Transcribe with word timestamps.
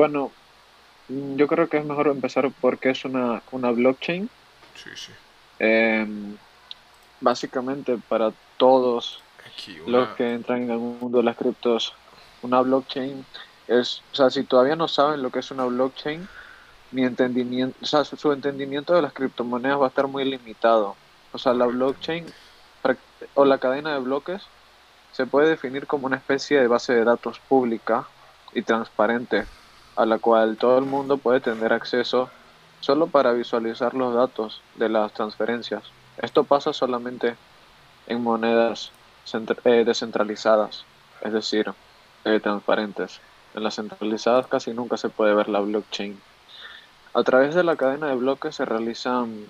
Bueno, 0.00 0.32
mm, 1.10 1.36
yo 1.36 1.46
creo 1.46 1.68
que 1.68 1.76
es 1.76 1.84
mejor 1.84 2.08
empezar 2.08 2.50
porque 2.58 2.88
es 2.88 3.04
una, 3.04 3.42
una 3.50 3.70
blockchain. 3.70 4.30
Sí, 4.74 4.88
sí. 4.94 5.12
Em, 5.58 6.38
básicamente 7.20 7.98
para 8.08 8.32
todos 8.56 9.22
los 9.86 10.08
que 10.16 10.32
entran 10.32 10.62
en 10.62 10.70
el 10.70 10.78
mundo 10.78 11.18
de 11.18 11.24
las 11.24 11.36
criptos, 11.36 11.92
una 12.40 12.62
blockchain 12.62 13.26
es, 13.68 14.02
o 14.12 14.14
sea, 14.14 14.30
si 14.30 14.42
todavía 14.44 14.74
no 14.74 14.88
saben 14.88 15.22
lo 15.22 15.30
que 15.30 15.40
es 15.40 15.50
una 15.50 15.66
blockchain, 15.66 16.26
mi 16.92 17.04
entendimiento, 17.04 17.76
o 17.82 17.84
sea, 17.84 18.02
su, 18.06 18.32
entendimiento 18.32 18.94
de 18.94 19.02
las 19.02 19.12
criptomonedas 19.12 19.82
va 19.82 19.84
a 19.84 19.88
estar 19.88 20.06
muy 20.06 20.24
limitado. 20.24 20.96
O 21.32 21.36
sea, 21.36 21.52
la 21.52 21.66
blockchain 21.66 22.24
o 23.34 23.44
la 23.44 23.58
cadena 23.58 23.92
de 23.92 24.00
bloques 24.00 24.40
se 25.12 25.26
puede 25.26 25.50
definir 25.50 25.86
como 25.86 26.06
una 26.06 26.16
especie 26.16 26.58
de 26.58 26.68
base 26.68 26.94
de 26.94 27.04
datos 27.04 27.38
pública 27.38 28.08
y 28.54 28.62
transparente 28.62 29.44
a 30.00 30.06
la 30.06 30.18
cual 30.18 30.56
todo 30.56 30.78
el 30.78 30.86
mundo 30.86 31.18
puede 31.18 31.40
tener 31.40 31.74
acceso 31.74 32.30
solo 32.80 33.08
para 33.08 33.32
visualizar 33.32 33.92
los 33.92 34.14
datos 34.14 34.62
de 34.76 34.88
las 34.88 35.12
transferencias. 35.12 35.82
Esto 36.16 36.44
pasa 36.44 36.72
solamente 36.72 37.36
en 38.06 38.22
monedas 38.22 38.92
eh, 39.34 39.84
descentralizadas, 39.84 40.86
es 41.20 41.34
decir, 41.34 41.70
eh, 42.24 42.40
transparentes. 42.40 43.20
En 43.54 43.62
las 43.62 43.74
centralizadas 43.74 44.46
casi 44.46 44.72
nunca 44.72 44.96
se 44.96 45.10
puede 45.10 45.34
ver 45.34 45.50
la 45.50 45.60
blockchain. 45.60 46.18
A 47.12 47.22
través 47.22 47.54
de 47.54 47.62
la 47.62 47.76
cadena 47.76 48.06
de 48.06 48.14
bloques 48.14 48.54
se 48.54 48.64
realizan 48.64 49.44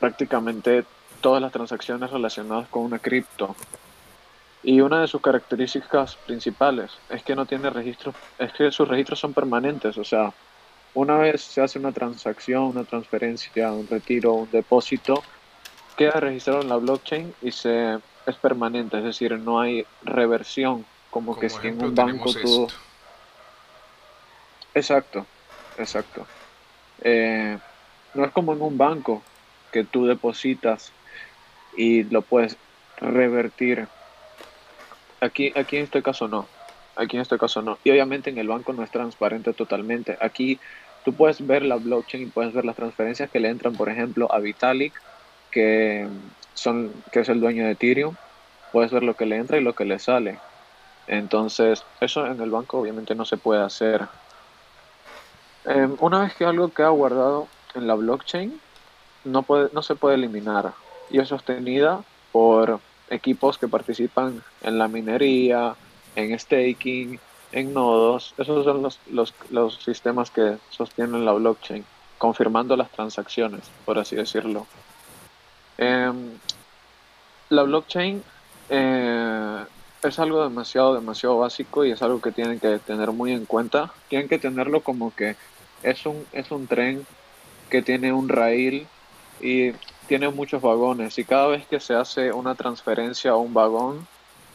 prácticamente 0.00 0.84
todas 1.22 1.40
las 1.40 1.50
transacciones 1.50 2.10
relacionadas 2.10 2.68
con 2.68 2.82
una 2.82 2.98
cripto. 2.98 3.56
Y 4.62 4.80
una 4.80 5.00
de 5.00 5.08
sus 5.08 5.20
características 5.20 6.16
principales 6.16 6.92
es 7.10 7.22
que 7.22 7.34
no 7.34 7.46
tiene 7.46 7.70
registros, 7.70 8.14
es 8.38 8.52
que 8.52 8.70
sus 8.70 8.86
registros 8.86 9.18
son 9.18 9.32
permanentes, 9.32 9.98
o 9.98 10.04
sea, 10.04 10.32
una 10.94 11.16
vez 11.16 11.42
se 11.42 11.60
hace 11.60 11.78
una 11.78 11.92
transacción, 11.92 12.64
una 12.64 12.84
transferencia, 12.84 13.72
un 13.72 13.88
retiro, 13.88 14.34
un 14.34 14.50
depósito, 14.50 15.22
queda 15.96 16.20
registrado 16.20 16.60
en 16.60 16.68
la 16.68 16.76
blockchain 16.76 17.34
y 17.42 17.50
se 17.50 17.98
es 18.26 18.36
permanente, 18.36 18.98
es 18.98 19.04
decir, 19.04 19.36
no 19.38 19.60
hay 19.60 19.84
reversión, 20.02 20.84
como, 21.10 21.38
que 21.38 21.48
si 21.48 21.66
en 21.66 21.82
un 21.82 21.94
banco 21.94 22.32
tú... 22.32 22.68
Exacto, 24.74 25.26
exacto. 25.76 26.26
Eh, 27.02 27.58
no 28.14 28.24
es 28.24 28.30
como 28.30 28.52
en 28.52 28.62
un 28.62 28.78
banco 28.78 29.22
que 29.72 29.84
tú 29.84 30.06
depositas 30.06 30.92
y 31.76 32.04
lo 32.04 32.22
puedes 32.22 32.56
revertir. 32.98 33.88
Aquí, 35.22 35.52
aquí 35.56 35.76
en 35.76 35.84
este 35.84 36.02
caso 36.02 36.28
no. 36.28 36.46
Aquí 36.96 37.16
en 37.16 37.22
este 37.22 37.38
caso 37.38 37.62
no. 37.62 37.78
Y 37.84 37.90
obviamente 37.90 38.30
en 38.30 38.38
el 38.38 38.48
banco 38.48 38.72
no 38.72 38.82
es 38.82 38.90
transparente 38.90 39.52
totalmente. 39.52 40.18
Aquí 40.20 40.58
tú 41.04 41.14
puedes 41.14 41.46
ver 41.46 41.62
la 41.62 41.76
blockchain 41.76 42.24
y 42.24 42.26
puedes 42.26 42.52
ver 42.52 42.64
las 42.64 42.76
transferencias 42.76 43.30
que 43.30 43.40
le 43.40 43.48
entran, 43.48 43.74
por 43.74 43.88
ejemplo, 43.88 44.30
a 44.30 44.38
Vitalik, 44.38 44.92
que, 45.50 46.06
son, 46.54 46.92
que 47.12 47.20
es 47.20 47.28
el 47.28 47.40
dueño 47.40 47.64
de 47.64 47.72
Ethereum. 47.72 48.14
Puedes 48.72 48.90
ver 48.90 49.02
lo 49.02 49.14
que 49.14 49.26
le 49.26 49.36
entra 49.36 49.58
y 49.58 49.62
lo 49.62 49.74
que 49.74 49.84
le 49.84 49.98
sale. 49.98 50.38
Entonces, 51.06 51.84
eso 52.00 52.26
en 52.26 52.40
el 52.40 52.50
banco 52.50 52.78
obviamente 52.78 53.14
no 53.14 53.24
se 53.24 53.36
puede 53.36 53.62
hacer. 53.62 54.08
Em, 55.64 55.96
una 56.00 56.20
vez 56.20 56.34
que 56.34 56.44
algo 56.44 56.68
queda 56.68 56.88
guardado 56.88 57.48
en 57.74 57.86
la 57.86 57.94
blockchain, 57.94 58.60
no, 59.24 59.44
se 59.82 59.94
puede 59.94 60.16
eliminar 60.16 60.72
y 61.10 61.20
es 61.20 61.28
sostenida 61.28 62.02
por 62.32 62.80
equipos 63.12 63.58
que 63.58 63.68
participan 63.68 64.42
en 64.62 64.78
la 64.78 64.88
minería, 64.88 65.74
en 66.16 66.38
staking, 66.38 67.20
en 67.52 67.74
nodos. 67.74 68.34
Esos 68.38 68.64
son 68.64 68.82
los, 68.82 68.98
los, 69.10 69.34
los 69.50 69.76
sistemas 69.76 70.30
que 70.30 70.56
sostienen 70.70 71.24
la 71.24 71.32
blockchain, 71.32 71.84
confirmando 72.18 72.76
las 72.76 72.90
transacciones, 72.90 73.62
por 73.84 73.98
así 73.98 74.16
decirlo. 74.16 74.66
Em, 75.78 76.30
la 77.50 77.62
blockchain 77.62 78.22
eh, 78.70 79.64
es 80.02 80.18
algo 80.18 80.42
demasiado, 80.42 80.94
demasiado 80.94 81.38
básico 81.38 81.84
y 81.84 81.92
es 81.92 82.02
algo 82.02 82.20
que 82.20 82.32
tienen 82.32 82.58
que 82.58 82.78
tener 82.78 83.12
muy 83.12 83.32
en 83.32 83.44
cuenta. 83.44 83.92
Tienen 84.08 84.28
que 84.28 84.38
tenerlo 84.38 84.80
como 84.80 85.14
que 85.14 85.36
es 85.82 86.06
un, 86.06 86.24
es 86.32 86.50
un 86.50 86.66
tren 86.66 87.06
que 87.68 87.82
tiene 87.82 88.12
un 88.12 88.28
rail 88.28 88.86
y 89.40 89.72
tiene 90.12 90.28
muchos 90.28 90.60
vagones 90.60 91.18
y 91.18 91.24
cada 91.24 91.46
vez 91.46 91.66
que 91.66 91.80
se 91.80 91.94
hace 91.94 92.32
una 92.32 92.54
transferencia 92.54 93.30
a 93.30 93.36
un 93.36 93.54
vagón, 93.54 94.06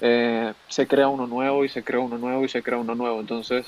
eh, 0.01 0.53
se 0.67 0.85
crea 0.85 1.07
uno 1.07 1.25
nuevo 1.25 1.65
y 1.65 1.69
se 1.69 1.83
crea 1.83 1.99
uno 1.99 2.19
nuevo 2.19 2.45
y 2.45 2.47
se 2.47 2.61
crea 2.61 2.77
uno 2.77 2.93
nuevo. 2.93 3.19
Entonces, 3.19 3.65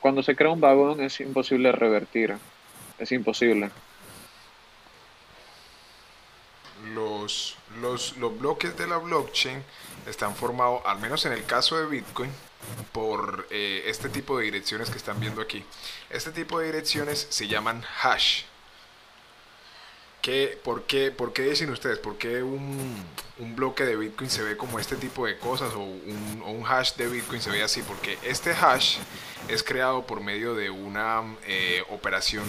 cuando 0.00 0.22
se 0.22 0.34
crea 0.34 0.50
un 0.50 0.62
vagón 0.62 1.02
es 1.02 1.20
imposible 1.20 1.72
revertir, 1.72 2.38
es 2.98 3.12
imposible. 3.12 3.70
Los, 6.94 7.58
los, 7.82 8.16
los 8.16 8.38
bloques 8.38 8.74
de 8.78 8.86
la 8.86 8.96
blockchain 8.96 9.62
están 10.06 10.34
formados, 10.34 10.80
al 10.86 11.00
menos 11.00 11.26
en 11.26 11.32
el 11.32 11.44
caso 11.44 11.76
de 11.76 11.84
Bitcoin, 11.84 12.30
por 12.92 13.46
eh, 13.50 13.82
este 13.84 14.08
tipo 14.08 14.38
de 14.38 14.46
direcciones 14.46 14.88
que 14.88 14.96
están 14.96 15.20
viendo 15.20 15.42
aquí. 15.42 15.62
Este 16.08 16.30
tipo 16.30 16.60
de 16.60 16.68
direcciones 16.68 17.26
se 17.28 17.46
llaman 17.46 17.84
hash 18.02 18.44
por, 20.62 20.82
qué, 20.84 21.10
¿Por 21.10 21.32
qué 21.32 21.42
dicen 21.42 21.70
ustedes? 21.70 21.98
¿Por 21.98 22.18
qué 22.18 22.42
un, 22.42 23.04
bloque 23.38 23.84
de 23.84 23.96
Bitcoin 23.96 24.28
se 24.28 24.42
ve 24.42 24.56
como 24.56 24.78
este 24.78 24.96
tipo 24.96 25.26
de 25.26 25.38
cosas 25.38 25.72
o 25.74 25.80
un, 25.80 26.64
hash 26.66 26.94
de 26.94 27.06
Bitcoin 27.06 27.40
se 27.40 27.50
ve 27.50 27.62
así? 27.62 27.82
Porque 27.82 28.18
este 28.22 28.52
hash 28.52 28.98
es 29.48 29.62
creado 29.62 30.04
por 30.06 30.20
medio 30.20 30.54
de 30.54 30.70
una 30.70 31.22
eh, 31.46 31.84
operación 31.90 32.44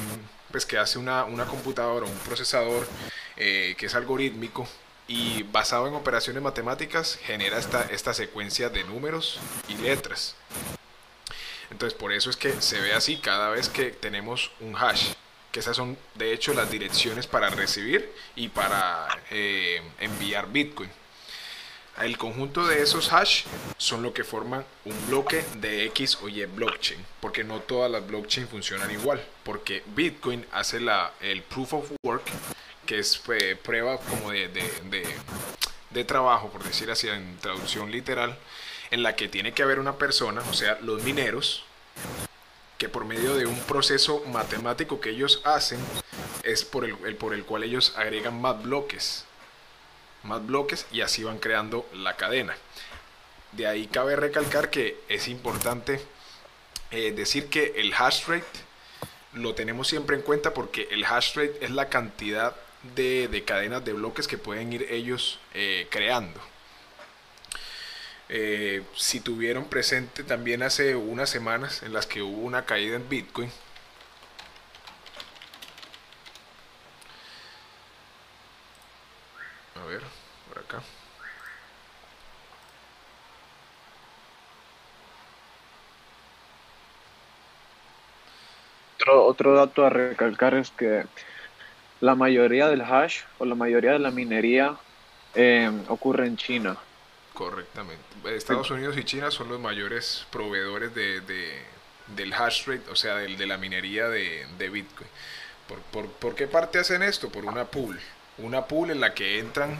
pues, 0.51 0.65
que 0.65 0.77
hace 0.77 0.97
una, 0.97 1.25
una 1.25 1.45
computadora, 1.45 2.05
un 2.05 2.17
procesador 2.19 2.87
eh, 3.35 3.75
que 3.77 3.85
es 3.85 3.95
algorítmico 3.95 4.67
y 5.07 5.43
basado 5.43 5.87
en 5.87 5.93
operaciones 5.93 6.41
matemáticas 6.41 7.19
genera 7.21 7.59
esta, 7.59 7.83
esta 7.91 8.13
secuencia 8.13 8.69
de 8.69 8.83
números 8.85 9.39
y 9.69 9.75
letras. 9.75 10.35
Entonces 11.69 11.97
por 11.97 12.11
eso 12.11 12.29
es 12.29 12.37
que 12.37 12.59
se 12.61 12.81
ve 12.81 12.93
así 12.93 13.17
cada 13.17 13.49
vez 13.49 13.69
que 13.69 13.91
tenemos 13.91 14.51
un 14.61 14.75
hash 14.75 15.13
esas 15.59 15.75
son 15.75 15.97
de 16.15 16.33
hecho 16.33 16.53
las 16.53 16.69
direcciones 16.69 17.27
para 17.27 17.49
recibir 17.49 18.11
y 18.35 18.49
para 18.49 19.07
eh, 19.31 19.81
enviar 19.99 20.51
Bitcoin. 20.51 20.89
El 22.01 22.15
conjunto 22.15 22.67
de 22.67 22.83
esos 22.83 23.11
hash 23.11 23.45
son 23.77 24.03
lo 24.03 24.13
que 24.13 24.23
forman 24.23 24.63
un 24.85 25.07
bloque 25.07 25.43
de 25.55 25.85
X 25.85 26.19
o 26.21 26.29
Y 26.29 26.45
blockchain, 26.45 27.03
porque 27.19 27.43
no 27.43 27.59
todas 27.61 27.89
las 27.89 28.05
blockchains 28.05 28.51
funcionan 28.51 28.91
igual, 28.91 29.23
porque 29.43 29.81
Bitcoin 29.87 30.45
hace 30.51 30.79
la, 30.79 31.13
el 31.21 31.41
proof 31.41 31.73
of 31.73 31.91
work, 32.03 32.25
que 32.85 32.99
es 32.99 33.19
eh, 33.29 33.55
prueba 33.55 33.97
como 33.97 34.29
de, 34.29 34.47
de, 34.47 35.07
de 35.89 36.03
trabajo, 36.05 36.49
por 36.49 36.63
decir 36.63 36.91
así 36.91 37.09
en 37.09 37.35
traducción 37.39 37.91
literal, 37.91 38.37
en 38.91 39.01
la 39.01 39.15
que 39.15 39.27
tiene 39.27 39.53
que 39.53 39.63
haber 39.63 39.79
una 39.79 39.95
persona, 39.95 40.43
o 40.51 40.53
sea, 40.53 40.77
los 40.81 41.01
mineros, 41.01 41.65
que 42.77 42.89
por 42.89 43.05
medio 43.05 43.35
de 43.35 43.45
un 43.45 43.59
proceso 43.61 44.23
matemático 44.27 44.99
que 44.99 45.09
ellos 45.09 45.41
hacen 45.43 45.79
es 46.43 46.63
por 46.63 46.85
el, 46.85 46.95
por 47.15 47.33
el 47.33 47.43
cual 47.43 47.63
ellos 47.63 47.93
agregan 47.97 48.39
más 48.39 48.61
bloques, 48.61 49.25
más 50.23 50.45
bloques 50.45 50.85
y 50.91 51.01
así 51.01 51.23
van 51.23 51.39
creando 51.39 51.87
la 51.93 52.15
cadena. 52.15 52.55
De 53.51 53.67
ahí 53.67 53.87
cabe 53.87 54.15
recalcar 54.15 54.69
que 54.69 54.99
es 55.09 55.27
importante 55.27 56.01
eh, 56.91 57.11
decir 57.11 57.49
que 57.49 57.73
el 57.77 57.93
hash 57.93 58.27
rate 58.27 58.45
lo 59.33 59.55
tenemos 59.55 59.87
siempre 59.87 60.15
en 60.15 60.21
cuenta 60.21 60.53
porque 60.53 60.87
el 60.91 61.03
hash 61.05 61.35
rate 61.35 61.57
es 61.61 61.71
la 61.71 61.89
cantidad 61.89 62.55
de, 62.95 63.43
cadenas 63.45 63.83
de 63.83 63.93
bloques 63.93 64.27
que 64.27 64.37
pueden 64.37 64.71
ir 64.71 64.87
ellos 64.89 65.39
eh, 65.53 65.87
creando. 65.89 66.39
Eh, 68.29 68.83
si 68.95 69.21
tuvieron 69.21 69.65
presente 69.65 70.23
también 70.23 70.61
hace 70.63 70.95
unas 70.95 71.29
semanas 71.29 71.81
en 71.83 71.93
las 71.93 72.05
que 72.07 72.21
hubo 72.21 72.41
una 72.41 72.65
caída 72.65 72.95
en 72.97 73.07
Bitcoin. 73.09 73.49
A 79.75 79.85
ver, 79.85 80.01
por 80.49 80.59
acá. 80.59 80.83
Otro, 89.09 89.55
dato 89.55 89.85
a 89.85 89.89
recalcar 89.89 90.53
es 90.55 90.71
que 90.71 91.05
la 92.01 92.15
mayoría 92.15 92.67
del 92.67 92.81
hash 92.81 93.21
o 93.39 93.45
la 93.45 93.55
mayoría 93.55 93.93
de 93.93 93.99
la 93.99 94.11
minería 94.11 94.75
eh, 95.35 95.71
ocurre 95.87 96.27
en 96.27 96.37
China. 96.37 96.77
Correctamente. 97.37 98.01
Estados 98.35 98.71
Unidos 98.71 98.97
y 98.97 99.03
China 99.03 99.29
son 99.29 99.49
los 99.49 99.59
mayores 99.59 100.25
proveedores 100.31 100.95
de, 100.95 101.21
del 102.07 102.33
hash 102.33 102.65
rate, 102.65 102.89
o 102.89 102.95
sea, 102.95 103.17
del, 103.17 103.37
de 103.37 103.45
la 103.45 103.59
minería 103.59 104.09
de, 104.09 104.47
Bitcoin. 104.57 105.07
¿Por, 105.91 106.07
por, 106.07 106.33
qué 106.33 106.47
parte 106.47 106.79
hacen 106.79 107.03
esto? 107.03 107.29
Por 107.29 107.45
una 107.45 107.65
pool. 107.65 107.99
Una 108.39 108.65
pool 108.65 108.89
en 108.89 108.99
la 108.99 109.13
que 109.13 109.37
entran 109.37 109.79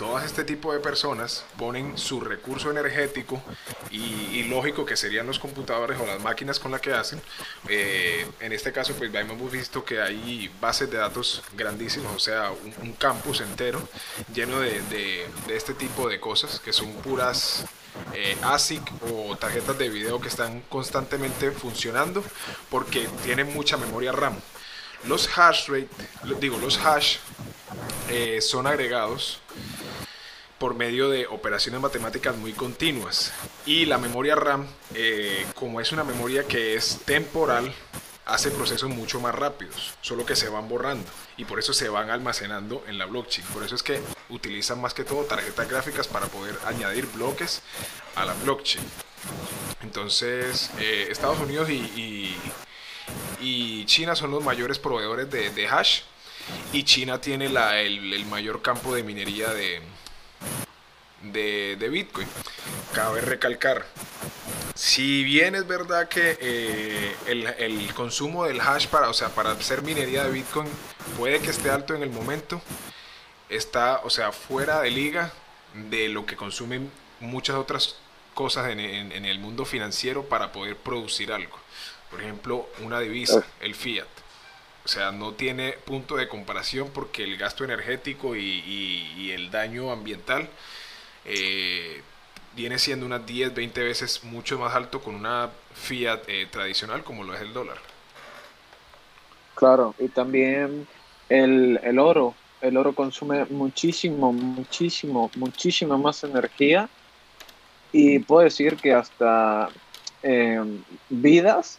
todas 0.00 0.24
este 0.24 0.44
tipo 0.44 0.72
de 0.72 0.80
personas 0.80 1.44
ponen 1.58 1.98
su 1.98 2.22
recurso 2.22 2.70
energético 2.70 3.42
y, 3.90 4.44
lógico 4.44 4.86
que 4.86 4.96
serían 4.96 5.26
los 5.26 5.38
computadores 5.38 6.00
o 6.00 6.06
las 6.06 6.22
máquinas 6.22 6.58
con 6.58 6.72
las 6.72 6.80
que 6.80 6.94
hacen. 6.94 7.20
Eh, 7.68 8.26
en 8.40 8.52
este 8.52 8.72
caso, 8.72 8.94
pues 8.94 9.14
hemos 9.14 9.52
visto 9.52 9.84
que 9.84 10.00
hay 10.00 10.50
bases 10.58 10.90
de 10.90 10.96
datos 10.96 11.42
grandísimas, 11.54 12.14
o 12.16 12.18
sea, 12.18 12.50
un, 12.82 12.94
campus 12.94 13.42
entero 13.42 13.86
lleno 14.34 14.60
de, 14.60 15.26
este 15.48 15.74
tipo 15.74 16.08
de 16.08 16.18
cosas 16.18 16.60
que 16.60 16.72
son 16.72 16.90
puras 16.94 17.66
eh, 18.14 18.38
ASIC 18.42 18.82
o 19.12 19.36
tarjetas 19.36 19.76
de 19.76 19.90
video 19.90 20.18
que 20.18 20.28
están 20.28 20.62
constantemente 20.62 21.50
funcionando 21.50 22.24
porque 22.70 23.06
tienen 23.22 23.52
mucha 23.52 23.76
memoria 23.76 24.12
RAM. 24.12 24.40
Los 25.04 25.28
hash 25.36 25.68
rate, 25.68 25.88
digo, 26.40 26.56
los 26.58 26.78
hash 26.78 27.18
eh, 28.08 28.40
son 28.40 28.66
agregados 28.66 29.40
por 30.60 30.74
medio 30.74 31.08
de 31.08 31.26
operaciones 31.26 31.80
matemáticas 31.80 32.36
muy 32.36 32.52
continuas. 32.52 33.32
Y 33.64 33.86
la 33.86 33.96
memoria 33.96 34.34
RAM, 34.34 34.66
eh, 34.94 35.46
como 35.54 35.80
es 35.80 35.90
una 35.90 36.04
memoria 36.04 36.46
que 36.46 36.74
es 36.74 37.00
temporal, 37.06 37.72
hace 38.26 38.50
procesos 38.50 38.90
mucho 38.90 39.20
más 39.20 39.34
rápidos, 39.34 39.94
solo 40.02 40.26
que 40.26 40.36
se 40.36 40.50
van 40.50 40.68
borrando 40.68 41.10
y 41.38 41.46
por 41.46 41.58
eso 41.58 41.72
se 41.72 41.88
van 41.88 42.10
almacenando 42.10 42.84
en 42.86 42.98
la 42.98 43.06
blockchain. 43.06 43.46
Por 43.54 43.62
eso 43.64 43.74
es 43.74 43.82
que 43.82 44.02
utilizan 44.28 44.78
más 44.82 44.92
que 44.92 45.02
todo 45.02 45.24
tarjetas 45.24 45.66
gráficas 45.66 46.06
para 46.06 46.26
poder 46.26 46.58
añadir 46.66 47.06
bloques 47.06 47.62
a 48.14 48.26
la 48.26 48.34
blockchain. 48.34 48.84
Entonces, 49.82 50.70
eh, 50.78 51.08
Estados 51.10 51.40
Unidos 51.40 51.70
y, 51.70 52.36
y, 53.40 53.84
China 53.86 54.14
son 54.14 54.30
los 54.30 54.44
mayores 54.44 54.78
proveedores 54.78 55.30
de, 55.30 55.68
hash 55.68 56.02
y 56.72 56.84
China 56.84 57.18
tiene 57.18 57.48
la, 57.48 57.80
el 57.80 58.26
mayor 58.26 58.60
campo 58.60 58.94
de 58.94 59.02
minería 59.02 59.48
de, 59.48 59.80
de, 61.22 61.88
Bitcoin. 61.90 62.26
Cabe 62.94 63.20
recalcar, 63.20 63.86
si 64.74 65.24
bien 65.24 65.54
es 65.54 65.66
verdad 65.66 66.08
que 66.08 66.38
eh, 66.40 67.16
el, 67.26 67.94
consumo 67.94 68.44
del 68.44 68.60
hash 68.60 68.86
para, 68.88 69.08
o 69.08 69.14
sea, 69.14 69.28
para 69.28 69.52
hacer 69.52 69.82
minería 69.82 70.24
de 70.24 70.32
Bitcoin 70.32 70.68
puede 71.16 71.40
que 71.40 71.50
esté 71.50 71.70
alto 71.70 71.94
en 71.94 72.02
el 72.02 72.10
momento, 72.10 72.60
está, 73.48 74.00
o 74.04 74.10
sea, 74.10 74.32
fuera 74.32 74.80
de 74.80 74.90
liga 74.90 75.32
de 75.74 76.08
lo 76.08 76.26
que 76.26 76.36
consumen 76.36 76.90
muchas 77.20 77.56
otras 77.56 77.96
cosas 78.34 78.70
en, 78.70 78.80
en 78.80 79.24
el 79.24 79.38
mundo 79.38 79.64
financiero 79.64 80.24
para 80.24 80.52
poder 80.52 80.76
producir 80.76 81.32
algo. 81.32 81.58
Por 82.10 82.20
ejemplo, 82.20 82.68
una 82.80 82.98
divisa, 82.98 83.44
el 83.60 83.74
fiat. 83.74 84.08
O 84.84 84.88
sea, 84.88 85.12
no 85.12 85.32
tiene 85.32 85.72
punto 85.72 86.16
de 86.16 86.26
comparación 86.26 86.90
porque 86.92 87.22
el 87.22 87.36
gasto 87.36 87.64
energético 87.64 88.34
y, 88.34 89.30
el 89.30 89.50
daño 89.50 89.92
ambiental 89.92 90.48
eh, 91.24 92.02
viene 92.54 92.78
siendo 92.78 93.06
unas 93.06 93.24
10, 93.26 93.54
20 93.54 93.82
veces 93.82 94.24
mucho 94.24 94.58
más 94.58 94.74
alto 94.74 95.00
con 95.00 95.14
una 95.14 95.50
fiat 95.74 96.20
eh, 96.28 96.46
tradicional 96.50 97.04
como 97.04 97.24
lo 97.24 97.34
es 97.34 97.40
el 97.40 97.52
dólar. 97.52 97.78
Claro, 99.54 99.94
y 99.98 100.08
también 100.08 100.86
el, 101.28 101.80
el 101.82 101.98
oro. 101.98 102.34
El 102.60 102.76
oro 102.76 102.94
consume 102.94 103.46
muchísimo, 103.46 104.32
muchísimo, 104.32 105.30
muchísima 105.36 105.96
más 105.96 106.24
energía 106.24 106.88
y 107.92 108.18
puedo 108.18 108.42
decir 108.42 108.76
que 108.76 108.92
hasta 108.92 109.70
eh, 110.22 110.62
vidas 111.08 111.78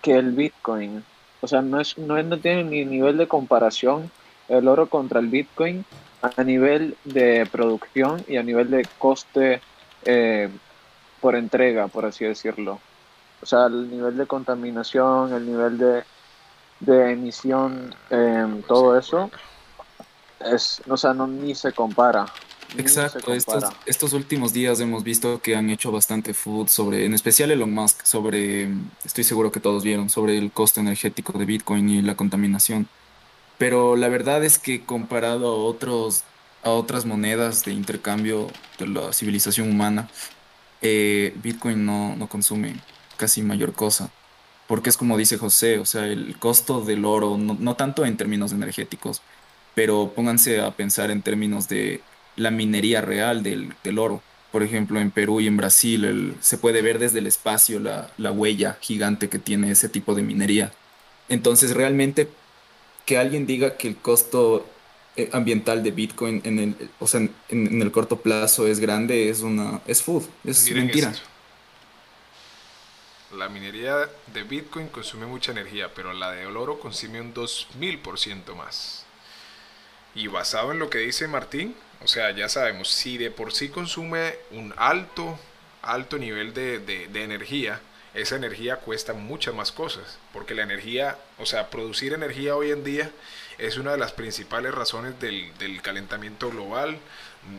que 0.00 0.12
el 0.12 0.32
Bitcoin. 0.32 1.04
O 1.40 1.48
sea, 1.48 1.60
no, 1.60 1.80
es, 1.80 1.98
no, 1.98 2.22
no 2.22 2.38
tiene 2.38 2.64
ni 2.64 2.84
nivel 2.84 3.18
de 3.18 3.26
comparación 3.26 4.10
el 4.48 4.68
oro 4.68 4.88
contra 4.88 5.20
el 5.20 5.28
Bitcoin 5.28 5.84
a 6.36 6.44
nivel 6.44 6.96
de 7.04 7.46
producción 7.50 8.24
y 8.26 8.36
a 8.36 8.42
nivel 8.42 8.70
de 8.70 8.86
coste 8.98 9.60
eh, 10.04 10.48
por 11.20 11.36
entrega, 11.36 11.88
por 11.88 12.06
así 12.06 12.24
decirlo. 12.24 12.80
O 13.42 13.46
sea, 13.46 13.66
el 13.66 13.90
nivel 13.90 14.16
de 14.16 14.26
contaminación, 14.26 15.32
el 15.34 15.46
nivel 15.46 15.76
de, 15.76 16.02
de 16.80 17.12
emisión, 17.12 17.94
em, 18.10 18.62
todo 18.62 18.98
eso, 18.98 19.30
es, 20.40 20.80
o 20.88 20.96
sea, 20.96 21.12
no, 21.12 21.26
ni 21.26 21.54
se 21.54 21.72
compara. 21.72 22.26
Exacto, 22.76 23.32
estos, 23.32 23.64
estos, 23.86 24.12
últimos 24.14 24.52
días 24.52 24.80
hemos 24.80 25.04
visto 25.04 25.40
que 25.40 25.54
han 25.54 25.70
hecho 25.70 25.92
bastante 25.92 26.34
food 26.34 26.66
sobre, 26.68 27.04
en 27.04 27.14
especial 27.14 27.50
Elon 27.52 27.72
Musk, 27.72 28.04
sobre, 28.04 28.68
estoy 29.04 29.22
seguro 29.22 29.52
que 29.52 29.60
todos 29.60 29.84
vieron, 29.84 30.10
sobre 30.10 30.38
el 30.38 30.50
coste 30.50 30.80
energético 30.80 31.38
de 31.38 31.44
Bitcoin 31.44 31.88
y 31.88 32.02
la 32.02 32.16
contaminación. 32.16 32.88
Pero 33.58 33.96
la 33.96 34.08
verdad 34.08 34.44
es 34.44 34.58
que 34.58 34.84
comparado 34.84 35.48
a 35.48 35.56
otros, 35.56 36.24
a 36.62 36.70
otras 36.70 37.04
monedas 37.06 37.64
de 37.64 37.72
intercambio 37.72 38.48
de 38.78 38.88
la 38.88 39.12
civilización 39.12 39.70
humana, 39.70 40.08
eh, 40.82 41.32
Bitcoin 41.42 41.86
no, 41.86 42.16
no 42.16 42.28
consume 42.28 42.76
casi 43.16 43.42
mayor 43.42 43.72
cosa. 43.72 44.10
Porque 44.66 44.90
es 44.90 44.96
como 44.96 45.18
dice 45.18 45.38
José, 45.38 45.78
o 45.78 45.84
sea, 45.84 46.06
el 46.06 46.38
costo 46.38 46.80
del 46.80 47.04
oro, 47.04 47.36
no, 47.38 47.56
no 47.58 47.76
tanto 47.76 48.04
en 48.04 48.16
términos 48.16 48.52
energéticos, 48.52 49.22
pero 49.74 50.12
pónganse 50.14 50.60
a 50.60 50.70
pensar 50.70 51.10
en 51.10 51.22
términos 51.22 51.68
de 51.68 52.00
la 52.36 52.50
minería 52.50 53.00
real 53.00 53.42
del, 53.42 53.98
oro. 53.98 54.22
Por 54.52 54.62
ejemplo, 54.62 55.00
en 55.00 55.10
Perú 55.10 55.40
y 55.40 55.48
en 55.48 55.56
Brasil 55.56 56.36
se 56.40 56.58
puede 56.58 56.80
ver 56.80 56.98
desde 56.98 57.18
el 57.18 57.26
espacio 57.26 57.80
la, 57.80 58.30
huella 58.30 58.78
gigante 58.80 59.28
que 59.28 59.38
tiene 59.38 59.70
ese 59.70 59.88
tipo 59.88 60.14
de 60.14 60.22
minería. 60.22 60.72
Entonces, 61.28 61.74
realmente, 61.74 62.28
que 63.04 63.18
alguien 63.18 63.46
diga 63.46 63.76
que 63.76 63.88
el 63.88 63.96
costo 63.96 64.66
eh, 65.16 65.30
ambiental 65.32 65.82
de 65.82 65.90
Bitcoin 65.90 66.40
en 66.44 66.58
el, 66.58 66.90
o 66.98 67.06
sea, 67.06 67.20
en, 67.48 67.82
el 67.82 67.92
corto 67.92 68.20
plazo 68.20 68.66
es 68.66 68.80
grande, 68.80 69.28
es 69.28 69.40
una 69.40 69.80
es 69.86 70.02
food, 70.02 70.24
es 70.44 70.70
mentira. 70.72 71.12
La 73.36 73.48
minería 73.48 74.08
de 74.32 74.42
Bitcoin 74.44 74.88
consume 74.88 75.26
mucha 75.26 75.52
energía, 75.52 75.92
pero 75.94 76.12
la 76.12 76.30
de 76.32 76.46
oro 76.46 76.78
consume 76.78 77.20
un 77.20 77.34
2000% 77.34 78.54
más. 78.54 79.04
Y 80.14 80.28
basado 80.28 80.70
en 80.70 80.78
lo 80.78 80.88
que 80.88 80.98
dice 80.98 81.26
Martín, 81.26 81.74
o 82.02 82.08
sea, 82.08 82.30
ya 82.32 82.48
sabemos, 82.48 82.88
si 82.88 83.18
de 83.18 83.30
por 83.30 83.52
sí 83.52 83.70
consume 83.70 84.34
un 84.50 84.74
alto, 84.76 85.38
alto 85.82 86.18
nivel 86.18 86.54
de, 86.54 87.08
energía, 87.14 87.80
esa 88.14 88.36
energía 88.36 88.76
cuesta 88.76 89.12
muchas 89.12 89.54
más 89.54 89.72
cosas, 89.72 90.18
porque 90.32 90.54
la 90.54 90.62
energía, 90.62 91.18
o 91.38 91.46
sea, 91.46 91.70
producir 91.70 92.12
energía 92.12 92.56
hoy 92.56 92.70
en 92.70 92.84
día 92.84 93.10
es 93.58 93.76
una 93.76 93.92
de 93.92 93.98
las 93.98 94.12
principales 94.12 94.74
razones 94.74 95.18
del, 95.20 95.52
calentamiento 95.82 96.50
global, 96.50 96.98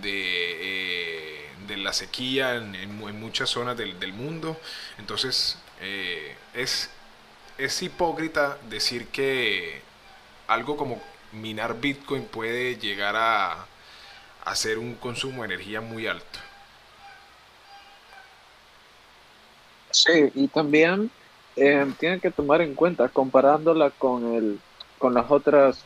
de, 0.02 0.14
eh, 0.14 1.50
de 1.68 1.78
la 1.78 1.94
sequía 1.94 2.56
en, 2.56 2.96
muchas 3.20 3.50
zonas 3.50 3.78
del, 3.78 4.14
mundo. 4.14 4.60
Entonces, 4.98 5.58
eh, 5.82 6.36
es, 6.54 6.90
es 7.58 7.82
hipócrita 7.82 8.58
decir 8.70 9.08
que 9.08 9.82
algo 10.48 10.78
como 10.78 11.02
minar 11.32 11.80
Bitcoin 11.80 12.26
puede 12.26 12.78
llegar 12.78 13.16
a, 13.16 13.68
hacer 14.46 14.78
un 14.78 14.96
consumo 14.96 15.42
de 15.42 15.54
energía 15.54 15.82
muy 15.82 16.08
alto. 16.08 16.40
Sí, 19.96 20.30
y 20.36 20.50
también 20.50 21.10
eh, 21.56 21.90
tienen 21.98 22.20
que 22.20 22.30
tomar 22.30 22.60
en 22.62 22.75
cuenta, 22.75 23.08
comparándola 23.08 23.92
con, 23.92 24.36
el, 24.36 24.60
con 25.00 25.14
las 25.14 25.32
otras 25.32 25.86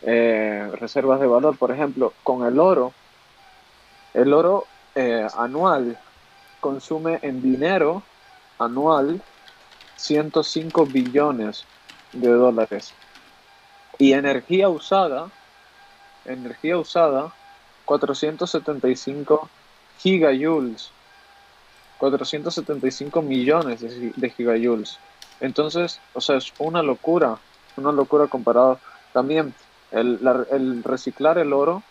eh, 0.00 0.66
reservas 0.80 1.20
de 1.20 1.26
valor, 1.26 1.58
por 1.58 1.70
ejemplo, 1.70 2.14
con 2.22 2.46
el 2.46 2.58
oro, 2.58 2.94
el 4.14 4.32
oro 4.32 4.64
eh, 4.94 5.26
anual 5.36 5.98
consume 6.60 7.18
en 7.20 7.42
dinero 7.42 8.02
anual 8.58 9.20
105 9.96 10.86
billones 10.86 11.66
de 12.14 12.30
dólares. 12.30 12.94
Y 13.98 14.14
energía 14.14 14.70
usada, 14.70 15.28
energía 16.24 16.78
usada 16.78 17.30
475 17.84 19.50
gigajoules, 19.98 20.90
475 21.98 23.22
millones 23.22 23.80
de, 23.80 24.30
gigajoules. 24.30 24.98
Entonces, 25.40 26.00
o 26.14 26.20
sea, 26.20 26.36
es 26.36 26.52
una 26.58 26.82
locura, 26.82 27.38
una 27.76 27.92
locura 27.92 28.26
comparado. 28.26 28.78
También 29.12 29.54
el, 29.90 30.82
reciclar 30.84 31.38
el 31.38 31.52
oro 31.52 31.82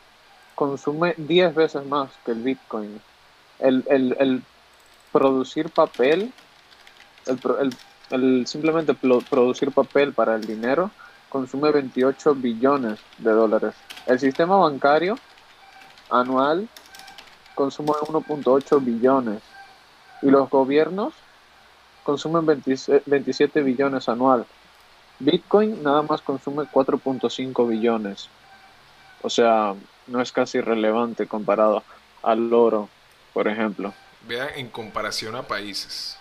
consume 0.55 1.13
10 1.17 1.55
veces 1.55 1.85
más 1.85 2.09
que 2.25 2.31
el 2.31 2.41
Bitcoin. 2.41 3.01
El, 3.59 4.43
producir 5.11 5.69
papel, 5.69 6.33
el, 8.09 8.47
simplemente 8.47 8.93
producir 8.93 9.71
papel 9.71 10.13
para 10.13 10.35
el 10.35 10.45
dinero 10.45 10.91
consume 11.29 11.71
28 11.71 12.35
billones 12.35 12.99
de 13.17 13.31
dólares. 13.31 13.73
El 14.05 14.19
sistema 14.19 14.57
bancario 14.57 15.17
anual 16.09 16.67
consumo 17.55 17.93
de 17.93 18.01
1.8 18.01 18.83
billones 18.83 19.41
y 20.23 20.31
los 20.31 20.49
gobiernos 20.49 21.13
consumen 22.03 22.45
27 22.45 23.61
billones 23.61 24.09
anual. 24.09 24.45
Bitcoin 25.19 25.83
nada 25.83 26.01
más 26.01 26.21
consume 26.21 26.63
4.5 26.63 27.67
billones. 27.67 28.29
O 29.21 29.29
sea, 29.29 29.75
no 30.07 30.21
es 30.21 30.31
casi 30.31 30.59
relevante 30.59 31.27
comparado 31.27 31.83
al 32.21 32.51
oro, 32.53 32.89
por 33.33 33.47
ejemplo. 33.47 33.93
Vean 34.27 34.49
en 34.55 34.69
comparación 34.69 35.35
a 35.35 35.43
países. 35.43 36.17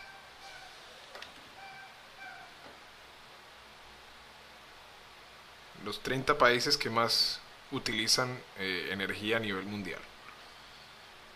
Los 5.85 6.01
30 6.01 6.39
países 6.39 6.77
que 6.77 6.91
más 6.91 7.41
utilizan 7.73 8.39
eh, 8.59 8.91
energía 8.93 9.39
a 9.39 9.41
nivel 9.41 9.65
mundial. 9.65 10.01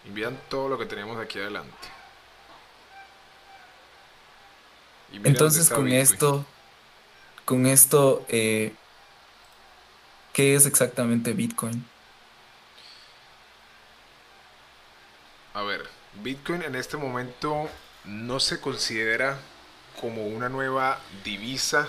Y 0.04 0.22
todo 0.48 0.68
lo 0.68 0.78
que 0.78 0.86
tenemos 0.86 1.18
aquí 1.18 1.40
adelante. 1.40 1.95
Entonces 5.12 5.70
con 5.70 5.88
esto, 5.88 6.44
con 7.44 7.66
esto, 7.66 8.24
eh, 8.28 8.74
¿qué 10.32 10.54
es 10.54 10.66
exactamente 10.66 11.32
Bitcoin? 11.32 11.84
A 15.54 15.62
ver, 15.62 15.88
Bitcoin 16.22 16.62
en 16.62 16.74
este 16.74 16.96
momento 16.96 17.70
no 18.04 18.40
se 18.40 18.60
considera 18.60 19.38
como 20.00 20.26
una 20.26 20.48
nueva 20.48 21.00
divisa 21.24 21.88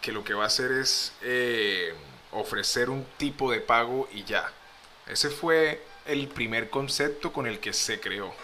que 0.00 0.12
lo 0.12 0.24
que 0.24 0.34
va 0.34 0.44
a 0.44 0.46
hacer 0.46 0.72
es 0.72 1.12
eh, 1.22 1.94
ofrecer 2.32 2.90
un 2.90 3.04
tipo 3.18 3.50
de 3.52 3.60
pago 3.60 4.08
y 4.12 4.24
ya. 4.24 4.50
Ese 5.06 5.30
fue 5.30 5.84
el 6.06 6.28
primer 6.28 6.70
concepto 6.70 7.32
con 7.32 7.46
el 7.46 7.60
que 7.60 7.72
se 7.72 8.00
creó. 8.00 8.34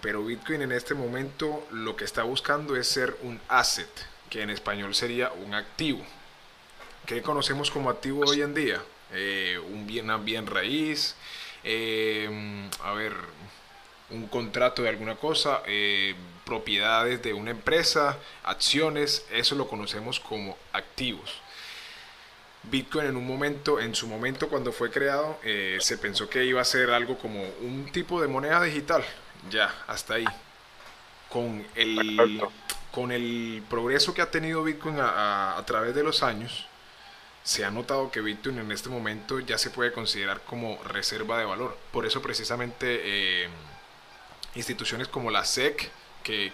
Pero 0.00 0.24
Bitcoin 0.24 0.62
en 0.62 0.72
este 0.72 0.94
momento 0.94 1.66
lo 1.72 1.96
que 1.96 2.04
está 2.04 2.22
buscando 2.22 2.76
es 2.76 2.86
ser 2.86 3.16
un 3.22 3.40
asset, 3.48 3.88
que 4.30 4.42
en 4.42 4.50
español 4.50 4.94
sería 4.94 5.32
un 5.32 5.54
activo. 5.54 6.04
¿Qué 7.06 7.22
conocemos 7.22 7.70
como 7.70 7.90
activo 7.90 8.24
hoy 8.26 8.42
en 8.42 8.54
día? 8.54 8.82
Eh, 9.12 9.58
un 9.72 9.86
bien, 9.86 10.08
bien 10.24 10.46
raíz, 10.46 11.16
eh, 11.64 12.68
a 12.84 12.92
ver, 12.92 13.14
un 14.10 14.28
contrato 14.28 14.82
de 14.82 14.90
alguna 14.90 15.16
cosa, 15.16 15.62
eh, 15.66 16.14
propiedades 16.44 17.22
de 17.22 17.32
una 17.32 17.50
empresa, 17.50 18.18
acciones, 18.44 19.26
eso 19.30 19.54
lo 19.54 19.66
conocemos 19.66 20.20
como 20.20 20.56
activos. 20.72 21.40
Bitcoin 22.64 23.06
en 23.06 23.16
un 23.16 23.26
momento, 23.26 23.80
en 23.80 23.94
su 23.94 24.06
momento 24.06 24.48
cuando 24.48 24.72
fue 24.72 24.90
creado, 24.90 25.38
se 25.78 25.96
pensó 25.96 26.28
que 26.28 26.44
iba 26.44 26.60
a 26.60 26.64
ser 26.64 26.90
algo 26.90 27.16
como 27.16 27.42
un 27.60 27.88
tipo 27.92 28.20
de 28.20 28.28
moneda 28.28 28.62
digital. 28.62 29.02
Ya, 29.50 29.74
hasta 29.86 30.14
ahí. 30.14 30.24
Con 31.28 31.66
el, 31.74 32.42
con 32.90 33.12
el 33.12 33.62
progreso 33.68 34.14
que 34.14 34.22
ha 34.22 34.30
tenido 34.30 34.64
Bitcoin 34.64 34.96
a 34.98 35.62
través 35.66 35.94
de 35.94 36.02
los 36.02 36.22
años, 36.22 36.68
se 37.48 37.64
ha 37.64 37.70
notado 37.70 38.10
que 38.10 38.20
Bitcoin 38.20 38.58
en 38.58 38.70
este 38.72 38.90
momento 38.90 39.40
ya 39.40 39.56
se 39.56 39.70
puede 39.70 39.90
considerar 39.90 40.42
como 40.42 40.82
reserva 40.84 41.38
de 41.38 41.46
valor. 41.46 41.78
Por 41.92 42.04
eso 42.04 42.20
precisamente 42.20 43.44
eh, 43.44 43.48
instituciones 44.54 45.08
como 45.08 45.30
la 45.30 45.46
SEC, 45.46 45.90
que, 46.22 46.52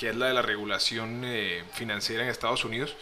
es 0.00 0.16
la 0.16 0.28
de 0.28 0.34
la 0.34 0.42
regulación 0.42 1.22
eh, 1.24 1.64
financiera 1.74 2.22
en 2.22 2.30
Estados 2.30 2.64
Unidos, 2.64 2.94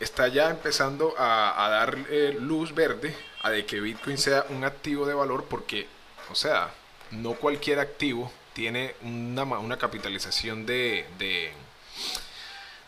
está 0.00 0.26
ya 0.26 0.50
empezando 0.50 1.14
a, 1.16 1.68
dar 1.70 1.96
eh, 2.10 2.36
luz 2.40 2.74
verde 2.74 3.14
a 3.42 3.50
de 3.50 3.64
que 3.64 3.80
Bitcoin 3.80 4.18
sea 4.18 4.46
un 4.48 4.64
activo 4.64 5.06
de 5.06 5.14
valor 5.14 5.44
porque, 5.48 5.86
o 6.28 6.34
sea, 6.34 6.74
no 7.14 7.34
cualquier 7.34 7.78
activo 7.78 8.30
tiene 8.52 8.94
una, 9.02 9.76
capitalización 9.78 10.66
de 10.66 11.06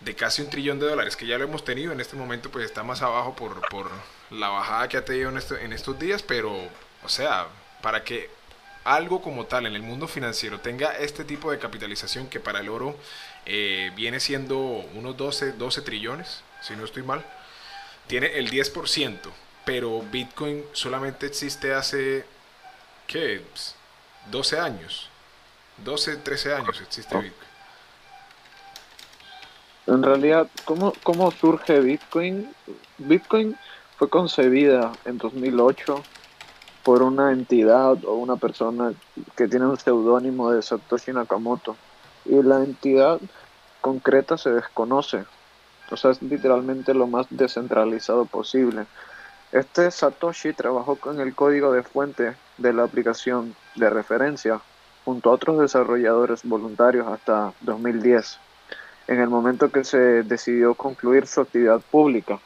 de 0.01 0.15
casi 0.15 0.43
un 0.43 0.51
trillón 0.51 0.79
de 0.79 0.87
dólares, 0.87 1.17
que 1.17 1.27
ya 1.27 1.39
lo 1.39 1.45
hemos 1.45 1.65
tenido, 1.65 1.93
en 1.93 2.01
este 2.01 2.17
momento 2.17 2.51
pues 2.51 2.65
está 2.65 2.83
más 2.83 3.03
abajo 3.03 3.35
por, 3.35 3.67
por 3.69 3.91
la 4.31 4.49
bajada 4.49 4.89
que 4.89 4.97
ha 4.97 5.05
tenido 5.05 5.31
en, 5.31 5.41
en 5.61 5.73
estos 5.73 5.99
días, 5.99 6.23
pero, 6.23 6.53
o 7.03 7.09
sea, 7.09 7.49
para 7.83 8.05
que 8.05 8.31
algo 8.85 9.21
como 9.23 9.47
tal 9.47 9.67
en 9.67 9.75
el 9.75 9.83
mundo 9.83 10.07
financiero 10.07 10.61
tenga 10.61 10.97
este 10.97 11.25
tipo 11.25 11.51
de 11.51 11.59
capitalización 11.59 12.29
que 12.29 12.41
para 12.41 12.61
el 12.61 12.69
oro 12.69 12.97
eh, 13.47 13.91
viene 13.97 14.21
siendo 14.21 14.59
unos 14.59 15.17
12, 15.17 15.53
12 15.53 15.83
trillones, 15.83 16.43
si 16.61 16.77
no 16.77 16.85
estoy 16.85 17.03
mal, 17.03 17.25
tiene 18.07 18.39
el 18.39 18.51
10%, 18.51 19.19
pero 19.65 20.03
Bitcoin 20.03 20.65
solamente 20.73 21.27
existe 21.27 21.75
hace, 21.75 22.25
¿qué? 23.07 23.43
12 24.31 24.59
años, 24.59 25.09
12, 25.85 26.17
13 26.17 26.55
años 26.55 26.81
existe 26.81 27.17
Bitcoin. 27.17 27.47
En 29.87 30.03
realidad, 30.03 30.49
¿cómo, 30.65 30.93
¿cómo 31.05 31.31
surge 31.31 31.81
Bitcoin? 31.81 32.53
Bitcoin 32.99 33.57
fue 33.97 34.09
concebida 34.11 34.93
en 35.05 35.19
2008 35.19 36.03
por 36.83 37.03
una 37.03 37.33
entidad 37.33 38.05
o 38.05 38.15
una 38.15 38.37
persona 38.37 38.93
que 39.37 39.49
tiene 39.49 39.67
un 39.67 39.79
seudónimo 39.79 40.51
de 40.51 40.63
Satoshi 40.63 41.13
Nakamoto. 41.13 41.77
Y 42.25 42.43
la 42.43 42.65
entidad 42.65 43.21
concreta 43.81 44.37
se 44.37 44.51
desconoce. 44.51 45.25
O 45.91 45.97
sea, 45.97 46.11
es 46.11 46.21
literalmente 46.21 46.93
lo 46.93 47.07
más 47.07 47.27
descentralizado 47.31 48.25
posible. 48.25 48.87
Este 49.53 49.91
Satoshi 49.91 50.53
trabajó 50.53 50.97
con 50.97 51.21
el 51.21 51.35
código 51.35 51.73
de 51.73 51.85
fuente 51.85 52.37
de 52.59 52.73
la 52.73 52.83
aplicación 52.83 53.55
de 53.77 53.91
referencia 53.91 54.61
junto 55.05 55.31
a 55.31 55.35
otros 55.35 55.61
desarrolladores 55.61 56.43
voluntarios 56.43 57.07
hasta 57.07 57.53
2010 57.61 58.39
en 59.09 59.21
el 59.21 59.29
momento 59.29 59.71
que 59.71 59.85
se 59.85 60.25
decidió 60.25 60.75
concluir 60.75 61.27
su 61.27 61.41
actividad 61.41 61.81
pública. 61.81 62.41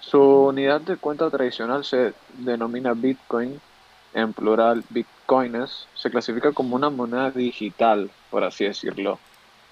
Su 0.00 0.20
unidad 0.20 0.80
de 0.80 0.96
cuenta 0.96 1.30
tradicional 1.30 1.84
se 1.84 2.12
denomina 2.38 2.92
Bitcoin, 2.92 3.60
en 4.12 4.32
plural 4.32 4.84
Bitcoins, 4.90 5.86
se 5.94 6.10
clasifica 6.10 6.52
como 6.52 6.76
una 6.76 6.90
moneda 6.90 7.30
digital, 7.30 8.10
por 8.30 8.44
así 8.44 8.64
decirlo, 8.64 9.18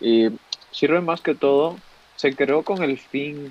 y 0.00 0.28
sirve 0.70 1.00
más 1.00 1.20
que 1.20 1.34
todo, 1.34 1.76
se 2.16 2.34
creó 2.34 2.62
con 2.62 2.82
el 2.82 2.98
fin 2.98 3.48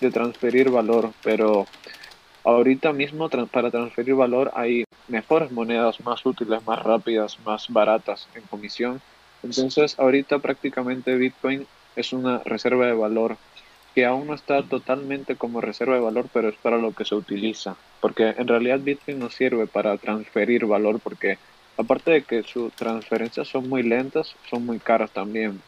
de 0.00 0.10
transferir 0.10 0.70
valor, 0.70 1.10
pero 1.22 1.66
ahorita 2.50 2.92
mismo 2.92 3.28
para 3.28 3.70
transferir 3.70 4.14
valor 4.14 4.50
hay 4.54 4.84
mejores 5.08 5.50
monedas, 5.50 6.00
más 6.00 6.24
útiles, 6.24 6.66
más 6.66 6.82
rápidas, 6.82 7.38
más 7.44 7.68
baratas 7.68 8.28
en 8.34 8.42
comisión 8.42 9.00
entonces, 9.42 9.98
ahorita 9.98 10.38
prácticamente 10.40 11.16
Bitcoin 11.16 11.66
es 11.96 12.12
una 12.12 12.38
reserva 12.38 12.86
de 12.86 12.92
valor 12.92 13.36
que 13.94 14.04
aún 14.04 14.26
no 14.26 14.34
está 14.34 14.62
totalmente 14.62 15.36
como 15.36 15.60
reserva 15.60 15.94
de 15.94 16.00
valor, 16.00 16.28
pero 16.32 16.48
es 16.48 16.56
para 16.56 16.78
lo 16.78 16.92
que 16.92 17.04
se 17.04 17.14
utiliza. 17.14 17.76
Porque 18.00 18.34
en 18.36 18.46
realidad 18.46 18.80
Bitcoin 18.80 19.18
no 19.18 19.30
sirve 19.30 19.66
para 19.66 19.96
transferir 19.96 20.66
valor 20.66 21.00
porque 21.00 21.38
aparte 21.76 22.10
de 22.10 22.22
que 22.22 22.42
sus 22.42 22.72
transferencias 22.72 23.48
son 23.48 23.68
muy 23.68 23.82
lentas, 23.82 24.34
son 24.50 24.66
muy 24.66 24.78
caras 24.78 25.10
también. 25.10 25.60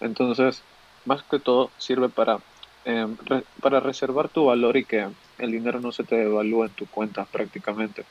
Entonces, 0.00 0.62
más 1.04 1.22
que 1.22 1.38
todo 1.38 1.70
sirve 1.78 2.08
para, 2.08 2.38
em, 2.84 3.16
para 3.60 3.80
reservar 3.80 4.28
tu 4.28 4.46
valor 4.46 4.76
y 4.76 4.84
que 4.84 5.08
el 5.38 5.52
dinero 5.52 5.80
no 5.80 5.92
se 5.92 6.04
te 6.04 6.16
devalúe 6.16 6.64
en 6.64 6.70
tu 6.70 6.86
cuenta 6.86 7.24
prácticamente. 7.24 8.04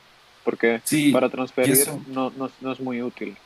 Porque 0.44 0.80
para 1.12 1.28
transferir 1.28 1.86
no, 2.08 2.32
no 2.60 2.72
es 2.72 2.80
muy 2.80 3.00
útil. 3.00 3.36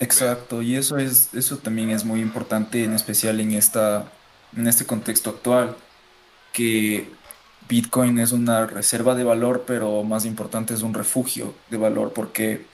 Exacto, 0.00 0.60
y 0.62 0.76
eso 0.76 0.98
es, 0.98 1.32
eso 1.34 1.58
también 1.58 1.90
es 1.90 2.04
muy 2.04 2.20
importante, 2.20 2.84
en 2.84 2.94
especial 2.94 3.40
en 3.40 3.52
esta, 3.52 4.10
en 4.56 4.66
este 4.66 4.86
contexto 4.86 5.30
actual, 5.30 5.76
que 6.52 7.08
Bitcoin 7.68 8.18
es 8.18 8.32
una 8.32 8.66
reserva 8.66 9.14
de 9.14 9.24
valor, 9.24 9.64
pero 9.66 10.02
más 10.02 10.24
importante 10.24 10.74
es 10.74 10.82
un 10.82 10.94
refugio 10.94 11.54
de 11.70 11.76
valor, 11.76 12.12
porque 12.12 12.66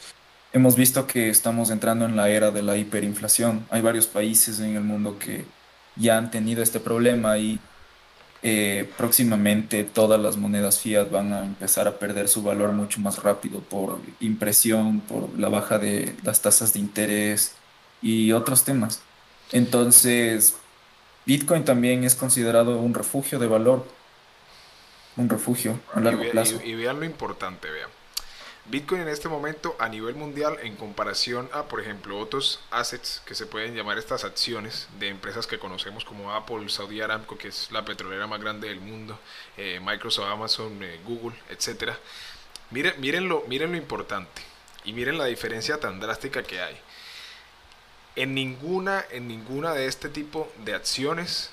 hemos 0.52 0.76
visto 0.76 1.06
que 1.06 1.28
estamos 1.28 1.70
entrando 1.70 2.06
en 2.06 2.16
la 2.16 2.30
era 2.30 2.50
de 2.50 2.62
la 2.62 2.76
hiperinflación. 2.76 3.66
Hay 3.70 3.82
varios 3.82 4.06
países 4.06 4.58
en 4.60 4.76
el 4.76 4.82
mundo 4.82 5.18
que 5.18 5.44
ya 6.00 6.18
han 6.18 6.30
tenido 6.30 6.62
este 6.62 6.80
problema 6.80 7.38
y 7.38 7.60
eh, 8.42 8.90
próximamente 8.96 9.84
todas 9.84 10.18
las 10.18 10.38
monedas 10.38 10.80
fiat 10.80 11.10
van 11.10 11.32
a 11.34 11.44
empezar 11.44 11.86
a 11.86 11.98
perder 11.98 12.26
su 12.26 12.42
valor 12.42 12.72
mucho 12.72 12.98
más 13.00 13.22
rápido 13.22 13.60
por 13.60 13.98
impresión, 14.20 15.00
por 15.00 15.38
la 15.38 15.50
baja 15.50 15.78
de 15.78 16.16
las 16.24 16.40
tasas 16.40 16.72
de 16.72 16.80
interés 16.80 17.54
y 18.00 18.32
otros 18.32 18.64
temas. 18.64 19.02
Entonces, 19.52 20.56
Bitcoin 21.26 21.64
también 21.64 22.04
es 22.04 22.14
considerado 22.14 22.78
un 22.80 22.94
refugio 22.94 23.38
de 23.38 23.46
valor, 23.46 23.86
un 25.16 25.28
refugio 25.28 25.78
a 25.92 26.00
largo 26.00 26.22
plazo. 26.30 26.60
Y, 26.64 26.70
y 26.70 26.74
vean 26.76 26.98
lo 26.98 27.04
importante, 27.04 27.68
vean. 27.70 27.90
Bitcoin 28.66 29.00
en 29.00 29.08
este 29.08 29.28
momento 29.28 29.74
a 29.78 29.88
nivel 29.88 30.14
mundial 30.14 30.58
en 30.62 30.76
comparación 30.76 31.48
a, 31.52 31.64
por 31.64 31.80
ejemplo, 31.80 32.18
otros 32.18 32.60
assets 32.70 33.22
que 33.24 33.34
se 33.34 33.46
pueden 33.46 33.74
llamar 33.74 33.98
estas 33.98 34.24
acciones 34.24 34.88
de 34.98 35.08
empresas 35.08 35.46
que 35.46 35.58
conocemos 35.58 36.04
como 36.04 36.32
Apple, 36.32 36.68
Saudi 36.68 37.00
Aramco, 37.00 37.36
que 37.36 37.48
es 37.48 37.70
la 37.72 37.84
petrolera 37.84 38.26
más 38.26 38.40
grande 38.40 38.68
del 38.68 38.80
mundo, 38.80 39.18
eh, 39.56 39.80
Microsoft, 39.82 40.28
Amazon, 40.28 40.82
eh, 40.82 41.00
Google, 41.04 41.36
etcétera. 41.48 41.98
Miren, 42.70 42.94
miren, 43.00 43.28
lo, 43.28 43.44
miren 43.48 43.72
lo 43.72 43.78
importante 43.78 44.42
y 44.84 44.92
miren 44.92 45.18
la 45.18 45.24
diferencia 45.24 45.80
tan 45.80 45.98
drástica 45.98 46.42
que 46.42 46.60
hay. 46.60 46.78
En 48.14 48.34
ninguna, 48.34 49.04
en 49.10 49.26
ninguna 49.26 49.72
de 49.72 49.86
este 49.86 50.08
tipo 50.08 50.52
de 50.64 50.74
acciones 50.74 51.50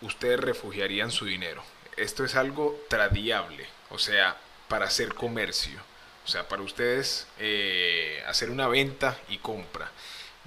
ustedes 0.00 0.40
refugiarían 0.40 1.10
su 1.10 1.24
dinero. 1.24 1.62
esto 1.96 2.24
es 2.24 2.34
algo 2.34 2.78
tradiable, 2.88 3.66
o 3.88 3.98
sea, 3.98 4.36
para 4.68 4.86
hacer 4.86 5.14
comercio. 5.14 5.80
O 6.26 6.28
sea, 6.28 6.48
para 6.48 6.62
ustedes 6.62 7.28
eh, 7.38 8.22
hacer 8.26 8.50
una 8.50 8.66
venta 8.66 9.16
y 9.28 9.38
compra. 9.38 9.90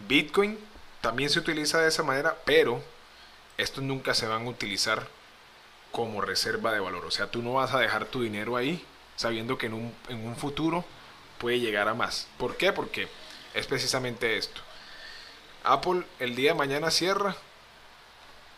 Bitcoin 0.07 0.59
también 0.99 1.29
se 1.29 1.39
utiliza 1.39 1.79
de 1.79 1.87
esa 1.87 2.03
manera, 2.03 2.37
pero 2.45 2.83
estos 3.57 3.83
nunca 3.83 4.13
se 4.13 4.27
van 4.27 4.45
a 4.45 4.49
utilizar 4.49 5.07
como 5.91 6.19
reserva 6.21 6.73
de 6.73 6.81
valor. 6.81 7.05
O 7.05 7.11
sea, 7.11 7.31
tú 7.31 7.41
no 7.41 7.53
vas 7.53 7.73
a 7.73 7.79
dejar 7.79 8.05
tu 8.05 8.21
dinero 8.21 8.57
ahí 8.57 8.85
sabiendo 9.15 9.57
que 9.57 9.67
en 9.67 9.73
un, 9.73 9.95
en 10.09 10.27
un 10.27 10.35
futuro 10.35 10.83
puede 11.37 11.59
llegar 11.59 11.87
a 11.87 11.93
más. 11.93 12.27
¿Por 12.37 12.57
qué? 12.57 12.73
Porque 12.73 13.07
es 13.53 13.65
precisamente 13.65 14.37
esto. 14.37 14.61
Apple 15.63 16.03
el 16.19 16.35
día 16.35 16.51
de 16.51 16.57
mañana 16.57 16.91
cierra. 16.91 17.35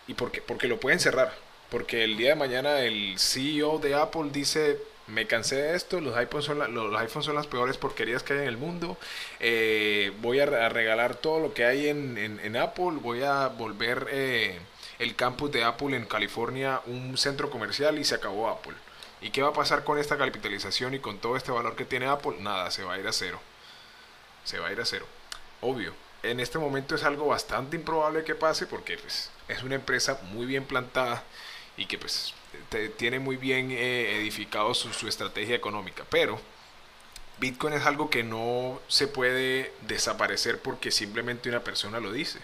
¿Y 0.08 0.16
por 0.16 0.32
qué? 0.32 0.42
Porque 0.42 0.68
lo 0.68 0.80
pueden 0.80 1.00
cerrar. 1.00 1.34
Porque 1.70 2.04
el 2.04 2.18
día 2.18 2.30
de 2.30 2.36
mañana 2.36 2.80
el 2.82 3.18
CEO 3.18 3.78
de 3.78 3.96
Apple 3.96 4.30
dice, 4.32 4.80
me 5.08 5.28
cansé 5.28 5.56
de 5.56 5.76
esto, 5.76 6.00
los 6.00 6.16
iPhones 6.16 6.46
son, 6.46 6.74
los 6.74 7.00
iPhones 7.00 7.26
son 7.26 7.36
las 7.36 7.48
peores 7.48 7.78
porquerías 7.78 8.24
que 8.24 8.34
hay 8.34 8.40
en 8.40 8.48
el 8.48 8.58
mundo, 8.58 8.98
eh, 9.40 10.14
voy 10.22 10.40
a, 10.40 10.46
regalar 10.70 11.16
todo 11.16 11.40
lo 11.40 11.54
que 11.54 11.66
hay 11.66 11.88
en, 11.88 12.56
Apple, 12.58 13.00
voy 13.02 13.24
a 13.24 13.48
volver 13.48 14.08
eh, 14.12 14.60
el 15.00 15.16
campus 15.16 15.52
de 15.52 15.64
Apple 15.64 15.96
en 15.96 16.06
California 16.06 16.82
un 16.86 17.18
centro 17.18 17.50
comercial 17.50 17.98
y 18.00 18.04
se 18.04 18.16
acabó 18.16 18.50
Apple. 18.50 18.76
¿Y 19.22 19.30
qué 19.30 19.44
va 19.44 19.50
a 19.50 19.54
pasar 19.54 19.84
con 19.84 20.00
esta 20.00 20.18
capitalización 20.18 20.96
y 20.96 21.00
con 21.00 21.20
todo 21.20 21.38
este 21.38 21.52
valor 21.52 21.76
que 21.76 21.86
tiene 21.86 22.08
Apple? 22.08 22.38
Nada, 22.40 22.72
se 22.72 22.84
va 22.84 22.94
a 22.94 23.00
ir 23.00 23.08
a 23.08 23.14
cero. 23.14 23.40
Se 24.44 24.58
va 24.58 24.68
a 24.68 24.72
ir 24.72 24.82
a 24.82 24.86
cero. 24.86 25.06
Obvio, 25.62 25.94
en 26.24 26.40
este 26.40 26.58
momento 26.58 26.96
es 26.96 27.04
algo 27.04 27.28
bastante 27.28 27.76
improbable 27.76 28.24
que 28.24 28.34
pase 28.34 28.66
porque 28.66 28.98
pues, 28.98 29.30
es 29.48 29.62
una 29.64 29.76
empresa 29.76 30.20
muy 30.32 30.48
bien 30.48 30.66
plantada 30.66 31.24
y 31.78 31.86
que 31.86 32.00
pues 32.00 32.34
tiene 32.98 33.20
muy 33.20 33.38
bien 33.38 33.72
eh, 33.72 34.18
edificado 34.20 34.74
su, 34.74 34.94
su 34.94 35.08
estrategia 35.08 35.56
económica. 35.56 36.04
Pero 36.10 36.40
Bitcoin 37.40 37.74
es 37.74 37.86
algo 37.86 38.10
que 38.10 38.24
no 38.24 38.80
se 38.88 39.08
puede 39.08 39.74
desaparecer 39.88 40.60
porque 40.62 40.92
simplemente 40.92 41.50
una 41.50 41.64
persona 41.64 42.00
lo 42.00 42.12
dice. 42.12 42.40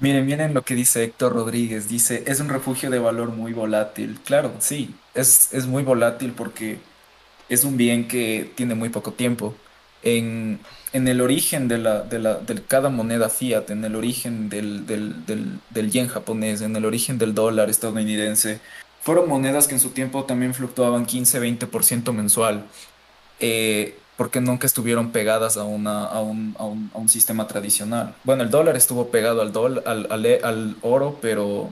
Miren, 0.00 0.26
miren 0.26 0.54
lo 0.54 0.62
que 0.62 0.74
dice 0.74 1.04
Héctor 1.04 1.34
Rodríguez. 1.34 1.88
Dice, 1.88 2.24
es 2.26 2.40
un 2.40 2.48
refugio 2.48 2.90
de 2.90 2.98
valor 2.98 3.28
muy 3.28 3.52
volátil. 3.52 4.18
Claro, 4.24 4.52
sí, 4.58 4.94
es, 5.14 5.52
es 5.52 5.66
muy 5.66 5.82
volátil 5.82 6.32
porque 6.32 6.78
es 7.48 7.64
un 7.64 7.76
bien 7.76 8.08
que 8.08 8.50
tiene 8.54 8.74
muy 8.74 8.88
poco 8.88 9.12
tiempo. 9.12 9.54
En, 10.04 10.60
en 10.92 11.08
el 11.08 11.20
origen 11.20 11.66
de, 11.66 11.78
la, 11.78 12.02
de, 12.02 12.20
la, 12.20 12.34
de 12.34 12.62
cada 12.62 12.88
moneda 12.88 13.28
fiat, 13.28 13.70
en 13.70 13.84
el 13.84 13.96
origen 13.96 14.48
del, 14.48 14.86
del, 14.86 15.26
del, 15.26 15.58
del 15.70 15.90
yen 15.90 16.06
japonés, 16.06 16.60
en 16.60 16.76
el 16.76 16.84
origen 16.84 17.18
del 17.18 17.34
dólar 17.34 17.68
estadounidense, 17.68 18.60
fueron 19.04 19.28
monedas 19.28 19.68
que 19.68 19.74
en 19.74 19.80
su 19.80 19.90
tiempo 19.90 20.24
también 20.24 20.54
fluctuaban 20.54 21.06
15-20% 21.06 22.12
mensual, 22.12 22.64
eh, 23.38 23.98
porque 24.16 24.40
nunca 24.40 24.66
estuvieron 24.66 25.10
pegadas 25.10 25.56
a, 25.56 25.64
una, 25.64 26.06
a, 26.06 26.20
un, 26.20 26.54
a, 26.58 26.64
un, 26.64 26.90
a 26.94 26.98
un 26.98 27.08
sistema 27.08 27.46
tradicional. 27.46 28.14
Bueno, 28.24 28.44
el 28.44 28.50
dólar 28.50 28.76
estuvo 28.76 29.08
pegado 29.08 29.42
al, 29.42 29.52
dólar, 29.52 29.82
al, 29.86 30.06
al, 30.10 30.26
al, 30.42 30.76
oro, 30.80 31.18
pero, 31.20 31.70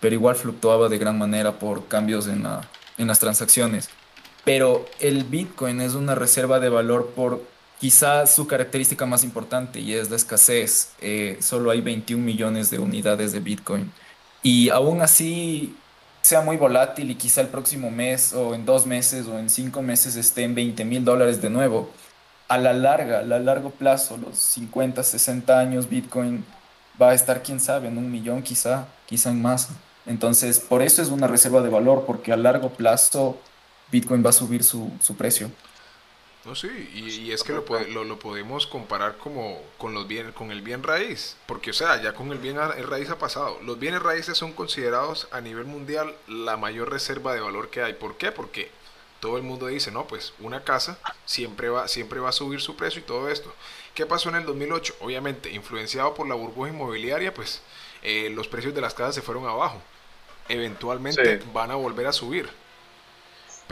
pero 0.00 0.14
igual 0.14 0.36
fluctuaba 0.36 0.88
de 0.88 0.98
gran 0.98 1.18
manera 1.18 1.58
por 1.58 1.88
cambios 1.88 2.26
en, 2.26 2.44
la, 2.44 2.68
en 2.96 3.06
las 3.06 3.18
transacciones. 3.18 3.90
Pero 4.44 4.86
el 4.98 5.24
Bitcoin 5.24 5.80
es 5.80 5.94
una 5.94 6.14
reserva 6.14 6.58
de 6.58 6.68
valor 6.68 7.12
por 7.14 7.42
quizás 7.82 8.32
su 8.32 8.46
característica 8.46 9.06
más 9.06 9.24
importante 9.24 9.80
y 9.80 9.94
es 9.94 10.08
la 10.08 10.14
escasez. 10.14 10.92
Eh, 11.00 11.36
solo 11.40 11.72
hay 11.72 11.80
21 11.80 12.24
millones 12.24 12.70
de 12.70 12.78
unidades 12.78 13.32
de 13.32 13.40
Bitcoin. 13.40 13.90
Y 14.40 14.68
aún 14.68 15.02
así 15.02 15.74
sea 16.20 16.42
muy 16.42 16.56
volátil 16.56 17.10
y 17.10 17.16
quizá 17.16 17.40
el 17.40 17.48
próximo 17.48 17.90
mes 17.90 18.34
o 18.34 18.54
en 18.54 18.64
dos 18.64 18.86
meses 18.86 19.26
o 19.26 19.36
en 19.36 19.50
cinco 19.50 19.82
meses 19.82 20.14
esté 20.14 20.44
en 20.44 20.54
20 20.54 20.84
mil 20.84 21.04
dólares 21.04 21.42
de 21.42 21.50
nuevo. 21.50 21.90
A 22.46 22.56
la 22.56 22.72
larga, 22.72 23.18
a 23.18 23.22
largo 23.24 23.70
plazo, 23.70 24.16
los 24.16 24.38
50, 24.38 25.02
60 25.02 25.58
años, 25.58 25.88
Bitcoin 25.88 26.44
va 27.02 27.10
a 27.10 27.14
estar, 27.14 27.42
quién 27.42 27.58
sabe, 27.58 27.88
en 27.88 27.98
un 27.98 28.12
millón 28.12 28.44
quizá, 28.44 28.86
quizá 29.06 29.30
en 29.30 29.42
más. 29.42 29.70
Entonces, 30.06 30.60
por 30.60 30.82
eso 30.82 31.02
es 31.02 31.08
una 31.08 31.26
reserva 31.26 31.60
de 31.62 31.68
valor, 31.68 32.04
porque 32.06 32.32
a 32.32 32.36
largo 32.36 32.70
plazo 32.70 33.38
Bitcoin 33.90 34.24
va 34.24 34.30
a 34.30 34.34
subir 34.34 34.62
su, 34.62 34.88
su 35.00 35.16
precio. 35.16 35.50
No, 36.44 36.56
sí, 36.56 36.90
y, 36.92 37.30
es 37.30 37.44
que 37.44 37.52
lo, 37.52 37.64
lo, 37.90 38.02
lo, 38.02 38.18
podemos 38.18 38.66
comparar 38.66 39.16
como 39.16 39.62
con, 39.78 39.94
los 39.94 40.08
bien, 40.08 40.32
con 40.32 40.50
el 40.50 40.60
bien 40.60 40.82
raíz, 40.82 41.36
porque 41.46 41.70
o 41.70 41.72
sea, 41.72 42.02
ya 42.02 42.14
con 42.14 42.32
el 42.32 42.38
bien 42.38 42.56
raíz 42.56 43.10
ha 43.10 43.18
pasado. 43.18 43.60
Los 43.62 43.78
bienes 43.78 44.02
raíces 44.02 44.38
son 44.38 44.52
considerados 44.52 45.28
a 45.30 45.40
nivel 45.40 45.66
mundial 45.66 46.16
la 46.26 46.56
mayor 46.56 46.90
reserva 46.90 47.32
de 47.32 47.40
valor 47.40 47.70
que 47.70 47.82
hay. 47.82 47.92
¿Por 47.92 48.16
qué? 48.16 48.32
Porque 48.32 48.72
todo 49.20 49.36
el 49.36 49.44
mundo 49.44 49.68
dice, 49.68 49.92
no, 49.92 50.08
pues 50.08 50.34
una 50.40 50.64
casa 50.64 50.98
siempre 51.26 51.68
va, 51.68 51.86
siempre 51.86 52.18
va 52.18 52.30
a 52.30 52.32
subir 52.32 52.60
su 52.60 52.74
precio 52.74 53.00
y 53.00 53.04
todo 53.04 53.28
esto. 53.28 53.54
¿Qué 53.94 54.04
pasó 54.04 54.28
en 54.30 54.34
el 54.34 54.44
2008? 54.44 54.96
Obviamente, 54.98 55.48
influenciado 55.52 56.12
por 56.12 56.26
la 56.26 56.34
burbuja 56.34 56.70
inmobiliaria, 56.70 57.32
pues 57.32 57.62
eh, 58.02 58.30
los 58.34 58.48
precios 58.48 58.74
de 58.74 58.80
las 58.80 58.94
casas 58.94 59.14
se 59.14 59.22
fueron 59.22 59.46
abajo. 59.46 59.80
Eventualmente 60.48 61.40
van 61.52 61.70
a 61.70 61.76
volver 61.76 62.08
a 62.08 62.12
subir 62.12 62.50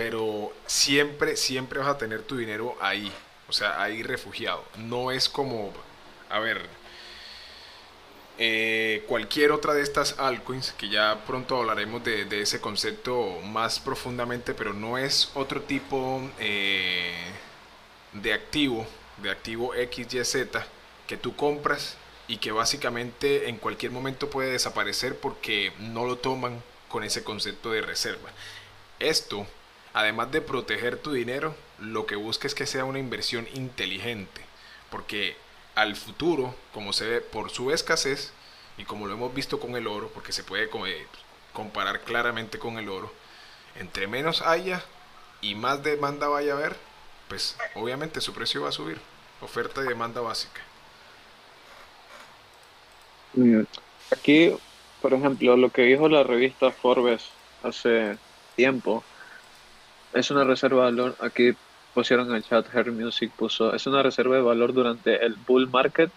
pero 0.01 0.51
siempre, 0.65 1.37
siempre 1.37 1.79
vas 1.79 1.89
a 1.89 1.99
tener 1.99 2.23
tu 2.23 2.39
dinero 2.39 2.75
ahí, 2.81 3.13
o 3.51 3.53
sea, 3.53 3.83
ahí 3.83 4.03
refugiado. 4.03 4.65
No 4.79 5.11
es 5.11 5.29
como, 5.29 5.75
a 6.31 6.39
ver, 6.39 6.63
eh, 8.39 9.05
cualquier 9.07 9.53
otra 9.53 9.75
de 9.75 9.83
estas 9.83 10.19
altcoins, 10.19 10.73
que 10.73 10.89
ya 10.89 11.23
pronto 11.27 11.59
hablaremos 11.59 12.03
de, 12.03 12.41
ese 12.41 12.63
concepto 12.63 13.41
más 13.45 13.79
profundamente, 13.79 14.55
pero 14.55 14.73
no 14.73 14.97
es 14.97 15.33
otro 15.35 15.61
tipo 15.61 16.23
eh, 16.39 17.13
de 18.15 18.33
activo, 18.33 18.87
de 19.19 19.31
activo 19.31 19.75
XYZ, 19.75 20.47
que 21.07 21.19
tú 21.19 21.37
compras 21.37 21.99
y 22.27 22.39
que 22.39 22.53
básicamente 22.53 23.51
en 23.51 23.59
cualquier 23.59 23.93
momento 23.93 24.31
puede 24.31 24.51
desaparecer 24.51 25.19
porque 25.19 25.75
no 25.79 26.07
lo 26.07 26.17
toman 26.17 26.63
con 26.89 27.05
ese 27.05 27.23
concepto 27.23 27.71
de 27.71 27.83
reserva. 27.83 28.31
Esto 28.99 29.47
además 29.95 30.31
de 30.33 30.41
proteger 30.41 30.97
tu 30.97 31.13
dinero, 31.13 31.55
lo 31.79 32.07
que 32.07 32.17
busca 32.17 32.47
es 32.47 32.55
que 32.55 32.67
sea 32.67 32.85
una 32.85 32.99
inversión 32.99 33.49
inteligente, 33.55 34.43
porque 34.91 35.37
al 35.75 35.97
futuro, 35.97 36.55
como 36.73 36.93
se 36.93 37.09
ve 37.09 37.21
por 37.21 37.51
su 37.51 37.71
escasez, 37.71 38.33
y 38.77 38.85
como 38.85 39.07
lo 39.07 39.15
hemos 39.15 39.35
visto 39.35 39.61
con 39.61 39.77
el 39.77 39.87
oro, 39.87 40.11
porque 40.15 40.33
se 40.33 40.43
puede 40.43 40.69
comparar 41.53 42.01
claramente 42.01 42.59
con 42.59 42.79
el 42.79 42.89
oro, 42.89 43.13
entre 43.79 44.07
menos 44.07 44.43
haya 44.43 44.83
y 45.41 45.55
más 45.55 45.83
demanda 45.83 46.29
vaya 46.29 46.53
a 46.53 46.57
haber, 46.57 46.77
pues 47.29 47.57
obviamente 47.75 48.21
su 48.21 48.33
precio 48.33 48.63
va 48.63 48.71
a 48.71 48.73
subir. 48.73 48.99
Oferta 49.41 49.83
y 49.83 49.89
demanda 49.89 50.21
básica. 50.21 50.61
Aquí, 54.11 54.55
por 55.01 55.15
ejemplo, 55.15 55.57
lo 55.57 55.71
que 55.71 55.83
dijo 55.83 56.09
la 56.09 56.25
revista 56.25 56.71
Forbes 56.73 57.23
hace 57.63 58.19
tiempo, 58.57 59.05
es 60.13 60.31
una 60.31 60.45
reserva 60.45 60.87
de 60.87 60.93
valor, 60.93 61.17
aquí 61.21 61.53
pusieron 61.93 62.31
en 62.31 62.37
el 62.37 62.43
chat, 62.43 62.67
Her 62.75 62.93
Music 62.93 63.35
puso, 63.37 63.75
es 63.75 63.87
una 63.87 64.03
reserva 64.03 64.37
de 64.37 64.43
valor 64.43 64.73
durante 64.75 65.25
el 65.25 65.37
bull 65.37 65.71
market. 65.71 66.13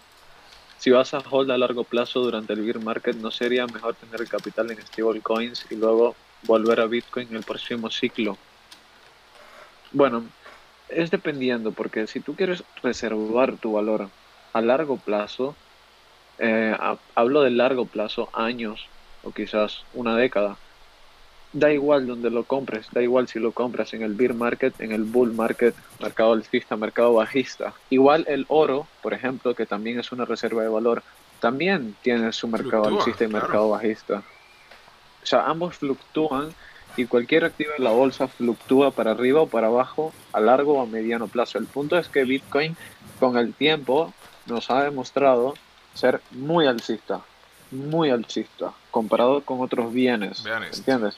Si 0.76 0.90
vas 0.90 1.14
a 1.14 1.20
hold 1.20 1.50
a 1.52 1.58
largo 1.58 1.88
plazo 1.88 2.20
durante 2.20 2.52
el 2.54 2.62
bear 2.62 2.80
market, 2.80 3.16
¿no 3.16 3.30
sería 3.30 3.66
mejor 3.68 3.96
tener 3.96 4.20
el 4.22 4.28
capital 4.28 4.70
en 4.72 4.84
stablecoins 4.86 5.66
y 5.70 5.76
luego 5.76 6.20
volver 6.42 6.80
a 6.80 6.86
Bitcoin 6.86 7.28
en 7.30 7.36
el 7.36 7.44
próximo 7.44 7.90
ciclo? 7.90 8.42
Bueno, 9.90 10.32
es 10.88 11.10
dependiendo, 11.10 11.74
porque 11.74 12.06
si 12.06 12.22
tú 12.22 12.36
quieres 12.36 12.66
reservar 12.76 13.58
tu 13.58 13.72
valor 13.72 14.14
a 14.52 14.60
largo 14.62 15.02
plazo, 15.02 15.60
eh, 16.38 16.76
hablo 17.16 17.42
de 17.42 17.50
largo 17.52 17.90
plazo, 17.90 18.30
años 18.34 18.92
o 19.22 19.32
quizás 19.34 19.88
una 19.92 20.16
década, 20.16 20.60
da 21.54 21.72
igual 21.72 22.06
donde 22.06 22.30
lo 22.30 22.44
compres, 22.44 22.88
da 22.92 23.00
igual 23.00 23.28
si 23.28 23.38
lo 23.38 23.52
compras 23.52 23.94
en 23.94 24.02
el 24.02 24.14
bear 24.14 24.34
market, 24.34 24.78
en 24.80 24.92
el 24.92 25.04
bull 25.04 25.32
market, 25.32 25.74
mercado 26.00 26.32
alcista, 26.32 26.76
mercado 26.76 27.14
bajista. 27.14 27.72
Igual 27.90 28.26
el 28.28 28.44
oro, 28.48 28.86
por 29.02 29.14
ejemplo, 29.14 29.54
que 29.54 29.64
también 29.64 29.98
es 29.98 30.12
una 30.12 30.24
reserva 30.24 30.62
de 30.62 30.68
valor, 30.68 31.02
también 31.40 31.94
tiene 32.02 32.32
su 32.32 32.48
mercado 32.48 32.86
alcista 32.86 33.24
y 33.24 33.28
mercado 33.28 33.70
bajista. 33.70 34.22
O 35.22 35.26
sea, 35.26 35.46
ambos 35.46 35.76
fluctúan 35.76 36.52
y 36.96 37.06
cualquier 37.06 37.44
activo 37.44 37.70
en 37.78 37.84
la 37.84 37.90
bolsa 37.90 38.28
fluctúa 38.28 38.90
para 38.90 39.12
arriba 39.12 39.42
o 39.42 39.46
para 39.46 39.68
abajo 39.68 40.12
a 40.32 40.40
largo 40.40 40.74
o 40.74 40.82
a 40.82 40.86
mediano 40.86 41.28
plazo. 41.28 41.58
El 41.58 41.66
punto 41.66 41.96
es 41.98 42.08
que 42.08 42.24
Bitcoin 42.24 42.76
con 43.20 43.36
el 43.38 43.54
tiempo 43.54 44.12
nos 44.46 44.70
ha 44.70 44.82
demostrado 44.82 45.54
ser 45.94 46.20
muy 46.32 46.66
alcista, 46.66 47.20
muy 47.70 48.10
alcista, 48.10 48.72
comparado 48.90 49.42
con 49.42 49.60
otros 49.60 49.92
bienes. 49.92 50.44
¿Entiendes? 50.46 51.16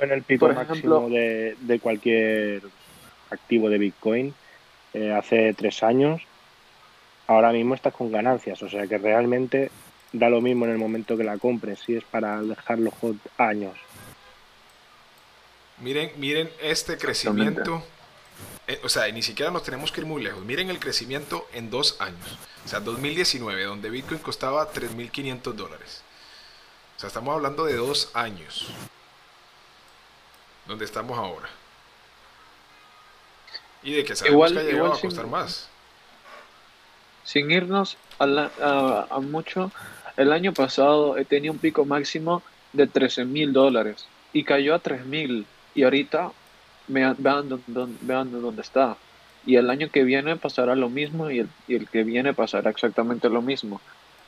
En 0.00 0.12
el 0.12 0.22
pico 0.22 0.48
máximo 0.48 1.08
de, 1.08 1.56
de, 1.60 1.80
cualquier 1.80 2.62
activo 3.30 3.68
de 3.68 3.78
Bitcoin 3.78 4.34
eh, 4.94 5.12
hace 5.12 5.52
tres 5.54 5.82
años, 5.82 6.22
ahora 7.26 7.52
mismo 7.52 7.74
estás 7.74 7.94
con 7.94 8.10
ganancias. 8.10 8.62
O 8.62 8.68
sea 8.68 8.86
que 8.86 8.98
realmente 8.98 9.70
da 10.12 10.30
lo 10.30 10.40
mismo 10.40 10.64
en 10.64 10.72
el 10.72 10.78
momento 10.78 11.16
que 11.16 11.24
la 11.24 11.38
compres, 11.38 11.80
si 11.80 11.96
es 11.96 12.04
para 12.04 12.40
dejarlo 12.42 12.90
hot 12.90 13.16
años. 13.38 13.76
Miren, 15.80 16.12
miren 16.16 16.50
este 16.62 16.96
crecimiento. 16.96 17.82
Eh, 18.66 18.80
o 18.82 18.88
sea, 18.88 19.10
ni 19.12 19.22
siquiera 19.22 19.50
nos 19.50 19.62
tenemos 19.62 19.92
que 19.92 20.00
ir 20.00 20.06
muy 20.06 20.22
lejos. 20.22 20.44
Miren 20.44 20.70
el 20.70 20.80
crecimiento 20.80 21.46
en 21.52 21.70
dos 21.70 22.00
años. 22.00 22.38
O 22.64 22.68
sea, 22.68 22.80
2019, 22.80 23.64
donde 23.64 23.90
Bitcoin 23.90 24.20
costaba 24.20 24.72
3.500 24.72 25.52
dólares. 25.52 26.02
O 26.96 27.00
sea, 27.00 27.08
estamos 27.08 27.34
hablando 27.34 27.64
de 27.66 27.74
dos 27.74 28.10
años. 28.14 28.72
Donde 30.66 30.84
estamos 30.84 31.16
ahora. 31.18 31.48
Y 33.82 33.92
de 33.92 34.04
que 34.04 34.16
sabemos 34.16 34.52
que 34.52 34.58
ha 34.58 34.62
llegado 34.62 34.92
a 34.92 35.00
costar 35.00 35.26
más. 35.26 35.68
Sin 37.24 37.50
irnos 37.50 37.96
a, 38.18 39.06
a, 39.10 39.20
mucho, 39.20 39.70
el 40.16 40.32
año 40.32 40.52
pasado 40.52 41.16
tenía 41.28 41.50
un 41.50 41.58
pico 41.58 41.84
máximo 41.84 42.42
de 42.72 42.86
13 42.86 43.24
mil 43.24 43.52
dólares 43.52 44.06
y 44.32 44.44
cayó 44.44 44.74
a 44.74 44.78
3 44.78 45.06
mil. 45.06 45.46
Y 45.74 45.84
ahorita 45.84 46.32
vean, 46.88 47.16
vean, 47.18 47.48
dónde 48.32 48.62
está. 48.62 48.96
Y 49.44 49.56
el 49.56 49.70
año 49.70 49.88
que 49.90 50.02
viene 50.02 50.36
pasará 50.36 50.74
lo 50.74 50.88
mismo 50.88 51.30
y 51.30 51.40
el, 51.40 51.48
y 51.68 51.76
el 51.76 51.88
que 51.88 52.02
viene 52.02 52.34
pasará 52.34 52.70
exactamente 52.70 53.28
lo 53.28 53.42
mismo. 53.42 53.80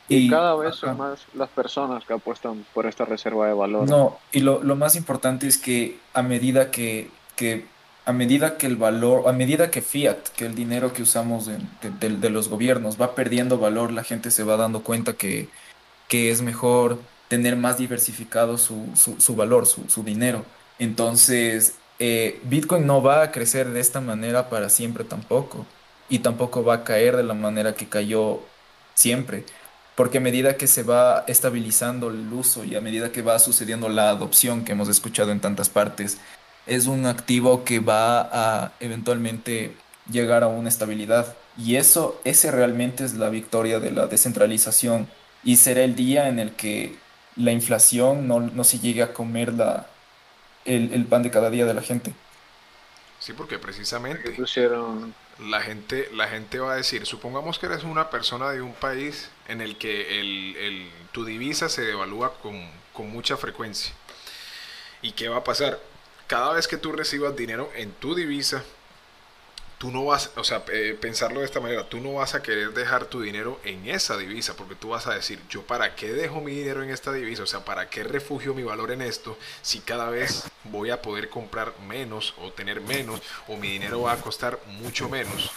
Y, 0.09 0.31
cada 0.31 0.57
vez 0.57 0.77
son 0.77 0.97
más 0.97 1.21
las 1.35 1.51
personas 1.51 2.05
que 2.05 2.15
apuestan 2.15 2.65
por 2.73 2.87
esta 2.87 3.05
reserva 3.05 3.47
de 3.47 3.53
valor. 3.53 3.89
No, 3.89 4.19
y 4.33 4.41
lo, 4.41 4.63
lo 4.63 4.75
más 4.75 4.97
importante 4.97 5.47
es 5.47 5.59
que 5.59 5.99
a 6.15 6.23
medida 6.23 6.71
que, 6.71 7.11
que, 7.37 7.67
a 8.07 8.13
medida 8.13 8.57
que 8.57 8.67
el 8.67 8.77
valor, 8.77 9.29
a 9.29 9.33
medida 9.33 9.71
que 9.71 9.83
fiat, 9.83 10.29
que 10.35 10.47
el 10.47 10.55
dinero 10.55 10.95
que 10.95 11.03
usamos 11.03 11.45
de, 11.47 11.59
de, 12.01 12.31
los 12.31 12.49
gobiernos 12.49 12.99
va 12.99 13.15
perdiendo 13.15 13.59
valor, 13.59 13.93
la 13.93 14.03
gente 14.03 14.31
se 14.31 14.45
va 14.45 14.57
dando 14.57 14.83
cuenta 14.83 15.13
que, 15.13 15.51
que 16.09 16.31
es 16.31 16.41
mejor 16.41 16.99
tener 17.29 17.57
más 17.57 17.77
diversificado 17.77 18.57
su, 18.57 18.89
su, 18.95 19.21
su 19.21 19.37
valor, 19.37 19.67
su, 19.67 19.91
su 19.91 20.03
dinero. 20.03 20.47
Entonces, 20.79 21.75
eh, 21.99 22.41
Bitcoin 22.45 22.87
no 22.87 23.03
va 23.03 23.23
a 23.23 23.33
crecer 23.33 23.71
de 23.71 23.81
esta 23.81 24.01
manera 24.01 24.49
para 24.49 24.69
siempre 24.71 25.05
tampoco. 25.05 25.67
Y 26.09 26.21
tampoco 26.21 26.65
va 26.65 26.75
a 26.75 26.85
caer 26.85 27.17
de 27.17 27.23
la 27.23 27.35
manera 27.35 27.75
que 27.75 27.89
cayó 27.89 28.41
siempre. 28.95 29.45
Porque 29.99 30.19
a 30.19 30.21
medida 30.21 30.57
que 30.57 30.69
se 30.69 30.85
va 30.85 31.25
estabilizando 31.27 32.09
el 32.11 32.33
uso 32.33 32.63
y 32.63 32.77
a 32.77 32.81
medida 32.81 33.11
que 33.11 33.21
va 33.21 33.41
sucediendo 33.41 33.89
la 33.89 34.11
adopción 34.11 34.65
que 34.65 34.71
hemos 34.71 34.89
escuchado 34.89 35.33
en 35.33 35.41
tantas 35.41 35.71
partes, 35.71 36.19
es 36.69 36.87
un 36.87 37.05
activo 37.05 37.65
que 37.65 37.81
va 37.81 38.21
a 38.21 38.73
eventualmente 38.79 39.75
llegar 40.09 40.45
a 40.45 40.47
una 40.47 40.69
estabilidad. 40.69 41.35
Y 41.57 41.75
eso, 41.75 42.21
ese 42.23 42.53
realmente 42.53 43.05
es 43.05 43.15
la 43.15 43.29
victoria 43.29 43.81
de 43.81 43.91
la 43.91 44.07
descentralización. 44.07 45.09
Y 45.43 45.57
será 45.57 45.83
el 45.83 45.97
día 45.97 46.29
en 46.29 46.39
el 46.39 46.53
que 46.53 46.95
la 47.35 47.51
inflación 47.51 48.29
no, 48.29 48.39
no 48.39 48.63
se 48.63 48.79
llegue 48.79 49.03
a 49.03 49.13
comer 49.13 49.53
la, 49.53 49.89
el, 50.65 51.07
pan 51.07 51.25
de 51.25 51.33
cada 51.33 51.51
día 51.51 51.65
de 51.65 51.75
la 51.75 51.83
gente. 51.83 52.13
Sí, 53.29 53.35
porque 53.35 53.59
precisamente 53.59 54.35
la 55.39 55.61
gente, 55.61 56.09
la 56.15 56.29
gente 56.29 56.61
va 56.61 56.73
a 56.73 56.77
decir, 56.77 57.05
supongamos 57.05 57.59
que 57.59 57.67
eres 57.67 57.85
una 57.85 58.09
persona 58.09 58.49
de 58.53 58.63
un 58.63 58.73
país 58.73 59.29
en 59.49 59.61
el 59.61 59.77
que 59.77 60.19
el, 60.19 60.91
tu 61.13 61.27
divisa 61.27 61.69
se 61.69 61.83
devalúa 61.83 62.39
con, 62.41 62.59
con 62.95 63.11
mucha 63.11 63.37
frecuencia. 63.37 63.93
¿Y 65.03 65.13
qué 65.13 65.29
va 65.29 65.37
a 65.37 65.45
pasar? 65.45 65.79
Cada 66.27 66.55
vez 66.55 66.67
que 66.67 66.79
tú 66.79 66.91
recibas 66.91 67.37
dinero 67.37 67.71
en 67.75 67.93
tu 67.93 68.15
divisa, 68.15 68.65
tú 69.79 69.93
no 69.93 70.05
vas, 70.05 70.31
o 70.37 70.43
sea, 70.43 70.65
eh, 70.73 70.97
pensarlo 71.01 71.41
de 71.41 71.47
esta 71.47 71.61
manera, 71.61 71.89
tú 71.89 72.01
no 72.01 72.15
vas 72.15 72.35
a 72.35 72.43
querer 72.43 72.73
dejar 72.73 73.07
tu 73.07 73.21
dinero 73.21 73.61
en 73.65 73.89
esa 73.89 74.17
divisa, 74.17 74.55
porque 74.57 74.75
tú 74.75 74.89
vas 74.91 75.07
a 75.07 75.15
decir, 75.15 75.41
yo 75.49 75.63
para 75.63 75.95
qué 75.95 76.13
dejo 76.13 76.41
mi 76.41 76.53
dinero 76.53 76.83
en 76.83 76.91
esta 76.91 77.13
divisa, 77.13 77.45
o 77.45 77.47
sea, 77.47 77.65
para 77.65 77.89
qué 77.89 78.03
refugio 78.03 78.55
mi 78.55 78.65
valor 78.65 78.91
en 78.91 79.03
esto, 79.03 79.39
si 79.63 79.79
cada 79.79 80.11
vez 80.11 80.45
voy 80.65 80.91
a 80.91 81.01
poder 81.01 81.29
comprar 81.29 81.73
menos 81.87 82.35
o 82.39 82.53
tener 82.53 82.81
menos, 82.81 83.23
o 83.47 83.57
mi 83.57 83.71
dinero 83.71 84.03
va 84.03 84.13
a 84.13 84.17
costar 84.17 84.59
mucho 84.67 85.09
menos, 85.09 85.51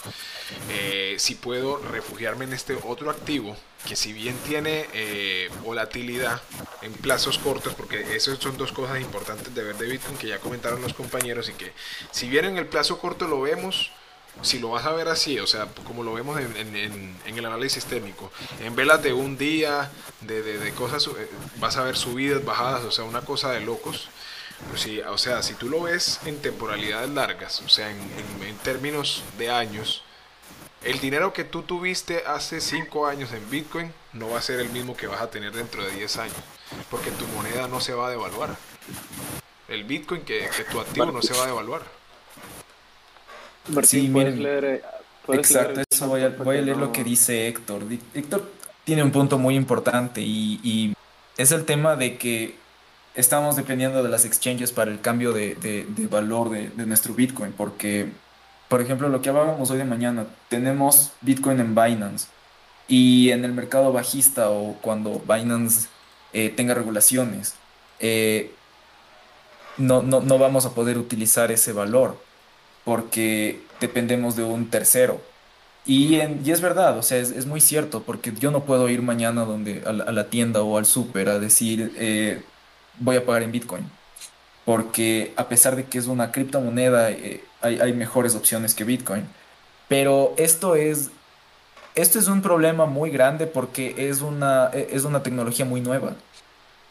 eh, 0.70 1.16
si 1.18 1.34
puedo 1.36 1.78
refugiarme 1.78 2.46
en 2.46 2.54
este 2.54 2.78
otro 2.84 3.10
activo, 3.10 3.58
que 3.88 3.96
si 3.96 4.14
bien 4.14 4.38
tiene 4.46 4.86
eh, 4.94 5.50
volatilidad 5.64 6.40
en 6.84 6.94
plazos 6.94 7.40
cortos, 7.40 7.74
porque 7.74 8.16
esas 8.16 8.38
son 8.38 8.56
dos 8.56 8.72
cosas 8.72 9.02
importantes 9.02 9.54
de 9.56 9.64
ver 9.64 9.76
de 9.78 9.88
Bitcoin 9.88 10.18
que 10.18 10.28
ya 10.28 10.38
comentaron 10.38 10.80
los 10.84 10.94
compañeros 10.94 11.50
y 11.50 11.54
que 11.54 11.74
si 12.12 12.30
bien 12.30 12.46
en 12.46 12.58
el 12.58 12.68
plazo 12.68 13.00
corto 13.00 13.28
lo 13.28 13.42
vemos, 13.42 13.92
si 14.42 14.60
lo 14.60 14.70
vas 14.70 14.86
a 14.86 14.92
ver 14.92 15.08
así, 15.08 15.40
o 15.40 15.48
sea, 15.48 15.68
como 15.86 16.04
lo 16.04 16.14
vemos 16.14 16.40
en, 16.40 17.16
el 17.26 17.46
análisis 17.46 17.86
técnico, 17.86 18.32
en 18.60 18.76
velas 18.76 19.04
de 19.04 19.14
un 19.14 19.38
día, 19.38 19.92
de, 20.22 20.74
cosas, 20.76 21.06
eh, 21.08 21.30
vas 21.58 21.78
a 21.78 21.84
ver 21.84 21.96
subidas, 21.96 22.44
bajadas, 22.44 22.84
o 22.84 22.92
sea, 22.92 23.04
una 23.04 23.22
cosa 23.22 23.52
de 23.52 23.62
locos. 23.62 24.10
o 25.08 25.18
sea, 25.18 25.44
si 25.44 25.54
tú 25.56 25.70
lo 25.70 25.84
ves 25.84 26.20
en 26.26 26.42
temporalidades 26.42 27.10
largas, 27.10 27.62
o 27.62 27.70
sea, 27.70 27.90
en, 27.90 28.58
términos 28.64 29.24
de 29.38 29.50
años, 29.52 30.04
el 30.84 31.00
dinero 31.00 31.34
que 31.34 31.44
tú 31.44 31.62
tuviste 31.62 32.24
hace 32.26 32.62
5 32.62 33.06
años 33.08 33.32
en 33.34 33.48
Bitcoin 33.50 33.94
no 34.14 34.30
va 34.30 34.40
a 34.40 34.42
ser 34.42 34.60
el 34.60 34.70
mismo 34.70 34.98
que 34.98 35.08
vas 35.08 35.22
a 35.22 35.30
tener 35.30 35.52
dentro 35.52 35.84
de 35.84 35.92
10 35.92 36.18
años, 36.18 36.38
porque 36.90 37.12
tu 37.12 37.28
moneda 37.28 37.68
no 37.68 37.80
se 37.80 37.94
va 37.94 38.08
a 38.08 38.10
devaluar. 38.10 38.58
El 39.68 39.84
Bitcoin 39.84 40.22
que, 40.24 40.50
que 40.56 40.64
tu 40.64 40.80
activo 40.80 41.12
no 41.12 41.22
se 41.22 41.34
va 41.34 41.44
a 41.44 41.48
devaluar 41.48 42.01
sí, 43.84 44.08
miren, 44.08 44.44
eh, 44.46 44.82
exacto, 45.30 45.82
eso 45.90 46.08
voy 46.08 46.22
a, 46.22 46.62
leer 46.62 46.78
lo 46.78 46.92
que 46.92 47.04
dice 47.04 47.48
Héctor. 47.48 47.84
Héctor 48.14 48.50
tiene 48.84 49.04
un 49.04 49.12
punto 49.12 49.38
muy 49.38 49.56
importante 49.56 50.22
y, 50.22 50.94
es 51.38 51.52
el 51.52 51.66
tema 51.66 51.96
de 51.96 52.18
que 52.18 52.56
estamos 53.16 53.56
dependiendo 53.56 54.04
de 54.04 54.10
las 54.10 54.26
exchanges 54.26 54.72
para 54.72 54.92
el 54.92 55.02
cambio 55.02 55.34
de, 55.34 55.88
valor 56.10 56.50
de, 56.50 56.86
nuestro 56.86 57.14
Bitcoin, 57.14 57.52
porque, 57.54 58.10
por 58.68 58.82
ejemplo, 58.82 59.10
lo 59.10 59.22
que 59.22 59.30
hablábamos 59.30 59.72
hoy 59.72 59.78
de 59.78 59.86
mañana, 59.86 60.26
tenemos 60.50 61.14
Bitcoin 61.22 61.60
en 61.60 61.74
Binance 61.74 62.28
y 62.88 63.32
en 63.32 63.46
el 63.46 63.54
mercado 63.54 63.92
bajista 63.92 64.50
o 64.50 64.76
cuando 64.82 65.22
Binance 65.28 65.88
eh, 66.34 66.50
tenga 66.50 66.74
regulaciones, 66.74 67.56
eh, 68.00 68.52
no, 69.78 70.04
no, 70.04 70.20
no 70.20 70.38
vamos 70.38 70.66
a 70.66 70.76
poder 70.76 70.98
utilizar 70.98 71.52
ese 71.52 71.74
valor 71.74 72.18
porque 72.84 73.62
dependemos 73.80 74.36
de 74.36 74.44
un 74.44 74.70
tercero. 74.70 75.22
Y, 75.86 76.16
es 76.16 76.62
verdad, 76.62 76.98
o 76.98 77.02
sea, 77.02 77.18
es, 77.18 77.46
muy 77.48 77.60
cierto, 77.60 78.04
porque 78.04 78.32
yo 78.40 78.52
no 78.52 78.66
puedo 78.66 78.88
ir 78.90 79.02
mañana 79.02 79.48
a, 79.86 79.92
la, 79.94 80.30
tienda 80.30 80.62
o 80.62 80.78
al 80.78 80.86
súper 80.86 81.28
a 81.30 81.40
decir, 81.40 81.92
eh, 81.98 82.44
voy 83.00 83.16
a 83.16 83.26
pagar 83.26 83.42
en 83.42 83.52
Bitcoin, 83.52 83.90
porque 84.64 85.34
a 85.38 85.48
pesar 85.48 85.76
de 85.76 85.86
que 85.86 85.98
es 85.98 86.06
una 86.06 86.32
criptomoneda, 86.32 87.10
eh, 87.10 87.44
hay, 87.62 87.80
hay, 87.80 87.94
mejores 87.94 88.36
opciones 88.36 88.76
que 88.76 88.84
Bitcoin. 88.84 89.26
Pero 89.88 90.36
esto 90.38 90.76
es, 90.76 91.10
esto 91.96 92.20
es 92.20 92.28
un 92.28 92.44
problema 92.44 92.86
muy 92.86 93.10
grande 93.10 93.48
porque 93.48 93.96
es 93.98 94.22
una, 94.22 94.68
es 94.68 95.04
una 95.04 95.24
tecnología 95.24 95.66
muy 95.66 95.82
nueva. 95.82 96.16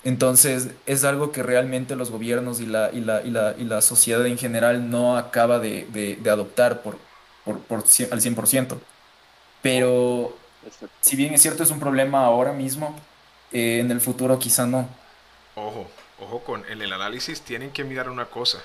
Entonces 0.03 0.69
es 0.87 1.05
algo 1.05 1.31
que 1.31 1.43
realmente 1.43 1.95
los 1.95 2.11
gobiernos 2.11 2.61
y 2.61 2.67
la, 2.67 2.91
y 2.93 3.01
la, 3.01 3.23
y 3.23 3.31
la, 3.31 3.55
y 3.59 3.65
la 3.65 3.83
sociedad 3.83 4.25
en 4.27 4.39
general 4.39 4.89
no 4.91 5.17
acaba 5.19 5.59
de, 5.59 5.87
de, 5.91 6.31
adoptar 6.31 6.83
por, 6.83 6.99
por, 7.45 7.61
por, 7.61 7.79
al 7.81 8.21
100%. 8.21 8.79
Pero 9.63 10.37
si 11.01 11.17
bien 11.17 11.35
es 11.35 11.43
cierto 11.43 11.63
es 11.63 11.71
un 11.71 11.81
problema 11.81 12.25
ahora 12.25 12.53
mismo, 12.53 12.99
eh, 13.53 13.81
en 13.81 13.91
el 13.91 14.01
futuro 14.01 14.39
quizá 14.39 14.67
no. 14.67 14.89
Ojo, 15.55 15.91
ojo 16.19 16.41
con 16.45 16.65
en 16.71 16.81
el 16.81 16.93
análisis 16.93 17.43
tienen 17.43 17.71
que 17.71 17.85
mirar 17.85 18.09
una 18.09 18.27
cosa. 18.27 18.59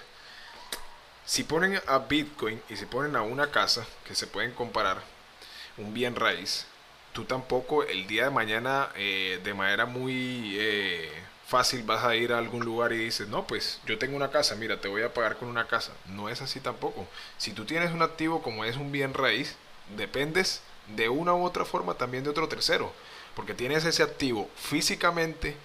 Si 1.26 1.44
ponen 1.44 1.82
a 1.88 1.98
Bitcoin 1.98 2.62
y 2.70 2.78
si 2.78 2.86
ponen 2.86 3.16
a 3.16 3.24
una 3.24 3.52
casa 3.52 3.86
que 4.08 4.16
se 4.16 4.28
pueden 4.28 4.52
comparar, 4.52 5.02
un 5.78 5.94
bien 5.94 6.16
raíz, 6.16 6.66
tú 7.16 7.24
tampoco 7.24 7.84
el 7.84 8.08
día 8.08 8.26
de 8.26 8.30
mañana 8.30 8.90
eh, 8.98 9.40
de 9.42 9.54
manera 9.54 9.86
muy 9.86 10.58
eh, 10.60 11.10
fácil 11.48 11.84
vas 11.84 12.04
a 12.04 12.14
ir 12.14 12.34
a 12.34 12.38
algún 12.38 12.66
lugar 12.66 12.92
y 12.92 12.98
dices, 12.98 13.30
no, 13.30 13.48
pues 13.48 13.80
yo 13.88 13.98
tengo 13.98 14.18
una 14.18 14.32
casa, 14.32 14.56
mira, 14.56 14.82
te 14.82 14.90
voy 14.90 15.02
a 15.02 15.14
pagar 15.14 15.38
con 15.38 15.48
una 15.48 15.66
casa. 15.66 15.94
No 16.08 16.28
es 16.28 16.42
así 16.42 16.60
tampoco. 16.60 17.08
Si 17.38 17.54
tú 17.54 17.64
tienes 17.64 17.92
un 17.94 18.02
activo 18.02 18.42
como 18.42 18.66
es 18.66 18.76
un 18.76 18.92
bien 18.92 19.14
raíz, 19.14 19.56
dependes 19.96 20.62
de 20.94 21.08
una 21.08 21.34
u 21.34 21.46
otra 21.46 21.64
forma 21.64 21.94
también 21.94 22.26
de 22.26 22.32
otro 22.32 22.50
tercero. 22.50 22.92
Porque 23.34 23.54
tienes 23.54 23.86
ese 23.86 24.04
activo 24.04 24.50
físicamente 24.58 25.56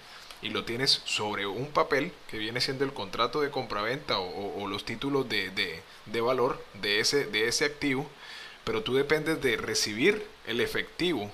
y 0.41 0.51
lo 0.51 0.63
tienes 0.63 1.01
sobre 1.03 1.47
un 1.47 1.67
papel 1.67 2.13
que 2.29 2.37
viene 2.37 2.61
siendo 2.61 2.85
el 2.85 2.93
contrato 2.93 3.41
de 3.41 3.51
compraventa 3.51 4.19
o, 4.19 4.63
o, 4.63 4.67
los 4.69 4.85
títulos 4.85 5.27
de, 5.27 5.49
de, 5.49 5.81
de, 6.05 6.21
valor 6.21 6.63
de 6.75 7.01
ese, 7.01 7.25
de 7.25 7.49
ese 7.49 7.65
activo, 7.65 8.09
pero 8.63 8.83
tú 8.83 8.95
dependes 8.95 9.41
de 9.41 9.57
recibir 9.57 10.25
el 10.47 10.61
efectivo 10.61 11.29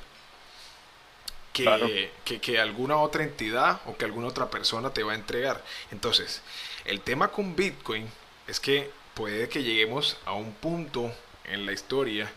que, 1.63 2.39
que, 2.39 2.59
alguna 2.59 2.97
otra 2.97 3.23
entidad 3.23 3.81
o 3.85 3.97
que 3.97 4.05
alguna 4.05 4.27
otra 4.27 4.49
persona 4.49 4.91
te 4.91 5.03
va 5.03 5.13
a 5.13 5.15
entregar. 5.15 5.63
Entonces, 5.91 6.41
el 6.85 7.01
tema 7.01 7.29
con 7.29 7.55
Bitcoin 7.55 8.07
es 8.47 8.59
que 8.59 8.89
puede 9.13 9.49
que 9.49 9.63
lleguemos 9.63 10.17
a 10.25 10.33
un 10.33 10.53
punto 10.53 11.11
en 11.45 11.65
la 11.65 11.73
historia 11.73 12.31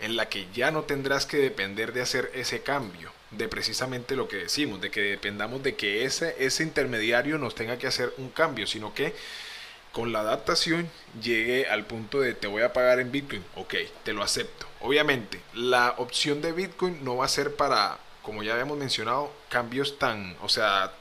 en 0.00 0.16
la 0.16 0.28
que 0.28 0.46
ya 0.52 0.70
no 0.70 0.82
tendrás 0.82 1.26
que 1.26 1.38
depender 1.38 1.92
de 1.92 2.02
hacer 2.02 2.30
ese 2.34 2.62
cambio. 2.62 3.12
de 3.30 3.46
precisamente 3.46 4.16
lo 4.16 4.26
que 4.26 4.36
decimos, 4.36 4.80
de 4.80 4.90
que 4.90 5.02
dependamos 5.02 5.62
de 5.62 5.76
que 5.76 6.04
ese, 6.04 6.34
ese 6.38 6.62
intermediario 6.62 7.36
nos 7.36 7.54
tenga 7.54 7.76
que 7.76 7.86
hacer 7.86 8.14
un 8.16 8.30
cambio, 8.30 8.66
sino 8.66 8.94
que 8.94 9.14
con 9.92 10.12
la 10.12 10.20
adaptación 10.20 10.88
llegue 11.20 11.66
al 11.66 11.84
punto 11.84 12.20
de 12.20 12.32
te 12.32 12.46
voy 12.46 12.62
a 12.62 12.72
pagar 12.72 13.00
en 13.00 13.12
Bitcoin, 13.12 13.44
ok, 13.54 13.74
te 14.02 14.14
lo 14.14 14.22
acepto. 14.22 14.66
Obviamente, 14.80 15.40
la 15.52 15.94
opción 15.98 16.40
de 16.40 16.52
Bitcoin 16.52 17.04
no 17.04 17.16
va 17.16 17.26
a 17.26 17.28
ser 17.28 17.54
para, 17.56 17.98
como 18.28 18.42
ya 18.42 18.52
habíamos 18.52 18.76
mencionado, 18.76 19.32
cambios 19.48 19.98
tan, 19.98 20.36
o 20.42 20.50
sea, 20.50 20.92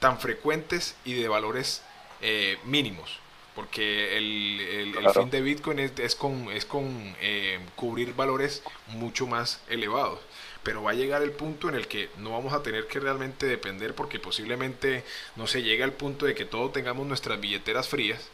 tan 0.00 0.20
frecuentes 0.20 0.96
y 1.06 1.14
de 1.14 1.28
valores 1.28 1.82
eh, 2.20 2.58
mínimos. 2.64 3.20
Porque 3.54 4.18
el, 4.18 4.94
fin 5.14 5.30
de 5.30 5.40
Bitcoin 5.40 5.78
es, 5.78 6.14
con, 6.14 6.52
es 6.52 6.66
con 6.66 7.16
eh, 7.22 7.58
cubrir 7.74 8.14
valores 8.14 8.62
mucho 8.88 9.26
más 9.26 9.62
elevados 9.70 10.20
pero 10.62 10.82
va 10.82 10.92
a 10.92 10.94
llegar 10.94 11.22
el 11.22 11.30
punto 11.30 11.68
en 11.68 11.74
el 11.74 11.86
que 11.86 12.08
no 12.16 12.30
vamos 12.32 12.54
a 12.54 12.62
tener 12.62 12.86
que 12.86 12.98
realmente 12.98 13.46
depender 13.46 13.94
porque 13.94 14.18
posiblemente 14.18 15.04
no 15.36 15.46
se 15.46 15.62
llegue 15.62 15.84
al 15.84 15.92
punto 15.92 16.24
de 16.24 16.34
que 16.34 16.46
todos 16.46 16.72
tengamos 16.72 17.06
nuestras 17.06 17.38
billeteras 17.38 17.86
frías. 17.86 18.30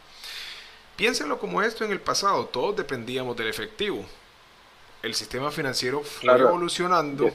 Piénsenlo 0.97 1.41
como 1.41 1.61
esto 1.61 1.85
en 1.85 1.91
el 1.91 2.01
pasado, 2.01 2.47
todos 2.47 2.77
dependíamos 2.77 3.37
del 3.37 3.49
efectivo. 3.49 4.07
El 5.03 5.15
sistema 5.15 5.51
financiero 5.51 6.03
fue 6.03 6.33
evolucionando 6.33 7.33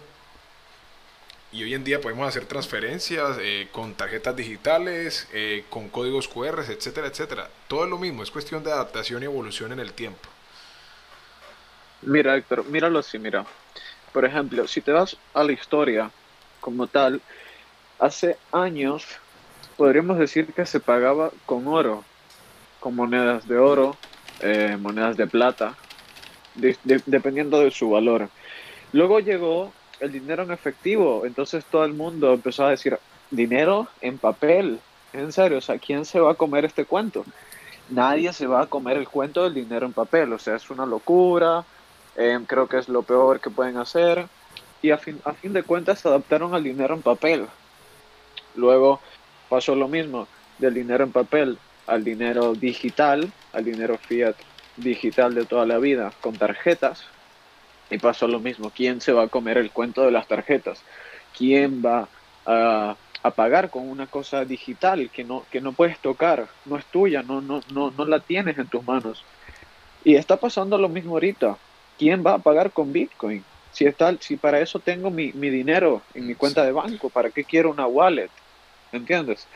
y 1.56 1.64
hoy 1.64 1.74
en 1.74 1.86
día 1.86 2.02
podemos 2.02 2.28
hacer 2.28 2.46
transferencias 2.46 3.38
eh, 3.40 3.70
con 3.72 3.94
tarjetas 3.94 4.36
digitales, 4.36 5.30
eh, 5.32 5.64
con 5.70 5.88
códigos 5.88 6.28
QR, 6.28 6.60
etcétera, 6.60 7.08
etcétera. 7.08 7.50
Todo 7.70 7.86
es 7.86 7.90
lo 7.90 7.98
mismo, 7.98 8.24
es 8.24 8.32
cuestión 8.32 8.62
de 8.62 8.74
adaptación 8.74 9.24
y 9.24 9.26
evolución 9.26 9.72
en 9.72 9.80
el 9.80 9.94
tiempo. 9.94 10.28
Mira, 12.02 12.36
Héctor, 12.36 12.66
míralo 12.66 13.00
así, 13.00 13.18
mira. 13.18 13.46
Por 14.12 14.26
ejemplo, 14.26 14.68
si 14.68 14.82
te 14.82 14.92
vas 14.92 15.16
a 15.34 15.46
la 15.46 15.54
historia 15.54 16.12
como 16.60 16.88
tal, 16.88 17.22
hace 18.00 18.38
años 18.52 19.06
podríamos 19.78 20.20
decir 20.20 20.52
que 20.54 20.66
se 20.66 20.82
pagaba 20.82 21.32
con 21.46 21.68
oro, 21.68 22.04
con 22.82 22.96
monedas 22.98 23.48
de 23.48 23.58
oro, 23.58 23.96
eh, 24.42 24.76
monedas 24.78 25.16
de 25.16 25.26
plata, 25.26 25.74
dependiendo 27.06 27.60
de 27.62 27.72
su 27.72 27.92
valor. 27.92 28.30
Luego 28.92 29.22
llegó 29.22 29.72
el 30.00 30.12
dinero 30.12 30.44
en 30.44 30.52
efectivo, 30.52 31.26
entonces 31.26 31.66
todo 31.66 31.86
el 31.86 31.94
mundo 31.94 32.34
empezó 32.34 32.66
a 32.66 32.72
decir, 32.72 32.98
dinero 33.32 33.88
en 34.02 34.18
papel, 34.18 34.80
en 35.14 35.32
serio, 35.32 35.58
o 35.58 35.62
sea, 35.62 35.78
¿quién 35.78 36.06
se 36.06 36.20
va 36.20 36.32
a 36.32 36.36
comer 36.36 36.66
este 36.66 36.86
cuento? 36.86 37.26
Nadie 37.90 38.34
se 38.34 38.48
va 38.48 38.62
a 38.62 38.68
comer 38.68 38.98
el 38.98 39.08
cuento 39.08 39.44
del 39.44 39.54
dinero 39.54 39.86
en 39.86 39.94
papel, 39.94 40.34
o 40.34 40.40
sea, 40.40 40.56
es 40.56 40.70
una 40.70 40.86
locura, 40.86 41.66
Em, 42.16 42.46
creo 42.46 42.68
que 42.68 42.78
es 42.78 42.88
lo 42.88 43.04
peor 43.04 43.40
que 43.40 43.50
pueden 43.50 43.78
hacer. 43.78 44.28
Y 44.82 44.92
a 44.92 44.98
fin, 44.98 45.20
a 45.26 45.34
fin 45.34 45.54
de 45.54 45.64
cuentas 45.64 46.00
se 46.00 46.08
adaptaron 46.08 46.54
al 46.54 46.64
dinero 46.64 46.96
en 46.96 47.02
papel. 47.02 47.48
Luego 48.56 49.00
pasó 49.50 49.76
lo 49.76 49.88
mismo 49.88 50.28
del 50.58 50.74
dinero 50.74 51.04
en 51.04 51.12
papel 51.12 51.58
al 51.88 52.04
dinero 52.04 52.54
digital, 52.54 53.32
al 53.54 53.64
dinero 53.64 53.98
fiat 53.98 54.36
digital 54.78 55.36
de 55.36 55.46
toda 55.46 55.66
la 55.66 55.78
vida 55.78 56.12
con 56.22 56.36
tarjetas. 56.36 57.06
Y 57.90 57.98
pasó 57.98 58.28
lo 58.28 58.40
mismo. 58.40 58.72
¿Quién 58.76 59.02
se 59.02 59.12
va 59.12 59.24
a 59.24 59.28
comer 59.28 59.58
el 59.58 59.72
cuento 59.72 60.04
de 60.04 60.12
las 60.12 60.28
tarjetas? 60.28 60.82
¿Quién 61.38 61.84
va 61.86 62.08
a, 62.46 62.96
a 63.24 63.32
pagar 63.32 63.70
con 63.70 63.90
una 63.90 64.08
cosa 64.08 64.46
digital 64.46 65.10
que 65.12 65.24
no, 65.24 65.46
que 65.52 65.62
no 65.62 65.74
puedes 65.74 66.00
tocar? 66.00 66.48
No 66.66 66.78
es 66.78 66.86
tuya, 66.86 67.22
no, 67.22 67.42
no, 67.42 67.62
no, 67.72 67.92
no 67.92 68.06
la 68.06 68.20
tienes 68.20 68.58
en 68.58 68.68
tus 68.68 68.86
manos. 68.86 69.24
Y 70.04 70.16
está 70.16 70.38
pasando 70.38 70.78
lo 70.78 70.90
mismo 70.90 71.14
ahorita. 71.14 71.58
¿quién 71.98 72.24
va 72.26 72.36
a 72.36 72.40
pagar 72.40 72.72
con 72.72 72.92
Bitcoin? 72.92 73.44
Si, 73.72 73.86
está, 73.86 74.16
si 74.20 74.38
para 74.38 74.60
eso 74.60 74.80
tengo 74.80 75.10
mi, 75.10 75.32
dinero 75.32 76.02
en 76.14 76.28
mi 76.28 76.36
cuenta 76.36 76.64
de 76.64 76.72
banco, 76.72 77.10
¿para 77.10 77.30
qué 77.30 77.44
quiero 77.44 77.72
una 77.72 77.88
wallet? 77.88 78.30
¿Entiendes? 78.92 79.48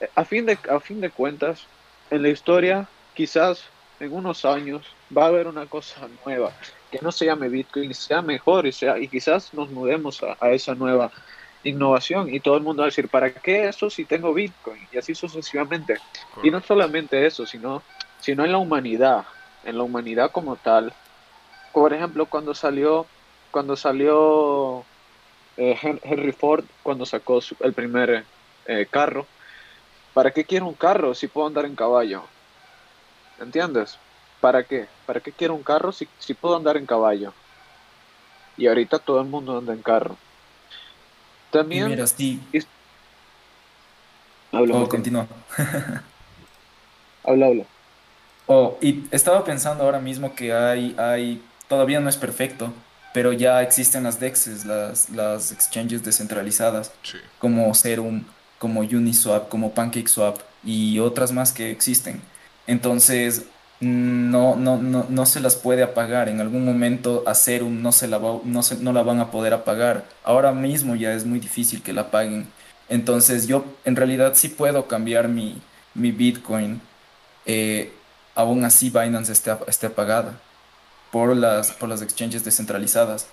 Eh, 0.00 0.08
a 0.14 0.24
fin, 0.24 0.46
de, 0.46 0.56
a 0.70 0.78
fin 0.78 1.00
de 1.00 1.10
cuentas, 1.10 1.66
en 2.10 2.22
la 2.22 2.28
historia, 2.28 2.88
quizás 3.14 3.64
en 3.98 4.12
unos 4.12 4.44
años 4.44 4.86
va 5.16 5.24
a 5.24 5.28
haber 5.28 5.46
una 5.46 5.66
cosa 5.66 6.08
nueva 6.24 6.52
que 6.90 6.98
no 7.02 7.12
se 7.12 7.26
llame 7.26 7.48
Bitcoin, 7.48 7.94
sea 7.94 8.22
mejor 8.22 8.66
y, 8.66 8.72
sea, 8.72 8.98
y 8.98 9.08
quizás 9.08 9.54
nos 9.54 9.70
mudemos 9.70 10.22
a, 10.22 10.50
esa 10.50 10.74
nueva 10.74 11.10
innovación 11.62 12.32
y 12.34 12.40
todo 12.40 12.56
el 12.56 12.62
mundo 12.62 12.80
va 12.80 12.86
a 12.86 12.90
decir, 12.90 13.08
¿para 13.08 13.32
qué 13.32 13.68
eso 13.68 13.90
si 13.90 14.04
tengo 14.04 14.34
Bitcoin? 14.34 14.88
Y 14.92 14.98
así 14.98 15.14
sucesivamente. 15.14 15.98
Y 16.42 16.50
no 16.50 16.60
solamente 16.60 17.26
eso, 17.26 17.46
sino, 17.46 17.82
sino 18.18 18.44
en 18.44 18.52
la 18.52 18.58
humanidad, 18.58 19.24
en 19.64 19.76
la 19.76 19.84
humanidad 19.84 20.30
como 20.32 20.56
tal, 20.56 20.92
por 21.72 21.92
ejemplo, 21.92 22.26
cuando 22.26 22.54
salió, 22.54 23.06
cuando 23.50 23.76
salió 23.76 24.84
eh, 25.56 25.78
Henry 26.02 26.32
Ford, 26.32 26.64
cuando 26.82 27.06
sacó 27.06 27.40
el 27.60 27.72
primer 27.72 28.24
eh, 28.66 28.86
carro, 28.90 29.26
¿para 30.12 30.32
qué 30.32 30.44
quiero 30.44 30.66
un 30.66 30.74
carro 30.74 31.14
si 31.14 31.28
puedo 31.28 31.46
andar 31.46 31.66
en 31.66 31.76
caballo? 31.76 32.24
¿Entiendes? 33.38 33.98
¿Para 34.40 34.64
qué? 34.64 34.86
¿Para 35.06 35.20
qué 35.20 35.32
quiero 35.32 35.54
un 35.54 35.62
carro 35.62 35.92
si, 35.92 36.08
si 36.18 36.34
puedo 36.34 36.56
andar 36.56 36.76
en 36.76 36.86
caballo? 36.86 37.32
Y 38.56 38.66
ahorita 38.66 38.98
todo 38.98 39.20
el 39.20 39.28
mundo 39.28 39.58
anda 39.58 39.72
en 39.72 39.82
carro. 39.82 40.16
También... 41.50 41.88
mira, 41.88 42.06
sí. 42.06 42.40
Habla, 44.52 44.76
oh, 44.76 44.88
continúa. 44.88 45.26
habla, 47.24 47.46
habla. 47.46 47.64
Oh, 48.46 48.76
y 48.80 49.04
estaba 49.10 49.44
pensando 49.44 49.84
ahora 49.84 50.00
mismo 50.00 50.34
que 50.34 50.52
hay, 50.52 50.94
hay 50.98 51.42
todavía 51.68 52.00
no 52.00 52.08
es 52.08 52.16
perfecto, 52.16 52.72
pero 53.14 53.32
ya 53.32 53.62
existen 53.62 54.02
las 54.02 54.18
DEXs, 54.18 54.64
las, 54.64 55.10
las 55.10 55.52
exchanges 55.52 56.02
descentralizadas, 56.02 56.92
como 57.38 57.72
Serum, 57.74 58.24
como 58.58 58.80
Uniswap, 58.80 59.48
como 59.48 59.72
PancakeSwap 59.72 60.40
y 60.64 60.98
otras 60.98 61.30
más 61.30 61.52
que 61.52 61.70
existen. 61.70 62.20
Entonces, 62.66 63.44
no, 63.80 64.56
no, 64.56 64.76
no, 64.76 65.06
no 65.08 65.26
se 65.26 65.40
las 65.40 65.56
puede 65.56 65.82
apagar. 65.82 66.28
En 66.28 66.40
algún 66.40 66.64
momento 66.64 67.24
a 67.26 67.34
Serum 67.34 67.82
no, 67.82 67.92
se 67.92 68.08
la 68.08 68.20
no, 68.44 68.62
se, 68.62 68.76
no 68.76 68.92
la 68.92 69.02
van 69.02 69.20
a 69.20 69.30
poder 69.30 69.54
apagar. 69.54 70.04
Ahora 70.22 70.52
mismo 70.52 70.96
ya 70.96 71.14
es 71.14 71.24
muy 71.24 71.40
difícil 71.40 71.82
que 71.82 71.92
la 71.92 72.10
paguen. 72.10 72.46
Entonces 72.88 73.46
yo 73.46 73.64
en 73.84 73.96
realidad 73.96 74.32
sí 74.34 74.48
puedo 74.48 74.86
cambiar 74.86 75.28
mi, 75.28 75.60
mi 75.94 76.12
Bitcoin. 76.12 76.80
Eh, 77.46 77.92
aún 78.34 78.64
así 78.64 78.90
Binance 78.90 79.32
esté, 79.32 79.52
esté 79.66 79.86
apagada 79.86 80.38
por 81.10 81.36
las, 81.36 81.72
por 81.72 81.88
las 81.88 82.02
exchanges 82.02 82.44
descentralizadas. 82.44 83.28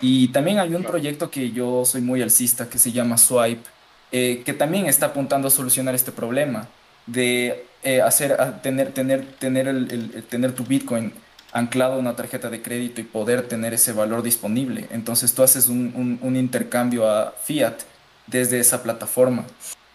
Y 0.00 0.28
también 0.28 0.58
hay 0.58 0.74
un 0.74 0.84
proyecto 0.84 1.30
que 1.30 1.52
yo 1.52 1.84
soy 1.84 2.00
muy 2.00 2.22
alcista 2.22 2.68
que 2.68 2.78
se 2.78 2.92
llama 2.92 3.18
Swipe, 3.18 3.68
eh, 4.10 4.42
que 4.44 4.52
también 4.52 4.86
está 4.86 5.06
apuntando 5.06 5.48
a 5.48 5.50
solucionar 5.50 5.94
este 5.94 6.12
problema 6.12 6.68
de 7.06 7.66
eh, 7.82 8.00
hacer, 8.00 8.36
tener, 8.62 8.92
tener, 8.92 9.26
tener, 9.38 9.68
el, 9.68 10.24
tener 10.28 10.52
tu 10.52 10.64
Bitcoin 10.64 11.12
anclado 11.52 11.94
a 11.94 11.98
una 11.98 12.16
tarjeta 12.16 12.48
de 12.48 12.62
crédito 12.62 13.00
y 13.00 13.04
poder 13.04 13.48
tener 13.48 13.74
ese 13.74 13.92
valor 13.92 14.22
disponible. 14.22 14.88
Entonces 14.90 15.34
tú 15.34 15.42
haces 15.42 15.68
un, 15.68 16.18
un 16.22 16.36
intercambio 16.36 17.08
a 17.08 17.32
fiat 17.42 17.78
desde 18.26 18.58
esa 18.58 18.82
plataforma. 18.82 19.44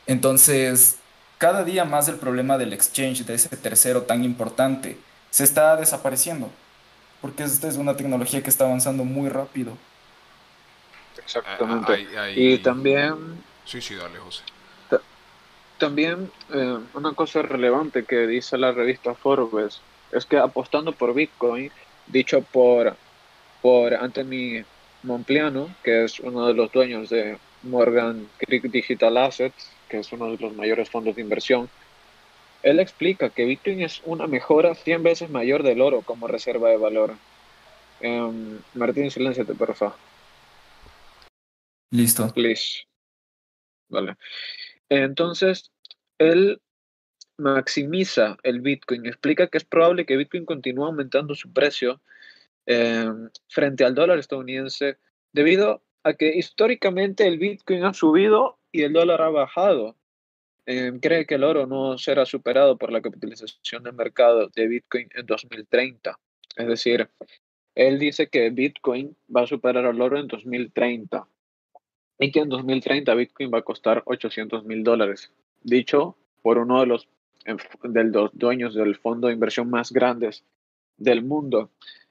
Entonces, 0.05 0.97
cada 1.37 1.63
día 1.63 1.85
más 1.85 2.07
el 2.07 2.15
problema 2.15 2.57
del 2.57 2.73
exchange, 2.73 3.25
de 3.25 3.33
ese 3.33 3.49
tercero 3.57 4.03
tan 4.03 4.23
importante, 4.23 4.97
se 5.31 5.43
está 5.43 5.75
desapareciendo 5.75 6.49
porque 7.21 7.43
esta 7.43 7.67
es 7.67 7.77
una 7.77 7.95
tecnología 7.95 8.41
que 8.43 8.49
está 8.49 8.65
avanzando 8.65 9.03
muy 9.03 9.29
rápido. 9.29 9.77
Exactamente. 11.17 12.07
y 12.35 12.57
también... 12.59 13.43
Sí, 13.65 13.81
sí, 13.81 13.95
dale, 13.95 14.17
José. 14.19 14.43
También 15.77 16.31
eh, 16.53 16.79
una 16.93 17.13
cosa 17.13 17.41
relevante 17.41 18.03
que 18.03 18.25
dice 18.25 18.57
la 18.57 18.71
revista 18.71 19.13
Forbes 19.13 19.81
es 20.11 20.25
que 20.25 20.37
apostando 20.37 20.91
por 20.91 21.13
Bitcoin, 21.13 21.71
dicho 22.07 22.41
por, 22.41 22.95
por 23.61 23.93
Anthony 23.93 24.63
Mompliano, 25.03 25.69
que 25.83 26.05
es 26.05 26.19
uno 26.19 26.47
de 26.47 26.53
los 26.53 26.71
dueños 26.71 27.09
de 27.09 27.37
Morgan 27.63 28.27
Creek 28.37 28.63
Digital 28.63 29.17
Assets, 29.17 29.71
que 29.89 29.99
es 29.99 30.11
uno 30.11 30.31
de 30.31 30.37
los 30.37 30.55
mayores 30.55 30.89
fondos 30.89 31.15
de 31.15 31.21
inversión, 31.21 31.69
él 32.63 32.79
explica 32.79 33.29
que 33.29 33.45
Bitcoin 33.45 33.81
es 33.81 34.01
una 34.05 34.27
mejora 34.27 34.73
100 34.73 35.03
veces 35.03 35.29
mayor 35.29 35.63
del 35.63 35.81
oro 35.81 36.01
como 36.01 36.27
reserva 36.27 36.69
de 36.69 36.77
valor. 36.77 37.15
Um, 38.01 38.59
Martín, 38.73 39.11
silénciate, 39.11 39.53
por 39.53 39.73
favor. 39.75 39.95
Listo. 41.91 42.33
Please. 42.33 42.83
Vale. 43.89 44.17
Entonces, 44.89 45.71
él 46.17 46.61
maximiza 47.37 48.37
el 48.43 48.61
Bitcoin. 48.61 49.05
Explica 49.05 49.47
que 49.47 49.57
es 49.57 49.65
probable 49.65 50.05
que 50.05 50.17
Bitcoin 50.17 50.45
continúe 50.45 50.85
aumentando 50.85 51.35
su 51.35 51.51
precio 51.53 52.01
em, 52.65 53.29
frente 53.47 53.85
al 53.85 53.95
dólar 53.95 54.19
estadounidense 54.19 54.97
debido 55.33 55.83
a 56.03 56.13
que 56.13 56.35
históricamente 56.35 57.27
el 57.27 57.37
Bitcoin 57.37 57.83
ha 57.83 57.93
subido 57.93 58.57
y 58.71 58.83
el 58.83 58.93
dólar 58.93 59.21
ha 59.21 59.29
bajado. 59.29 59.95
Em, 60.65 60.99
cree 60.99 61.25
que 61.25 61.35
el 61.35 61.43
oro 61.43 61.65
no 61.65 61.97
será 61.97 62.25
superado 62.25 62.77
por 62.77 62.91
la 62.91 63.01
capitalización 63.01 63.83
de 63.83 63.91
mercado 63.91 64.49
de 64.49 64.67
Bitcoin 64.67 65.09
en 65.13 65.25
2030. 65.25 66.19
Es 66.57 66.67
decir, 66.67 67.09
él 67.75 67.99
dice 67.99 68.27
que 68.27 68.49
Bitcoin 68.49 69.15
va 69.33 69.43
a 69.43 69.47
superar 69.47 69.85
al 69.85 70.01
oro 70.01 70.19
en 70.19 70.27
2030. 70.27 71.27
Y 72.19 72.31
que 72.31 72.39
en 72.39 72.49
2030 72.49 73.13
Bitcoin 73.13 73.51
va 73.53 73.59
a 73.59 73.63
costar 73.63 74.03
800 74.05 74.65
mil 74.65 74.83
dólares, 74.83 75.31
dicho 75.63 76.15
por 76.41 76.57
uno 76.57 76.79
de 76.79 76.87
los, 76.87 77.07
de 77.83 78.03
los 78.05 78.31
dueños 78.33 78.73
del 78.73 78.95
fondo 78.95 79.27
de 79.27 79.33
inversión 79.33 79.69
más 79.69 79.91
grandes 79.91 80.43
del 80.97 81.23
mundo. 81.23 81.69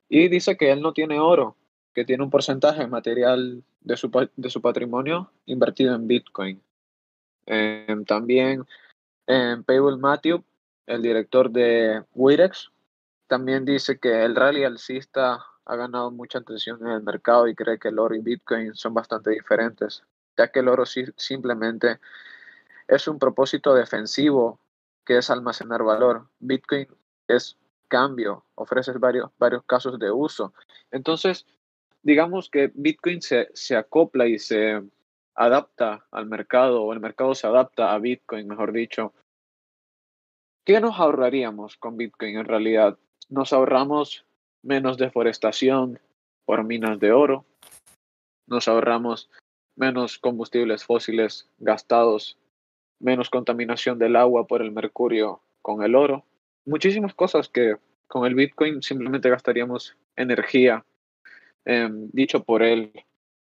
Y 0.08 0.28
dice 0.28 0.56
que 0.56 0.70
él 0.70 0.80
no 0.80 0.92
tiene 0.92 1.18
oro, 1.18 1.56
que 1.94 2.04
tiene 2.04 2.22
un 2.22 2.30
porcentaje 2.30 2.86
material 2.86 3.64
de 3.80 3.96
su, 3.96 4.10
de 4.36 4.50
su 4.50 4.60
patrimonio 4.60 5.30
invertido 5.46 5.94
en 5.94 6.06
Bitcoin. 6.06 6.60
Em, 7.46 8.04
también 8.04 8.66
en 9.26 9.64
Paywell 9.64 9.98
Matthew, 9.98 10.44
el 10.86 11.02
director 11.02 11.50
de 11.50 12.04
Wirex, 12.14 12.70
también 13.26 13.64
dice 13.64 13.98
que 13.98 14.24
el 14.24 14.36
rally 14.36 14.64
alcista 14.64 15.44
ha 15.66 15.76
ganado 15.76 16.10
mucha 16.10 16.38
atención 16.38 16.80
en 16.80 16.92
el 16.92 17.02
mercado 17.02 17.48
y 17.48 17.54
cree 17.54 17.78
que 17.78 17.88
el 17.88 17.98
oro 17.98 18.14
y 18.14 18.20
Bitcoin 18.20 18.74
son 18.74 18.94
bastante 18.94 19.30
diferentes, 19.30 20.04
ya 20.36 20.48
que 20.48 20.60
el 20.60 20.68
oro 20.68 20.84
simplemente 20.86 21.98
es 22.86 23.08
un 23.08 23.18
propósito 23.18 23.74
defensivo 23.74 24.60
que 25.04 25.18
es 25.18 25.28
almacenar 25.28 25.82
valor. 25.82 26.28
Bitcoin 26.38 26.86
es 27.26 27.58
cambio, 27.88 28.44
ofrece 28.54 28.92
varios, 28.92 29.30
varios 29.38 29.64
casos 29.64 29.98
de 29.98 30.10
uso. 30.10 30.52
Entonces, 30.90 31.46
digamos 32.02 32.48
que 32.48 32.70
Bitcoin 32.74 33.20
se, 33.22 33.48
se 33.54 33.76
acopla 33.76 34.26
y 34.26 34.38
se 34.38 34.82
adapta 35.34 36.06
al 36.12 36.26
mercado, 36.26 36.82
o 36.82 36.92
el 36.92 37.00
mercado 37.00 37.34
se 37.34 37.46
adapta 37.46 37.92
a 37.92 37.98
Bitcoin, 37.98 38.46
mejor 38.46 38.72
dicho. 38.72 39.12
¿Qué 40.64 40.80
nos 40.80 40.98
ahorraríamos 40.98 41.76
con 41.76 41.96
Bitcoin 41.96 42.38
en 42.38 42.44
realidad? 42.44 42.98
Nos 43.28 43.52
ahorramos 43.52 44.25
menos 44.66 44.98
deforestación 44.98 45.98
por 46.44 46.64
minas 46.64 46.98
de 46.98 47.12
oro, 47.12 47.44
nos 48.46 48.68
ahorramos 48.68 49.30
menos 49.76 50.18
combustibles 50.18 50.84
fósiles 50.84 51.48
gastados, 51.58 52.38
menos 52.98 53.30
contaminación 53.30 53.98
del 53.98 54.16
agua 54.16 54.46
por 54.46 54.62
el 54.62 54.72
mercurio 54.72 55.40
con 55.62 55.82
el 55.82 55.94
oro, 55.94 56.24
muchísimas 56.64 57.14
cosas 57.14 57.48
que 57.48 57.76
con 58.06 58.26
el 58.26 58.34
Bitcoin 58.34 58.82
simplemente 58.82 59.30
gastaríamos 59.30 59.96
energía, 60.16 60.84
em, 61.64 62.08
dicho 62.12 62.42
por 62.44 62.62
él 62.62 62.92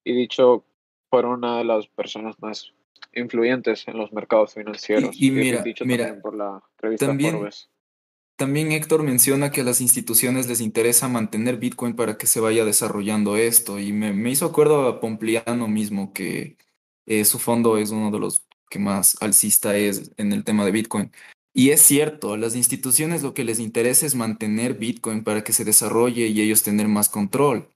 y 0.05 0.13
dicho 0.15 0.65
por 1.09 1.25
una 1.27 1.59
de 1.59 1.65
las 1.65 1.87
personas 1.89 2.41
más 2.41 2.73
influyentes 3.15 3.89
en 3.89 3.97
los 3.97 4.13
mercados 4.13 4.55
financieros. 4.55 5.11
Y, 5.21 5.31
mira, 5.31 5.65
también 5.75 6.21
por 6.21 6.37
la 6.37 6.63
revista 6.79 7.07
Forbes. 7.07 7.69
También 8.41 8.73
Héctor 8.73 9.03
menciona 9.03 9.51
que 9.51 9.61
a 9.61 9.65
las 9.65 9.83
instituciones 9.83 10.49
les 10.49 10.63
interesa 10.63 11.09
mantener 11.09 11.59
Bitcoin 11.59 11.95
para 11.95 12.17
que 12.17 12.27
se 12.27 12.41
vaya 12.41 12.65
desarrollando 12.65 13.37
esto. 13.37 13.79
Y 13.79 13.93
me, 13.93 14.31
hizo 14.31 14.47
acuerdo 14.47 14.89
a 14.89 14.99
Pompliano 14.99 15.69
mismo 15.69 16.15
que 16.15 16.57
eh, 17.05 17.27
su 17.27 17.39
fondo 17.39 17.77
es 17.77 17.91
uno 17.91 18.11
de 18.11 18.19
los 18.19 18.47
que 18.71 18.79
más 18.79 19.19
alcista 19.21 19.77
es 19.77 20.13
en 20.17 20.33
el 20.33 20.43
tema 20.43 20.65
de 20.65 20.71
Bitcoin. 20.71 21.13
Y 21.53 21.69
es 21.69 21.83
cierto, 21.83 22.33
a 22.33 22.39
las 22.39 22.57
instituciones 22.57 23.23
lo 23.23 23.35
que 23.35 23.45
les 23.45 23.61
interesa 23.61 24.07
es 24.07 24.15
mantener 24.15 24.73
Bitcoin 24.73 25.23
para 25.23 25.45
que 25.45 25.53
se 25.53 25.67
desarrolle 25.67 26.29
y 26.29 26.41
ellos 26.41 26.63
tener 26.63 26.89
más 26.89 27.11
control. 27.11 27.69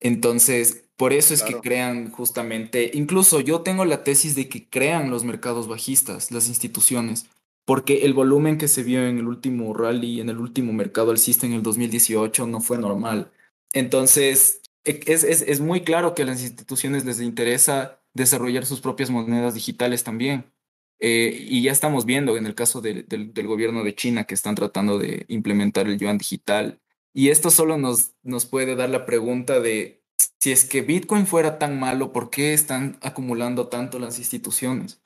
Entonces, 0.00 0.84
por 0.96 1.14
eso 1.14 1.32
es 1.32 1.42
que 1.42 1.60
crean 1.60 2.10
justamente, 2.10 2.90
incluso 2.92 3.40
yo 3.40 3.62
tengo 3.62 3.86
la 3.86 4.04
tesis 4.04 4.34
de 4.34 4.50
que 4.50 4.68
crean 4.68 5.08
los 5.08 5.24
mercados 5.24 5.66
bajistas, 5.66 6.30
las 6.30 6.48
instituciones 6.48 7.24
porque 7.70 8.04
el 8.04 8.14
volumen 8.14 8.58
que 8.58 8.66
se 8.66 8.82
vio 8.82 9.06
en 9.06 9.18
el 9.18 9.28
último 9.28 9.72
rally, 9.72 10.20
en 10.20 10.28
el 10.28 10.38
último 10.38 10.72
mercado 10.72 11.12
alcista 11.12 11.46
en 11.46 11.52
el 11.52 11.62
2018 11.62 12.48
no 12.48 12.60
fue 12.60 12.78
normal. 12.78 13.30
Entonces, 13.72 14.60
e, 14.82 14.98
es, 15.06 15.22
es, 15.22 15.42
es 15.42 15.60
muy 15.60 15.82
claro 15.82 16.16
que 16.16 16.22
a 16.22 16.26
las 16.26 16.42
instituciones 16.42 17.04
les 17.04 17.20
interesa 17.20 18.00
desarrollar 18.12 18.66
sus 18.66 18.80
propias 18.80 19.10
monedas 19.10 19.54
digitales 19.54 20.02
también. 20.02 20.52
Eh, 20.98 21.46
y 21.48 21.62
ya 21.62 21.70
estamos 21.70 22.06
viendo 22.06 22.36
en 22.36 22.46
el 22.46 22.56
caso 22.56 22.80
del, 22.80 23.06
del, 23.06 23.46
gobierno 23.46 23.84
de 23.84 23.94
China 23.94 24.24
que 24.24 24.34
están 24.34 24.56
tratando 24.56 24.98
de 24.98 25.24
implementar 25.28 25.86
el 25.86 25.96
yuan 25.96 26.18
digital. 26.18 26.80
Y 27.14 27.28
esto 27.28 27.50
solo 27.50 27.78
nos, 27.78 28.14
nos 28.24 28.46
puede 28.46 28.74
dar 28.74 28.90
la 28.90 29.06
pregunta 29.06 29.60
de 29.60 30.02
si 30.40 30.50
es 30.50 30.64
que 30.64 30.82
Bitcoin 30.82 31.24
fuera 31.24 31.60
tan 31.60 31.78
malo, 31.78 32.12
¿por 32.12 32.30
qué 32.30 32.52
están 32.52 32.98
acumulando 33.00 33.68
tanto 33.68 34.00
las 34.00 34.18
instituciones? 34.18 34.99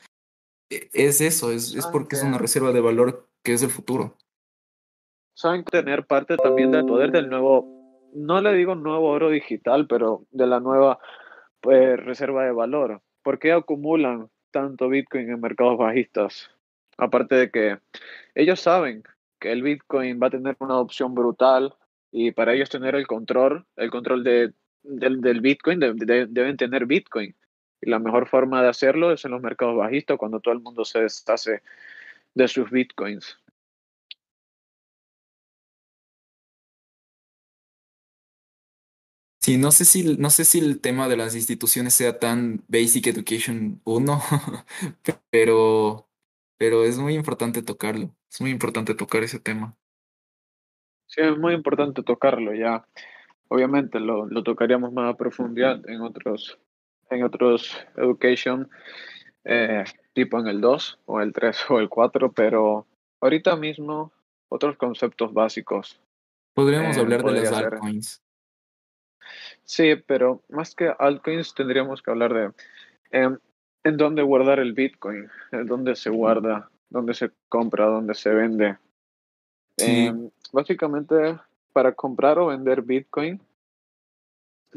E, 0.75 0.91
es 0.93 1.21
eso, 1.21 1.53
es, 1.53 1.75
es 1.75 1.87
porque 1.87 2.17
es 2.17 2.23
una 2.23 2.39
reserva 2.39 2.73
de 2.73 2.81
valor 2.81 3.29
que 3.43 3.53
es 3.53 3.63
el 3.63 3.71
futuro. 3.71 4.17
Saben 5.35 5.65
tener 5.65 6.07
parte 6.07 6.37
también 6.37 6.71
del 6.71 6.87
poder 6.87 7.11
del 7.11 7.29
nuevo, 7.29 8.11
no 8.15 8.41
le 8.41 8.55
digo 8.55 8.75
nuevo 8.75 9.11
oro 9.11 9.31
digital, 9.31 9.87
pero 9.87 10.27
de 10.31 10.47
la 10.47 10.61
nueva 10.61 10.99
pues, 11.61 11.99
reserva 12.05 12.45
de 12.45 12.53
valor. 12.53 13.03
¿Por 13.23 13.39
qué 13.39 13.53
acumulan 13.53 14.29
tanto 14.51 14.89
Bitcoin 14.89 15.31
en 15.31 15.41
mercados 15.41 15.79
bajistas? 15.79 16.51
Aparte 16.97 17.35
de 17.35 17.51
que 17.51 17.79
ellos 18.35 18.61
saben 18.61 19.03
que 19.41 19.51
el 19.51 19.63
Bitcoin 19.63 20.21
va 20.23 20.29
a 20.29 20.31
tener 20.31 20.57
una 20.61 20.75
adopción 20.75 21.15
brutal 21.15 21.75
y 22.13 22.31
para 22.31 22.55
ellos 22.55 22.71
tener 22.71 22.95
el 22.95 23.07
control, 23.07 23.67
el 23.77 23.91
control 23.91 24.23
de, 24.23 24.53
del, 24.83 25.21
del 25.21 25.41
Bitcoin, 25.41 25.81
deben 25.81 26.57
tener 26.57 26.87
Bitcoin. 26.87 27.35
Y 27.85 27.91
la 27.91 27.99
mejor 27.99 28.27
forma 28.27 28.63
de 28.63 28.69
hacerlo 28.69 29.13
es 29.13 29.27
en 29.27 29.33
los 29.33 29.43
mercados 29.43 29.77
bajistas, 29.77 30.17
cuando 30.17 30.41
todo 30.41 30.55
el 30.55 30.61
mundo 30.61 30.87
se 30.87 31.01
deshace 31.01 31.63
de 32.33 32.49
sus 32.49 32.71
bitcoins. 32.71 33.39
Sí, 39.43 39.59
no 39.59 39.71
sé 39.71 39.85
si, 39.85 40.17
no 40.17 40.31
sé 40.31 40.47
si 40.47 40.61
el 40.61 40.81
tema 40.81 41.07
de 41.09 41.19
las 41.19 41.35
instituciones 41.35 41.93
sea 41.93 42.19
tan 42.19 42.65
Basic 42.69 43.09
Education 43.09 43.83
1, 43.85 44.23
pero, 45.31 46.09
pero 46.57 46.85
es 46.85 46.99
muy 46.99 47.13
importante 47.15 47.63
tocarlo. 47.63 48.15
Es 48.31 48.41
muy 48.41 48.51
importante 48.51 48.95
tocar 48.95 49.23
ese 49.23 49.41
tema. 49.41 49.77
Sí, 51.07 51.21
es 51.21 51.37
muy 51.37 51.53
importante 51.53 52.03
tocarlo 52.03 52.55
ya. 52.55 52.89
Obviamente 53.49 54.01
lo, 54.01 54.25
lo 54.25 54.43
tocaríamos 54.43 54.91
más 54.95 55.13
a 55.13 55.19
profundidad 55.19 55.87
en 55.87 56.01
otros 56.01 56.59
en 57.11 57.23
otros 57.25 57.77
education, 57.97 58.71
eh, 59.45 59.85
tipo 60.13 60.39
en 60.39 60.49
el 60.49 60.61
2 60.61 60.99
o 61.07 61.21
el 61.21 61.33
3 61.33 61.71
o 61.71 61.79
el 61.79 61.89
4, 61.89 62.33
pero 62.33 62.87
ahorita 63.21 63.57
mismo 63.57 64.13
otros 64.49 64.77
conceptos 64.77 65.33
básicos. 65.33 66.01
Podríamos 66.55 66.97
eh, 66.97 67.01
hablar 67.01 67.23
de 67.23 67.33
las 67.33 67.53
altcoins. 67.53 68.23
Sí, 69.65 69.95
pero 70.07 70.43
más 70.49 70.75
que 70.75 70.93
altcoins 70.99 71.55
tendríamos 71.55 72.03
que 72.03 72.11
hablar 72.11 72.35
de 72.35 72.53
em, 73.11 73.39
en 73.83 73.97
dónde 73.97 74.23
guardar 74.23 74.59
el 74.59 74.73
Bitcoin, 74.73 75.29
en 75.53 75.67
dónde 75.67 75.97
se 75.97 76.11
guarda, 76.11 76.71
dónde 76.91 77.15
se 77.15 77.31
compra, 77.49 77.87
dónde 77.87 78.15
se 78.15 78.31
vende. 78.31 78.79
Em, 79.77 80.31
básicamente, 80.53 81.39
para 81.73 81.93
comprar 81.93 82.39
o 82.39 82.47
vender 82.47 82.83
Bitcoin, 82.83 83.41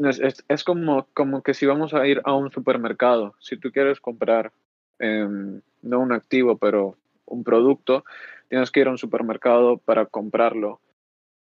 es, 0.06 0.46
es, 0.48 0.64
como, 0.64 1.08
como 1.14 1.42
que 1.42 1.54
si 1.54 1.66
vamos 1.66 1.94
a 1.94 2.06
ir 2.08 2.22
a 2.24 2.34
un 2.34 2.52
supermercado, 2.52 3.36
si 3.40 3.58
tú 3.58 3.72
quieres 3.72 4.00
comprar 4.00 4.52
em, 5.00 5.62
no 5.82 6.00
un 6.00 6.12
activo, 6.12 6.58
pero 6.58 6.98
un 7.26 7.44
producto, 7.44 8.04
tienes 8.50 8.72
que 8.72 8.82
ir 8.82 8.88
a 8.88 8.92
un 8.92 8.98
supermercado 8.98 9.78
para 9.78 10.06
comprarlo 10.06 10.80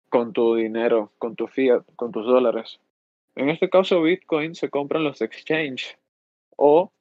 con 0.09 0.33
tu 0.33 0.55
dinero, 0.55 1.11
con 1.17 1.35
tu 1.35 1.47
fiat, 1.47 1.83
con 1.95 2.11
tus 2.11 2.25
dólares. 2.25 2.79
En 3.35 3.49
este 3.49 3.69
caso, 3.69 4.01
Bitcoin 4.01 4.55
se 4.55 4.69
compra 4.69 4.99
en 4.99 5.05
los 5.05 5.21
exchange 5.21 5.97
o, 6.55 6.91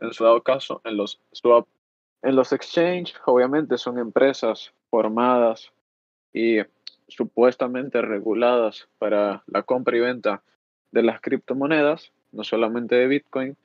en 0.00 0.12
su 0.12 0.24
dado 0.24 0.42
caso, 0.42 0.80
en 0.84 0.96
los 0.96 1.20
swap. 1.32 1.66
En 2.22 2.36
los 2.36 2.52
exchange, 2.52 3.14
obviamente, 3.24 3.78
son 3.78 3.98
empresas 3.98 4.72
formadas 4.90 5.72
y 6.32 6.58
supuestamente 7.08 8.00
reguladas 8.02 8.88
para 8.98 9.42
la 9.46 9.62
compra 9.62 9.96
y 9.96 10.00
venta 10.00 10.42
de 10.92 11.02
las 11.02 11.20
criptomonedas, 11.20 12.12
no 12.32 12.44
solamente 12.44 12.94
de 12.94 13.06
Bitcoin, 13.06 13.56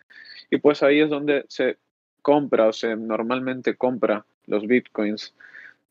y 0.50 0.58
pues 0.58 0.84
ahí 0.84 1.00
es 1.00 1.10
donde 1.10 1.46
se 1.48 1.78
compra 2.22 2.68
o 2.68 2.74
se 2.74 2.96
normalmente 2.96 3.76
compra 3.76 4.26
los 4.46 4.68
Bitcoins 4.68 5.34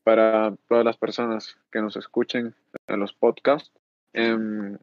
para 0.03 0.55
todas 0.67 0.85
las 0.85 0.97
personas 0.97 1.57
que 1.71 1.81
nos 1.81 1.95
escuchen 1.95 2.55
en 2.87 2.99
los 2.99 3.13
podcasts. 3.13 3.71
Em, 4.13 4.77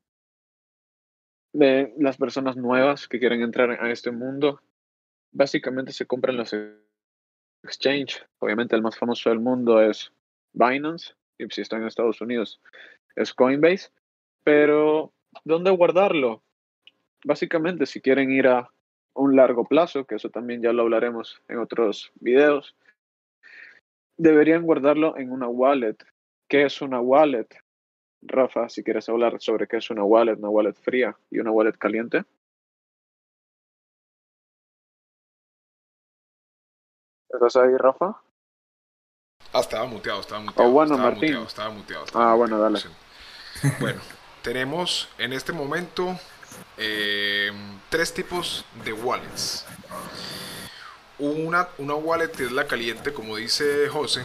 de 1.52 1.92
las 1.98 2.16
personas 2.16 2.56
nuevas 2.56 3.08
que 3.08 3.18
quieren 3.18 3.42
entrar 3.42 3.70
a 3.82 3.90
este 3.90 4.10
mundo, 4.10 4.60
básicamente 5.32 5.92
se 5.92 6.06
compran 6.06 6.36
los 6.36 6.54
exchange. 7.62 8.24
Obviamente 8.38 8.76
el 8.76 8.82
más 8.82 8.96
famoso 8.96 9.30
del 9.30 9.40
mundo 9.40 9.80
es 9.80 10.12
Binance, 10.52 11.14
y 11.38 11.46
si 11.50 11.62
está 11.62 11.76
en 11.76 11.86
Estados 11.86 12.20
Unidos 12.20 12.60
es 13.16 13.34
Coinbase, 13.34 13.90
pero 14.44 15.12
¿dónde 15.44 15.70
guardarlo? 15.70 16.42
Básicamente, 17.24 17.86
si 17.86 18.00
quieren 18.00 18.30
ir 18.30 18.46
a 18.46 18.70
un 19.14 19.36
largo 19.36 19.64
plazo, 19.64 20.04
que 20.04 20.14
eso 20.14 20.30
también 20.30 20.62
ya 20.62 20.72
lo 20.72 20.82
hablaremos 20.82 21.42
en 21.48 21.58
otros 21.58 22.12
videos, 22.20 22.76
deberían 24.16 24.62
guardarlo 24.62 25.16
en 25.16 25.32
una 25.32 25.48
wallet. 25.48 25.96
¿Qué 26.48 26.64
es 26.64 26.80
una 26.80 27.00
wallet? 27.00 27.48
Rafa, 28.22 28.68
si 28.68 28.82
quieres 28.82 29.08
hablar 29.08 29.40
sobre 29.40 29.66
qué 29.66 29.76
es 29.76 29.90
una 29.90 30.04
wallet, 30.04 30.36
una 30.38 30.48
wallet 30.48 30.74
fría 30.74 31.16
y 31.30 31.38
una 31.38 31.50
wallet 31.50 31.76
caliente. 31.78 32.24
¿Estás 37.28 37.56
ahí, 37.56 37.76
Rafa? 37.76 38.20
Ah, 39.52 39.60
estaba 39.60 39.86
muteado, 39.86 40.20
estaba 40.20 40.40
muteado. 40.40 40.68
Oh, 40.68 40.72
bueno, 40.72 40.94
estaba 40.94 41.10
Martín. 41.10 41.28
Muteado, 41.30 41.46
estaba 41.46 41.70
muteado. 41.70 42.04
Ah, 42.14 42.34
bueno, 42.34 42.58
dale. 42.58 42.78
sí. 42.78 42.88
Bueno, 43.80 44.00
tenemos 44.48 45.10
en 45.18 45.34
este 45.34 45.52
momento 45.52 46.18
eh, 46.78 47.52
tres 47.90 48.14
tipos 48.14 48.64
de 48.82 48.94
wallets. 48.94 49.66
Una, 51.18 51.68
una 51.76 51.94
wallet 51.94 52.30
que 52.30 52.44
es 52.44 52.52
la 52.52 52.66
caliente, 52.66 53.12
como 53.12 53.36
dice 53.36 53.88
José, 53.90 54.24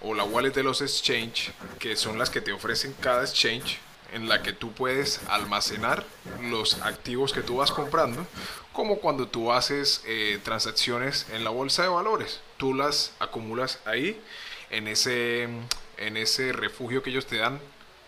o 0.00 0.14
la 0.14 0.22
wallet 0.22 0.52
de 0.52 0.62
los 0.62 0.80
exchange, 0.80 1.50
que 1.80 1.96
son 1.96 2.18
las 2.20 2.30
que 2.30 2.40
te 2.40 2.52
ofrecen 2.52 2.94
cada 3.00 3.24
exchange, 3.24 3.80
en 4.12 4.28
la 4.28 4.42
que 4.42 4.52
tú 4.52 4.70
puedes 4.70 5.20
almacenar 5.26 6.04
los 6.40 6.80
activos 6.82 7.32
que 7.32 7.42
tú 7.42 7.56
vas 7.56 7.72
comprando, 7.72 8.24
como 8.72 9.00
cuando 9.00 9.26
tú 9.26 9.50
haces 9.50 10.04
eh, 10.06 10.38
transacciones 10.44 11.26
en 11.32 11.42
la 11.42 11.50
bolsa 11.50 11.82
de 11.82 11.88
valores. 11.88 12.40
Tú 12.58 12.74
las 12.74 13.12
acumulas 13.18 13.80
ahí, 13.86 14.22
en 14.70 14.86
ese, 14.86 15.48
en 15.96 16.16
ese 16.16 16.52
refugio 16.52 17.02
que 17.02 17.10
ellos 17.10 17.26
te 17.26 17.38
dan 17.38 17.58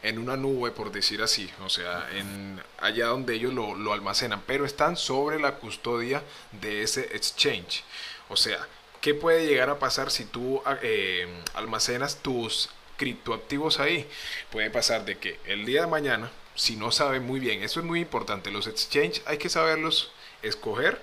en 0.06 0.20
una 0.20 0.36
nube, 0.36 0.70
por 0.70 0.92
decir 0.92 1.20
así, 1.20 1.50
o 1.64 1.68
sea, 1.68 2.08
en 2.12 2.62
allá 2.78 3.06
donde 3.06 3.34
ellos 3.34 3.52
lo, 3.52 3.92
almacenan, 3.92 4.40
pero 4.46 4.64
están 4.64 4.96
sobre 4.96 5.40
la 5.40 5.56
custodia 5.56 6.22
de 6.52 6.82
ese 6.82 7.00
exchange. 7.16 7.82
O 8.28 8.36
sea, 8.36 8.68
¿qué 9.00 9.14
puede 9.14 9.46
llegar 9.46 9.68
a 9.68 9.80
pasar 9.80 10.12
si 10.12 10.24
tú 10.24 10.62
eh, 10.80 11.26
almacenas 11.54 12.22
tus 12.22 12.70
criptoactivos 12.96 13.80
ahí? 13.80 14.08
Puede 14.52 14.70
pasar 14.70 15.04
de 15.04 15.18
que 15.18 15.40
el 15.44 15.66
día 15.66 15.80
de 15.80 15.88
mañana, 15.88 16.30
si 16.54 16.76
no 16.76 16.92
saben 16.92 17.24
muy 17.24 17.40
bien, 17.40 17.64
eso 17.64 17.80
es 17.80 17.86
muy 17.86 17.98
importante, 18.00 18.52
los 18.52 18.68
exchange 18.68 19.22
hay 19.26 19.38
que 19.38 19.48
saberlos 19.48 20.12
escoger 20.42 21.02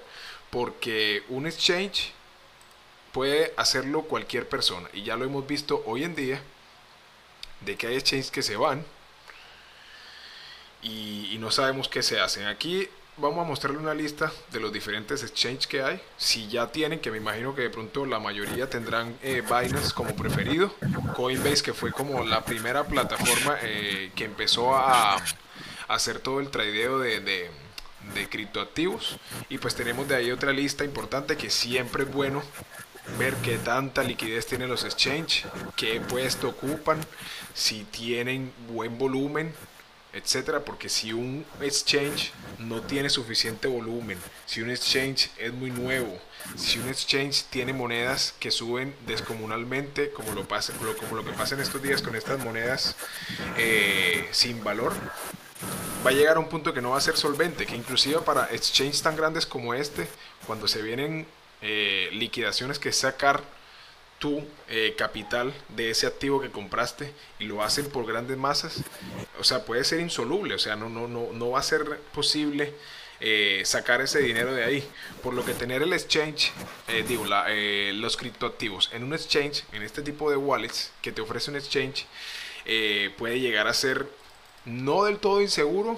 porque 0.50 1.24
un 1.28 1.46
exchange 1.46 2.14
puede 3.12 3.54
hacerlo 3.58 4.04
cualquier 4.04 4.48
persona 4.48 4.88
y 4.94 5.04
ya 5.04 5.18
lo 5.18 5.26
hemos 5.26 5.46
visto 5.46 5.84
hoy 5.86 6.06
en 6.06 6.16
día 6.16 6.42
de 7.66 7.76
que 7.76 7.88
hay 7.88 7.96
exchanges 7.96 8.32
que 8.32 8.42
se 8.42 8.56
van 8.56 8.86
y, 10.84 11.38
no 11.40 11.52
sabemos 11.52 11.88
qué 11.90 12.04
se 12.04 12.20
hacen. 12.20 12.46
Aquí 12.48 12.88
vamos 13.18 13.40
a 13.40 13.48
mostrarle 13.48 13.80
una 13.80 13.94
lista 13.94 14.32
de 14.52 14.60
los 14.60 14.72
diferentes 14.72 15.24
exchanges 15.24 15.68
que 15.68 15.82
hay. 15.82 16.02
Si 16.18 16.48
ya 16.48 16.68
tienen, 16.72 17.00
que 17.00 17.12
me 17.12 17.18
imagino 17.18 17.56
que 17.56 17.64
de 17.64 17.70
pronto 17.70 18.06
la 18.06 18.20
mayoría 18.20 18.70
tendrán 18.70 19.18
eh, 19.22 19.42
Binance 19.42 19.94
como 19.94 20.16
preferido. 20.16 20.74
Coinbase, 21.16 21.64
que 21.64 21.74
fue 21.74 21.92
como 21.92 22.24
la 22.24 22.44
primera 22.46 22.86
plataforma 22.86 23.58
eh, 23.62 24.12
que 24.16 24.26
empezó 24.26 24.76
a, 24.76 25.16
a, 25.16 25.24
hacer 25.88 26.20
todo 26.20 26.40
el 26.40 26.50
tradeo 26.50 27.00
de, 27.00 27.20
de, 27.20 27.52
de 28.14 28.30
criptoactivos. 28.30 29.18
Y 29.50 29.58
pues 29.58 29.76
tenemos 29.76 30.08
de 30.08 30.16
ahí 30.16 30.32
otra 30.32 30.52
lista 30.52 30.86
importante 30.86 31.36
que 31.36 31.50
siempre 31.50 32.04
es 32.04 32.12
bueno 32.12 32.42
ver 33.18 33.36
qué 33.38 33.58
tanta 33.58 34.04
liquidez 34.04 34.46
tienen 34.48 34.70
los 34.70 34.84
exchange, 34.84 35.46
qué 35.76 36.02
puesto 36.02 36.50
ocupan, 36.50 37.00
si 37.54 37.84
tienen 37.86 38.52
buen 38.70 38.98
volumen, 38.98 39.54
etcétera, 40.14 40.64
porque 40.64 40.90
si 40.90 41.12
un 41.12 41.46
exchange 41.60 42.32
no 42.60 42.82
tiene 42.82 43.10
suficiente 43.10 43.68
volumen, 43.68 44.18
si 44.46 44.62
un 44.62 44.70
exchange 44.70 45.30
es 45.38 45.52
muy 45.52 45.72
nuevo, 45.72 46.20
si 46.56 46.80
un 46.80 46.88
exchange 46.88 47.46
tiene 47.50 47.74
monedas 47.74 48.36
que 48.40 48.52
suben 48.52 48.96
descomunalmente, 49.08 50.12
como 50.12 50.34
lo, 50.34 50.48
pasa, 50.48 50.74
como 51.00 51.16
lo 51.16 51.26
que 51.26 51.32
pasa 51.32 51.56
en 51.56 51.62
estos 51.62 51.82
días 51.82 52.02
con 52.02 52.16
estas 52.16 52.40
monedas 52.40 52.96
eh, 53.58 54.28
sin 54.32 54.64
valor, 54.64 54.94
va 56.06 56.12
a 56.12 56.14
llegar 56.14 56.38
a 56.38 56.40
un 56.40 56.50
punto 56.50 56.74
que 56.74 56.82
no 56.82 56.92
va 56.92 56.98
a 56.98 57.02
ser 57.02 57.18
solvente, 57.18 57.66
que 57.66 57.76
inclusive 57.76 58.20
para 58.20 58.46
exchanges 58.52 59.02
tan 59.02 59.16
grandes 59.16 59.46
como 59.46 59.74
este, 59.74 60.08
cuando 60.46 60.68
se 60.68 60.82
vienen 60.82 61.26
eh, 61.66 62.10
liquidaciones 62.12 62.78
que 62.78 62.92
sacar 62.92 63.42
tu 64.20 64.46
eh, 64.68 64.96
capital 64.98 65.54
de 65.70 65.92
ese 65.92 66.08
activo 66.08 66.42
que 66.42 66.52
compraste 66.52 67.14
y 67.40 67.46
lo 67.46 67.64
hacen 67.64 67.90
por 67.90 68.06
grandes 68.06 68.38
masas, 68.38 68.84
o 69.40 69.46
sea, 69.46 69.64
puede 69.64 69.86
ser 69.86 70.02
insoluble, 70.02 70.56
o 70.56 70.60
sea, 70.60 70.76
no, 70.76 70.90
no, 70.90 71.08
no, 71.08 71.32
no 71.32 71.52
va 71.52 71.60
a 71.60 71.64
ser 71.64 72.00
posible 72.14 72.74
eh, 73.22 73.62
sacar 73.64 74.02
ese 74.02 74.20
dinero 74.20 74.54
de 74.54 74.66
ahí. 74.66 74.88
Por 75.22 75.34
lo 75.34 75.46
que 75.46 75.54
tener 75.54 75.82
el 75.82 75.94
exchange, 75.94 76.52
digo, 77.08 77.26
los 77.26 78.18
criptoactivos 78.18 78.90
en 78.92 79.06
un 79.06 79.14
exchange, 79.14 79.64
en 79.72 79.84
este 79.84 80.02
tipo 80.02 80.30
de 80.30 80.36
wallets 80.36 80.92
que 81.02 81.14
te 81.14 81.22
ofrece 81.22 81.50
un 81.50 81.56
exchange, 81.56 82.06
puede 83.18 83.40
llegar 83.40 83.68
a 83.70 83.74
ser 83.74 84.06
no 84.66 85.06
del 85.06 85.20
todo 85.20 85.42
inseguro, 85.42 85.98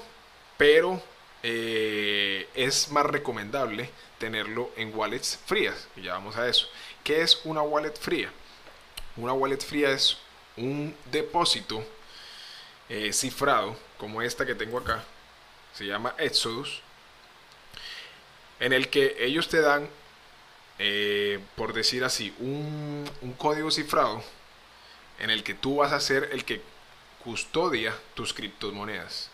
pero 0.58 1.02
es 1.48 2.90
más 2.92 3.06
recomendable 3.06 3.90
tenerlo 4.18 4.72
en 4.76 4.96
wallets 4.96 5.40
frías. 5.46 5.88
Y 5.96 6.04
ya 6.04 6.14
vamos 6.14 6.36
a 6.38 6.48
eso. 6.48 6.68
¿Qué 7.04 7.22
es 7.22 7.42
una 7.44 7.62
wallet 7.62 7.94
fría? 8.00 8.32
Una 9.16 9.34
wallet 9.34 9.60
fría 9.60 9.92
es 9.92 10.18
un 10.58 10.96
depósito 11.12 11.86
eh, 12.90 13.14
cifrado, 13.14 13.76
como 13.98 14.22
esta 14.22 14.46
que 14.46 14.56
tengo 14.56 14.78
acá, 14.78 15.04
se 15.74 15.86
llama 15.86 16.16
Exodus, 16.18 16.82
en 18.60 18.74
el 18.74 18.90
que 18.90 19.16
ellos 19.20 19.48
te 19.50 19.62
dan, 19.62 19.90
eh, 20.80 21.40
por 21.56 21.74
decir 21.74 22.04
así, 22.04 22.34
un, 22.40 23.10
un 23.22 23.34
código 23.34 23.72
cifrado 23.72 24.24
en 25.20 25.30
el 25.30 25.44
que 25.44 25.54
tú 25.54 25.78
vas 25.78 25.94
a 25.94 26.00
ser 26.00 26.30
el 26.32 26.46
que 26.46 26.62
custodia 27.24 27.96
tus 28.14 28.34
criptomonedas. 28.34 29.30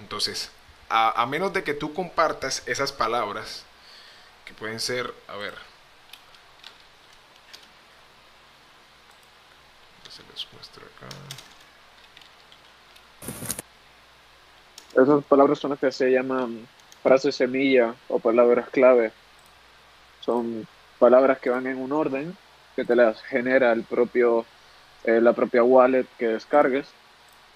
Entonces, 0.00 0.50
a, 0.88 1.26
menos 1.26 1.52
de 1.52 1.64
que 1.64 1.74
tú 1.74 1.92
compartas 1.92 2.62
esas 2.66 2.92
palabras, 2.92 3.64
que 4.44 4.54
pueden 4.54 4.80
ser, 4.80 5.12
a 5.26 5.36
ver, 5.36 5.54
se 10.08 10.22
les 10.32 10.46
muestra 10.52 10.84
acá. 10.84 11.08
Esas 15.02 15.24
palabras 15.24 15.58
son 15.58 15.70
las 15.70 15.78
que 15.78 15.92
se 15.92 16.10
llaman 16.10 16.66
frases 17.02 17.36
semilla 17.36 17.94
o 18.08 18.18
palabras 18.18 18.68
clave. 18.70 19.12
Son 20.20 20.66
palabras 20.98 21.38
que 21.38 21.50
van 21.50 21.66
en 21.66 21.78
un 21.78 21.92
orden 21.92 22.36
que 22.74 22.84
te 22.84 22.96
las 22.96 23.22
genera 23.22 23.72
el 23.72 23.84
propio, 23.84 24.44
eh, 25.04 25.20
la 25.20 25.32
propia 25.32 25.62
wallet 25.62 26.06
que 26.18 26.28
descargues. 26.28 26.88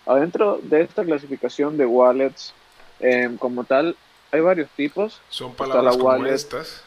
Adentro 0.07 0.59
de 0.63 0.83
esta 0.83 1.05
clasificación 1.05 1.77
de 1.77 1.87
wallets, 1.87 2.55
eh, 3.03 3.37
como 3.39 3.65
tal, 3.65 3.97
hay 4.31 4.41
varios 4.41 4.71
tipos. 4.71 5.21
Son 5.29 5.55
palabras 5.55 5.97
como 5.97 6.09
wallet. 6.09 6.33
estas. 6.33 6.83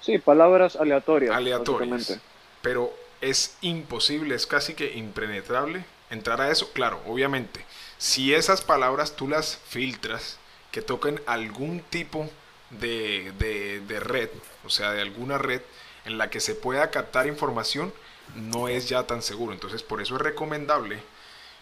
Sí, 0.00 0.18
palabras 0.18 0.76
aleatorias. 0.76 1.34
Aleatorias. 1.34 2.18
Pero 2.60 2.92
es 3.20 3.56
imposible, 3.60 4.34
es 4.34 4.46
casi 4.46 4.74
que 4.74 4.94
impenetrable 4.96 5.84
entrar 6.10 6.40
a 6.40 6.50
eso. 6.50 6.72
Claro, 6.72 7.00
obviamente, 7.06 7.64
si 7.98 8.34
esas 8.34 8.60
palabras 8.60 9.16
tú 9.16 9.28
las 9.28 9.56
filtras, 9.68 10.38
que 10.74 10.82
toquen 10.82 11.20
algún 11.26 11.80
tipo 11.80 12.28
de, 12.70 13.32
de, 13.38 13.80
de, 13.80 14.00
red, 14.00 14.28
o 14.64 14.70
sea, 14.70 14.90
de 14.90 15.00
alguna 15.00 15.38
red 15.38 15.62
en 16.04 16.18
la 16.18 16.30
que 16.30 16.40
se 16.40 16.56
pueda 16.56 16.90
captar 16.90 17.28
información, 17.28 17.92
no 18.34 18.68
es 18.68 18.88
ya 18.88 19.04
tan 19.04 19.22
seguro. 19.22 19.52
Entonces, 19.52 19.84
por 19.84 20.02
eso 20.02 20.16
es 20.16 20.22
recomendable 20.22 21.00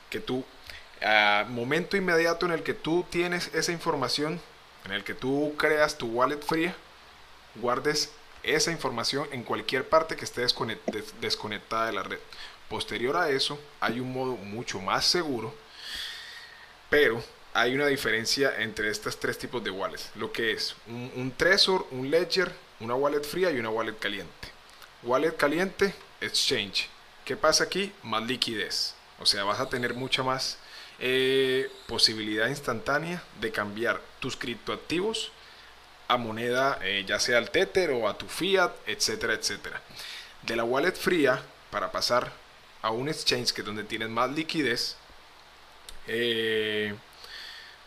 que 0.09 0.19
tú, 0.19 0.45
momento 1.49 1.97
inmediato 1.97 2.47
en 2.47 2.53
el 2.53 2.63
que 2.63 2.75
tú 2.75 3.05
tienes 3.11 3.51
esa 3.55 3.73
información, 3.73 4.41
en 4.85 4.93
el 4.93 5.05
que 5.05 5.15
tú 5.15 5.55
creas 5.57 5.99
tu 5.99 6.07
wallet 6.07 6.41
fría, 6.41 6.75
guardes 7.57 8.13
esa 8.43 8.71
información 8.73 9.29
en 9.33 9.45
cualquier 9.45 9.89
parte 9.89 10.17
que 10.17 10.25
esté 10.25 10.45
desconectada 11.21 11.87
de 11.87 11.93
la 11.93 12.03
red. 12.03 12.19
Posterior 12.69 13.17
a 13.17 13.31
eso, 13.31 13.59
hay 13.81 14.01
un 14.01 14.13
modo 14.13 14.37
mucho 14.37 14.81
más 14.81 15.05
seguro, 15.05 15.55
pero 16.89 17.23
hay 17.55 17.75
una 17.75 17.87
diferencia 17.87 18.55
entre 18.59 18.89
estos 18.89 19.19
tres 19.21 19.39
tipos 19.39 19.63
de 19.63 19.71
wallets. 19.71 20.11
Lo 20.15 20.33
que 20.33 20.53
es 20.53 20.75
un, 20.87 21.13
un 21.17 21.33
Trezor, 21.33 21.87
un 21.91 22.11
Ledger, 22.11 22.53
una 22.81 22.95
wallet 22.95 23.23
fría 23.23 23.51
y 23.51 23.59
una 23.59 23.69
wallet 23.69 23.99
caliente. 23.99 24.49
Wallet 25.03 25.37
caliente, 25.37 25.95
exchange. 26.21 26.89
¿Qué 27.25 27.37
pasa 27.37 27.65
aquí? 27.65 27.93
Más 28.03 28.23
liquidez. 28.23 28.95
O 29.21 29.27
sea, 29.27 29.45
vas 29.45 29.61
a 29.61 29.69
tener 29.69 29.95
mucha 29.95 30.23
más 30.23 30.59
eh, 31.05 31.69
posibilidad 31.89 32.47
instantánea 32.47 33.21
de 33.41 33.51
cambiar 33.51 34.01
tus 34.21 34.37
criptoactivos 34.37 35.33
a 36.07 36.17
moneda, 36.17 36.79
eh, 36.83 37.05
ya 37.05 37.19
sea 37.19 37.39
al 37.39 37.51
Tether 37.51 37.91
o 37.91 38.09
a 38.09 38.17
tu 38.17 38.29
Fiat, 38.29 38.73
etcétera, 38.87 39.35
etcétera. 39.35 39.83
De 40.43 40.55
la 40.55 40.63
wallet 40.63 40.95
fría, 40.95 41.43
para 41.73 41.91
pasar 41.91 42.33
a 42.83 42.91
un 42.91 43.09
exchange 43.09 43.53
que 43.53 43.63
es 43.63 43.67
donde 43.67 43.83
tienes 43.83 44.11
más 44.11 44.31
liquidez, 44.31 44.97
eh, 46.07 46.95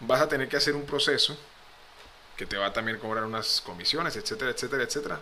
vas 0.02 0.20
a 0.22 0.28
tener 0.28 0.50
que 0.50 0.58
hacer 0.58 0.76
un 0.76 0.86
proceso 0.86 1.38
que 2.36 2.46
te 2.46 2.58
va 2.58 2.66
a 2.66 2.74
también 2.74 3.00
cobrar 3.00 3.24
unas 3.24 3.62
comisiones, 3.62 4.18
etcétera, 4.18 4.52
etcétera, 4.52 4.84
etcétera. 4.84 5.22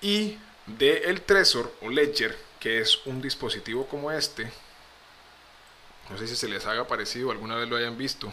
Y 0.00 0.38
de 0.66 1.02
el 1.04 1.20
Trezor 1.20 1.70
o 1.82 1.90
Ledger, 1.90 2.34
que 2.58 2.80
es 2.80 3.04
un 3.04 3.20
dispositivo 3.20 3.86
como 3.86 4.10
este, 4.10 4.50
no 6.10 6.18
sé 6.18 6.26
si 6.26 6.36
se 6.36 6.48
les 6.48 6.66
haga 6.66 6.86
parecido, 6.86 7.30
alguna 7.30 7.56
vez 7.56 7.68
lo 7.68 7.76
hayan 7.76 7.96
visto. 7.96 8.32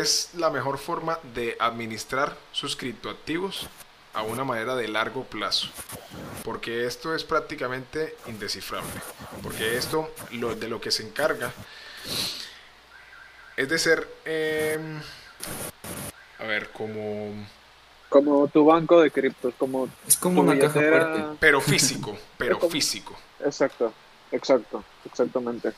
es 0.00 0.30
la 0.34 0.50
mejor 0.50 0.78
forma 0.78 1.18
de 1.34 1.56
administrar 1.60 2.36
sus 2.52 2.76
criptoactivos 2.76 3.68
a 4.12 4.22
una 4.22 4.44
manera 4.44 4.76
de 4.76 4.88
largo 4.88 5.24
plazo. 5.24 5.68
Porque 6.44 6.86
esto 6.86 7.14
es 7.14 7.24
prácticamente 7.24 8.16
indescifrable. 8.26 9.00
Porque 9.42 9.76
esto 9.76 10.10
lo, 10.32 10.54
de 10.54 10.68
lo 10.68 10.80
que 10.80 10.90
se 10.90 11.02
encarga 11.02 11.52
es 13.56 13.68
de 13.68 13.78
ser, 13.78 14.08
em, 14.24 15.00
a 16.38 16.44
ver, 16.44 16.70
como... 16.70 17.32
Como 18.08 18.46
tu 18.48 18.64
banco 18.64 19.00
de 19.00 19.10
criptos, 19.10 19.54
como... 19.58 19.88
Es 20.06 20.16
como 20.16 20.40
una 20.40 20.58
caja 20.58 20.80
fuerte. 20.80 21.24
Pero 21.40 21.60
físico, 21.60 22.16
pero 22.36 22.60
físico. 22.68 23.16
Exacto, 23.44 23.92
exacto, 24.32 24.84
exactamente. 25.04 25.72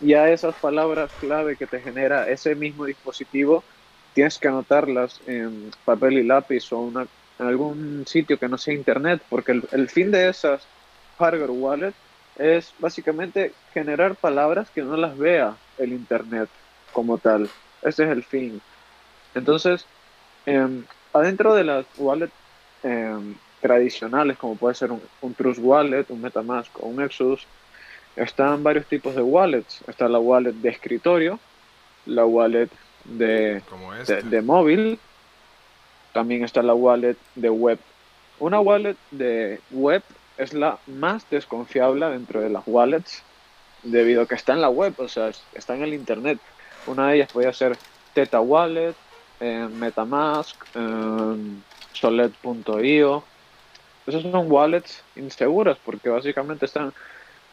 Y 0.00 0.14
a 0.14 0.30
esas 0.30 0.54
palabras 0.56 1.10
clave 1.20 1.56
que 1.56 1.66
te 1.66 1.80
genera 1.80 2.28
ese 2.28 2.54
mismo 2.54 2.86
dispositivo, 2.86 3.62
tienes 4.14 4.38
que 4.38 4.48
anotarlas 4.48 5.20
en 5.26 5.70
papel 5.84 6.18
y 6.18 6.24
lápiz 6.24 6.72
o 6.72 6.80
una, 6.80 7.06
en 7.38 7.46
algún 7.46 8.04
sitio 8.06 8.38
que 8.38 8.48
no 8.48 8.58
sea 8.58 8.74
internet, 8.74 9.22
porque 9.28 9.60
el, 9.70 9.88
fin 9.88 10.10
de 10.10 10.28
esas 10.28 10.66
hardware 11.18 11.50
wallet 11.50 11.94
es 12.36 12.74
básicamente 12.78 13.52
generar 13.72 14.16
palabras 14.16 14.70
que 14.70 14.82
no 14.82 14.96
las 14.96 15.16
vea 15.16 15.56
el 15.78 15.92
internet 15.92 16.48
como 16.92 17.18
tal. 17.18 17.48
Ese 17.82 18.04
es 18.04 18.10
el 18.10 18.24
fin. 18.24 18.60
Entonces, 19.34 19.86
em, 20.46 20.84
adentro 21.12 21.54
de 21.54 21.64
las 21.64 21.86
wallets 21.96 22.32
em, 22.82 23.34
tradicionales, 23.60 24.36
como 24.38 24.56
puede 24.56 24.74
ser 24.74 24.90
un, 24.90 25.00
un, 25.20 25.34
Trust 25.34 25.60
Wallet, 25.62 26.06
un 26.08 26.20
Metamask 26.20 26.70
o 26.82 26.86
un 26.86 27.00
Exodus, 27.02 27.46
están 28.16 28.62
varios 28.62 28.86
tipos 28.86 29.14
de 29.14 29.22
wallets. 29.22 29.82
Está 29.86 30.08
la 30.08 30.18
wallet 30.18 30.52
de 30.52 30.68
escritorio, 30.68 31.38
la 32.06 32.24
wallet 32.24 32.68
de, 33.04 33.62
de, 34.06 34.22
de 34.22 34.42
móvil, 34.42 34.98
también 36.12 36.44
está 36.44 36.62
la 36.62 36.74
wallet 36.74 37.16
de 37.34 37.50
web. 37.50 37.78
Una 38.38 38.60
wallet 38.60 38.96
de 39.10 39.60
web 39.70 40.02
es 40.36 40.52
la 40.52 40.78
más 40.86 41.28
desconfiable 41.30 42.06
dentro 42.06 42.40
de 42.40 42.50
las 42.50 42.62
wallets 42.66 43.22
debido 43.82 44.22
a 44.22 44.26
que 44.26 44.34
está 44.34 44.52
en 44.52 44.60
la 44.60 44.68
web, 44.68 44.94
o 44.98 45.08
sea, 45.08 45.30
está 45.54 45.74
en 45.74 45.82
el 45.82 45.94
internet. 45.94 46.38
Una 46.86 47.08
de 47.08 47.16
ellas 47.16 47.32
podría 47.32 47.52
ser 47.52 47.76
Teta 48.14 48.40
Wallet, 48.40 48.94
eh, 49.40 49.68
Metamask, 49.72 50.56
eh, 50.74 51.36
Solet.io. 51.92 53.24
Esas 54.06 54.22
son 54.22 54.50
wallets 54.50 55.02
inseguras 55.16 55.78
porque 55.84 56.08
básicamente 56.08 56.66
están, 56.66 56.92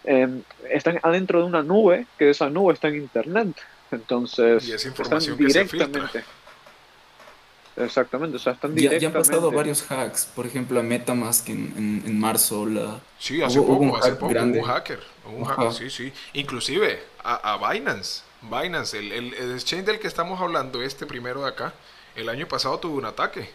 eh, 0.03 0.41
están 0.69 0.99
adentro 1.03 1.39
de 1.39 1.45
una 1.45 1.63
nube, 1.63 2.05
que 2.17 2.29
esa 2.29 2.49
nube 2.49 2.73
está 2.73 2.87
en 2.87 2.95
internet. 2.95 3.55
Entonces, 3.91 4.67
y 4.67 4.87
información 4.87 5.33
están 5.33 5.47
directamente. 5.47 6.23
Exactamente, 7.77 8.35
o 8.35 8.39
sea, 8.39 8.53
están 8.53 8.75
directamente... 8.75 9.01
Ya, 9.01 9.07
han 9.07 9.13
pasado 9.13 9.51
varios 9.51 9.89
hacks, 9.89 10.25
por 10.35 10.45
ejemplo 10.45 10.79
a 10.79 10.83
Metamask 10.83 11.47
en, 11.49 11.73
en, 11.77 12.03
en 12.05 12.19
marzo, 12.19 12.65
la... 12.65 12.99
Sí, 13.17 13.41
hace 13.41 13.59
poco, 13.59 13.77
un 13.77 13.95
hace 13.95 14.11
poco, 14.13 14.33
un 14.33 14.61
hacker, 14.61 14.99
un 15.25 15.45
hacker, 15.45 15.73
sí, 15.73 15.89
sí. 15.89 16.11
Inclusive 16.33 17.01
a, 17.23 17.53
a 17.53 17.71
Binance, 17.71 18.23
Binance, 18.41 18.97
el, 18.97 19.11
el, 19.11 19.53
exchange 19.53 19.85
del 19.85 19.99
que 19.99 20.07
estamos 20.07 20.41
hablando, 20.41 20.81
este 20.81 21.05
primero 21.05 21.43
de 21.43 21.49
acá, 21.49 21.73
el 22.15 22.27
año 22.27 22.47
pasado 22.47 22.79
tuvo 22.79 22.97
un 22.97 23.05
ataque. 23.05 23.49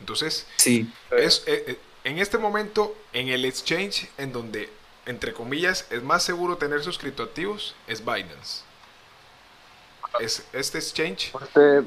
Entonces, 0.00 0.46
sí. 0.56 0.90
es, 1.10 1.44
eh, 1.46 1.64
eh, 1.66 1.78
en 2.04 2.18
este 2.18 2.38
momento, 2.38 2.96
en 3.12 3.28
el 3.28 3.44
exchange 3.44 4.08
en 4.16 4.32
donde, 4.32 4.70
entre 5.10 5.32
comillas, 5.32 5.86
es 5.90 6.02
más 6.02 6.22
seguro 6.22 6.56
tener 6.56 6.82
sus 6.82 6.96
criptoactivos, 6.96 7.74
es 7.88 8.04
Binance. 8.04 8.62
Es 10.20 10.48
este 10.52 10.78
exchange... 10.78 11.32
Este 11.42 11.82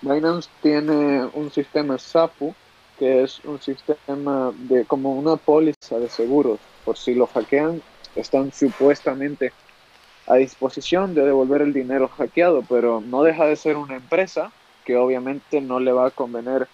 Binance 0.00 0.48
tiene 0.62 1.28
un 1.34 1.50
sistema 1.50 1.98
SAPU, 1.98 2.54
que 2.98 3.22
es 3.22 3.40
un 3.44 3.60
sistema 3.60 4.52
de 4.56 4.84
como 4.86 5.12
una 5.12 5.36
póliza 5.36 5.98
de 5.98 6.08
seguros. 6.08 6.58
Por 6.84 6.96
si 6.96 7.14
lo 7.14 7.26
hackean, 7.26 7.82
están 8.16 8.50
supuestamente 8.52 9.52
a 10.26 10.36
disposición 10.36 11.14
de 11.14 11.24
devolver 11.24 11.62
el 11.62 11.72
dinero 11.72 12.08
hackeado, 12.08 12.62
pero 12.68 13.00
no 13.00 13.22
deja 13.24 13.44
de 13.44 13.56
ser 13.56 13.76
una 13.76 13.96
empresa 13.96 14.52
que 14.86 14.96
obviamente 14.96 15.60
no 15.60 15.80
le 15.80 15.92
va 15.92 16.06
a 16.06 16.10
convenir 16.10 16.66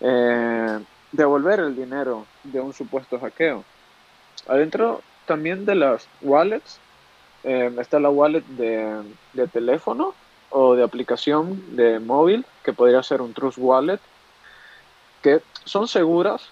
eh, 0.00 0.78
devolver 1.12 1.60
el 1.60 1.76
dinero 1.76 2.26
de 2.44 2.60
un 2.60 2.72
supuesto 2.72 3.18
hackeo. 3.18 3.64
Adentro 4.46 5.02
también 5.28 5.64
de 5.64 5.76
las 5.76 6.08
wallets 6.20 6.80
eh, 7.44 7.70
está 7.78 8.00
la 8.00 8.10
wallet 8.10 8.42
de, 8.48 9.00
de 9.32 9.46
teléfono 9.46 10.14
o 10.50 10.74
de 10.74 10.82
aplicación 10.82 11.76
de 11.76 12.00
móvil, 12.00 12.44
que 12.64 12.72
podría 12.72 13.02
ser 13.02 13.20
un 13.20 13.32
Trust 13.34 13.58
Wallet, 13.58 14.00
que 15.22 15.40
son 15.64 15.86
seguras, 15.86 16.48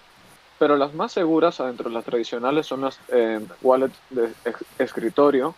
pero 0.59 0.77
las 0.77 0.93
más 0.93 1.11
seguras 1.11 1.59
adentro 1.59 1.89
de 1.89 1.95
las 1.95 2.05
tradicionales 2.05 2.65
son 2.65 2.81
las 2.81 2.99
eh, 3.09 3.39
wallets 3.61 3.97
de 4.09 4.31
escritorio, 4.79 5.55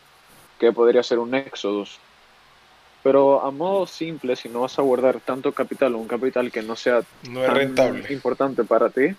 que 0.57 0.71
podría 0.71 1.03
ser 1.03 1.19
un 1.19 1.35
Exodus. 1.35 1.99
Pero 3.03 3.41
a 3.41 3.51
modo 3.51 3.87
simple, 3.87 4.35
si 4.35 4.49
no 4.49 4.61
vas 4.61 4.77
a 4.77 4.81
guardar 4.81 5.19
tanto 5.21 5.51
capital 5.53 5.95
o 5.95 5.99
un 5.99 6.07
capital 6.07 6.51
que 6.51 6.61
no 6.61 6.75
sea 6.75 7.01
no 7.29 7.43
es 7.43 7.53
rentable. 7.53 8.11
importante 8.11 8.63
para 8.63 8.89
ti, 8.89 9.15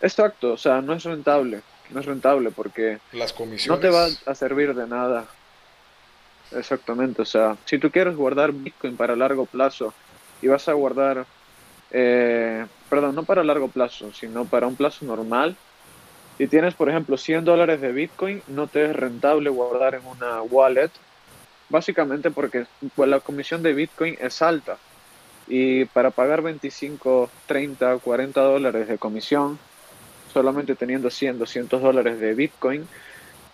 exacto, 0.00 0.52
o 0.52 0.56
sea, 0.56 0.80
no 0.80 0.94
es 0.94 1.04
rentable, 1.04 1.60
no 1.92 2.00
es 2.00 2.06
rentable 2.06 2.50
porque 2.50 2.98
las 3.12 3.32
comisiones 3.32 3.68
no 3.68 3.78
te 3.78 3.90
va 3.90 4.06
a 4.26 4.34
servir 4.34 4.74
de 4.74 4.86
nada 4.86 5.26
Exactamente, 6.52 7.22
o 7.22 7.24
sea, 7.24 7.56
si 7.64 7.78
tú 7.78 7.90
quieres 7.90 8.16
guardar 8.16 8.52
Bitcoin 8.52 8.96
para 8.96 9.14
largo 9.14 9.46
plazo 9.46 9.94
y 10.42 10.48
vas 10.48 10.68
a 10.68 10.72
guardar, 10.72 11.24
eh, 11.92 12.66
perdón, 12.88 13.14
no 13.14 13.22
para 13.22 13.44
largo 13.44 13.68
plazo, 13.68 14.12
sino 14.12 14.44
para 14.44 14.66
un 14.66 14.74
plazo 14.74 15.04
normal, 15.04 15.56
y 16.38 16.46
tienes, 16.48 16.74
por 16.74 16.88
ejemplo, 16.88 17.16
100 17.16 17.44
dólares 17.44 17.80
de 17.80 17.92
Bitcoin, 17.92 18.42
no 18.48 18.66
te 18.66 18.86
es 18.86 18.96
rentable 18.96 19.50
guardar 19.50 19.94
en 19.94 20.06
una 20.06 20.42
wallet, 20.42 20.90
básicamente 21.68 22.30
porque 22.30 22.66
pues, 22.96 23.08
la 23.08 23.20
comisión 23.20 23.62
de 23.62 23.74
Bitcoin 23.74 24.16
es 24.20 24.42
alta. 24.42 24.78
Y 25.46 25.84
para 25.86 26.10
pagar 26.10 26.42
25, 26.42 27.28
30, 27.46 27.98
40 27.98 28.40
dólares 28.40 28.88
de 28.88 28.98
comisión, 28.98 29.58
solamente 30.32 30.74
teniendo 30.74 31.10
100, 31.10 31.38
200 31.38 31.82
dólares 31.82 32.20
de 32.20 32.34
Bitcoin, 32.34 32.86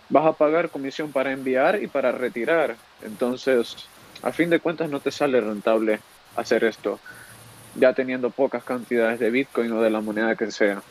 vas 0.09 0.25
a 0.25 0.33
pagar 0.33 0.69
comisión 0.69 1.11
para 1.11 1.31
enviar 1.31 1.81
y 1.81 1.87
para 1.87 2.11
retirar. 2.11 2.75
Entonces, 3.01 3.75
a 4.21 4.31
fin 4.31 4.49
de 4.49 4.59
cuentas 4.59 4.89
no 4.89 4.99
te 4.99 5.11
sale 5.11 5.41
rentable 5.41 5.99
hacer 6.35 6.63
esto, 6.63 6.99
ya 7.75 7.93
teniendo 7.93 8.29
pocas 8.29 8.63
cantidades 8.63 9.19
de 9.19 9.29
Bitcoin 9.29 9.71
o 9.71 9.81
de 9.81 9.89
la 9.89 10.01
moneda 10.01 10.35
que 10.35 10.51
sea. 10.51 10.81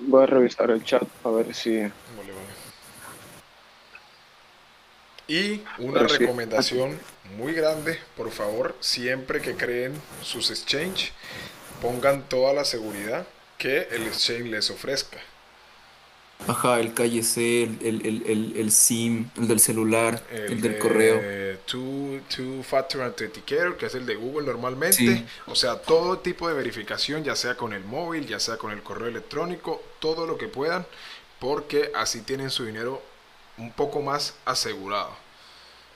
Voy 0.00 0.22
a 0.22 0.26
revisar 0.26 0.70
el 0.70 0.84
chat 0.84 1.02
a 1.24 1.30
ver 1.30 1.54
si... 1.54 1.82
Y 5.28 5.62
una 5.78 6.04
recomendación 6.04 6.98
muy 7.36 7.52
grande, 7.52 7.98
por 8.16 8.30
favor, 8.30 8.74
siempre 8.80 9.42
que 9.42 9.54
creen 9.54 9.92
sus 10.22 10.50
exchange, 10.50 11.12
pongan 11.82 12.26
toda 12.28 12.54
la 12.54 12.64
seguridad 12.64 13.26
que 13.58 13.88
el 13.90 14.06
exchange 14.06 14.46
les 14.46 14.70
ofrezca. 14.70 15.18
Ajá, 16.46 16.80
el 16.80 16.94
calle 16.94 17.22
C, 17.22 17.64
el, 17.64 17.78
el, 17.82 18.22
el, 18.24 18.52
el, 18.56 18.72
SIM, 18.72 19.28
el 19.36 19.48
del 19.48 19.60
celular, 19.60 20.22
el, 20.30 20.60
del 20.60 20.78
correo. 20.78 21.20
Two, 21.66 22.20
two 22.34 22.62
Factor 22.62 23.02
Authenticator, 23.02 23.76
que 23.76 23.86
es 23.86 23.94
el 23.94 24.06
de 24.06 24.14
Google 24.14 24.46
normalmente. 24.46 25.24
O 25.46 25.54
sea, 25.54 25.82
todo 25.82 26.20
tipo 26.20 26.48
de 26.48 26.54
verificación, 26.54 27.24
ya 27.24 27.36
sea 27.36 27.56
con 27.56 27.72
el 27.72 27.84
móvil, 27.84 28.26
ya 28.26 28.40
sea 28.40 28.56
con 28.56 28.70
el 28.70 28.82
correo 28.82 29.08
electrónico, 29.08 29.82
todo 29.98 30.26
lo 30.26 30.38
que 30.38 30.46
puedan, 30.46 30.86
porque 31.40 31.90
así 31.94 32.22
tienen 32.22 32.50
su 32.50 32.64
dinero 32.64 33.02
un 33.58 33.70
poco 33.72 34.00
más 34.00 34.36
asegurado. 34.44 35.16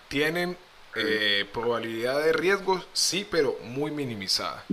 Tienen 0.09 0.57
eh, 0.95 1.49
probabilidad 1.53 2.23
de 2.23 2.33
riesgo, 2.33 2.83
sí, 2.93 3.27
pero 3.31 3.57
muy 3.63 3.91
minimizada. 3.91 4.65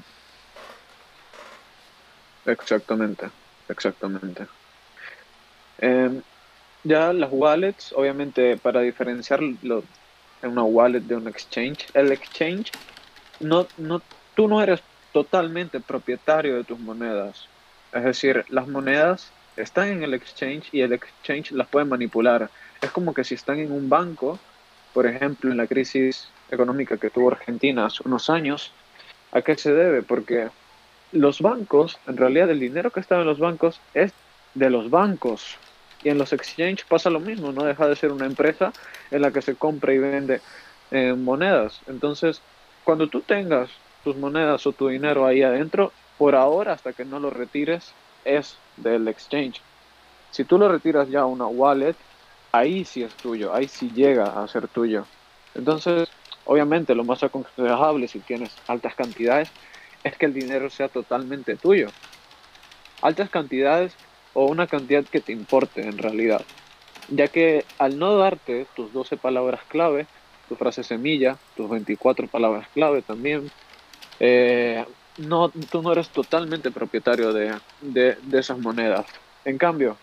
Exactamente, 2.46 3.30
exactamente. 3.68 4.48
Em, 5.78 6.22
ya 6.84 7.14
las 7.14 7.30
wallets, 7.32 7.94
obviamente 7.94 8.58
para 8.58 8.82
diferenciarlo 8.82 9.84
en 10.42 10.52
una 10.52 10.64
wallet 10.64 11.02
de 11.02 11.16
un 11.16 11.28
exchange, 11.28 11.88
el 11.94 12.12
exchange, 12.12 12.72
no, 13.40 13.68
no, 13.78 14.02
tú 14.36 14.48
no 14.48 14.62
eres 14.62 14.82
totalmente 15.12 15.80
propietario 15.80 16.56
de 16.58 16.64
tus 16.64 16.80
monedas. 16.80 17.48
Es 17.94 18.04
decir, 18.04 18.46
las 18.50 18.68
monedas 18.68 19.32
están 19.58 19.90
en 19.90 20.04
el 20.04 20.14
exchange 20.14 20.70
y 20.72 20.82
el 20.82 20.94
exchange 20.94 21.52
las 21.52 21.68
puede 21.68 21.86
manipular. 21.86 22.50
Es 22.82 22.92
como 22.92 23.14
que 23.14 23.24
si 23.24 23.36
están 23.36 23.60
en 23.60 23.72
un 23.72 23.90
banco, 23.90 24.40
por 24.94 25.06
ejemplo, 25.06 25.52
en 25.52 25.58
la 25.58 25.68
crisis 25.68 26.30
económica 26.50 26.98
que 26.98 27.10
tuvo 27.10 27.32
Argentina 27.32 27.86
hace 27.86 28.04
unos 28.06 28.30
años, 28.30 28.72
¿a 29.32 29.42
qué 29.42 29.56
se 29.56 29.74
debe? 29.74 30.02
Porque 30.02 30.50
los 31.12 31.42
bancos, 31.42 31.98
en 32.08 32.18
realidad 32.18 32.50
el 32.50 32.60
dinero 32.60 32.92
que 32.92 33.00
está 33.00 33.20
en 33.20 33.26
los 33.26 33.40
bancos 33.40 33.80
es 33.94 34.14
de 34.54 34.70
los 34.70 34.90
bancos. 34.90 35.58
Y 36.04 36.10
en 36.10 36.18
los 36.18 36.32
exchange 36.32 36.86
pasa 36.86 37.10
lo 37.10 37.20
mismo, 37.20 37.52
no 37.52 37.66
deja 37.66 37.88
de 37.88 37.96
ser 37.96 38.12
una 38.12 38.26
empresa 38.26 38.72
en 39.12 39.22
la 39.22 39.32
que 39.32 39.42
se 39.42 39.56
compra 39.56 39.94
y 39.94 39.98
vende 39.98 40.42
eh, 40.92 41.14
monedas. 41.14 41.82
Entonces, 41.88 42.42
cuando 42.86 43.08
tú 43.08 43.22
tengas 43.22 43.70
tus 44.04 44.16
monedas 44.16 44.66
o 44.66 44.72
tu 44.72 44.88
dinero 44.88 45.26
ahí 45.26 45.44
adentro, 45.44 45.92
por 46.18 46.36
ahora, 46.36 46.74
hasta 46.74 46.94
que 46.94 47.06
no 47.06 47.20
lo 47.20 47.30
retires, 47.30 47.94
es 48.24 48.58
del 48.78 49.08
exchange. 49.08 49.62
Si 50.32 50.44
tú 50.44 50.58
lo 50.58 50.70
retiras 50.70 51.10
ya 51.10 51.22
a 51.22 51.26
una 51.26 51.48
wallet, 51.48 51.96
ahí 52.52 52.86
sí 52.86 53.04
es 53.04 53.18
tuyo, 53.20 53.54
ahí 53.54 53.68
sí 53.68 53.92
llega 53.92 54.42
a 54.44 54.48
ser 54.48 54.70
tuyo. 54.70 55.10
Entonces, 55.54 56.14
obviamente, 56.44 56.96
lo 56.96 57.04
más 57.06 57.24
aconsejable 57.24 58.08
si 58.08 58.22
tienes 58.24 58.62
altas 58.68 58.96
cantidades 58.96 59.56
es 60.04 60.18
que 60.18 60.26
el 60.28 60.34
dinero 60.34 60.70
sea 60.70 60.90
totalmente 60.90 61.58
tuyo. 61.58 61.96
Altas 63.02 63.30
cantidades 63.30 64.00
o 64.34 64.48
una 64.48 64.68
cantidad 64.68 65.06
que 65.10 65.22
te 65.22 65.32
importe 65.32 65.82
en 65.88 65.98
realidad. 65.98 66.48
Ya 67.08 67.30
que 67.30 67.70
al 67.80 67.98
no 68.00 68.18
darte 68.18 68.70
tus 68.76 68.94
12 68.94 69.18
palabras 69.18 69.66
clave, 69.68 70.10
tu 70.48 70.56
frase 70.58 70.84
semilla, 70.84 71.42
tus 71.56 71.70
24 71.70 72.30
palabras 72.30 72.70
clave 72.74 73.04
también, 73.04 73.54
eh, 74.20 74.86
no, 75.18 75.52
tú 75.52 75.82
no 75.84 75.94
eres 75.94 76.12
totalmente 76.14 76.72
propietario 76.72 77.34
de, 77.34 77.62
de, 77.80 78.18
de, 78.22 78.40
esas 78.40 78.60
monedas. 78.60 79.08
En 79.46 79.58
cambio, 79.60 80.02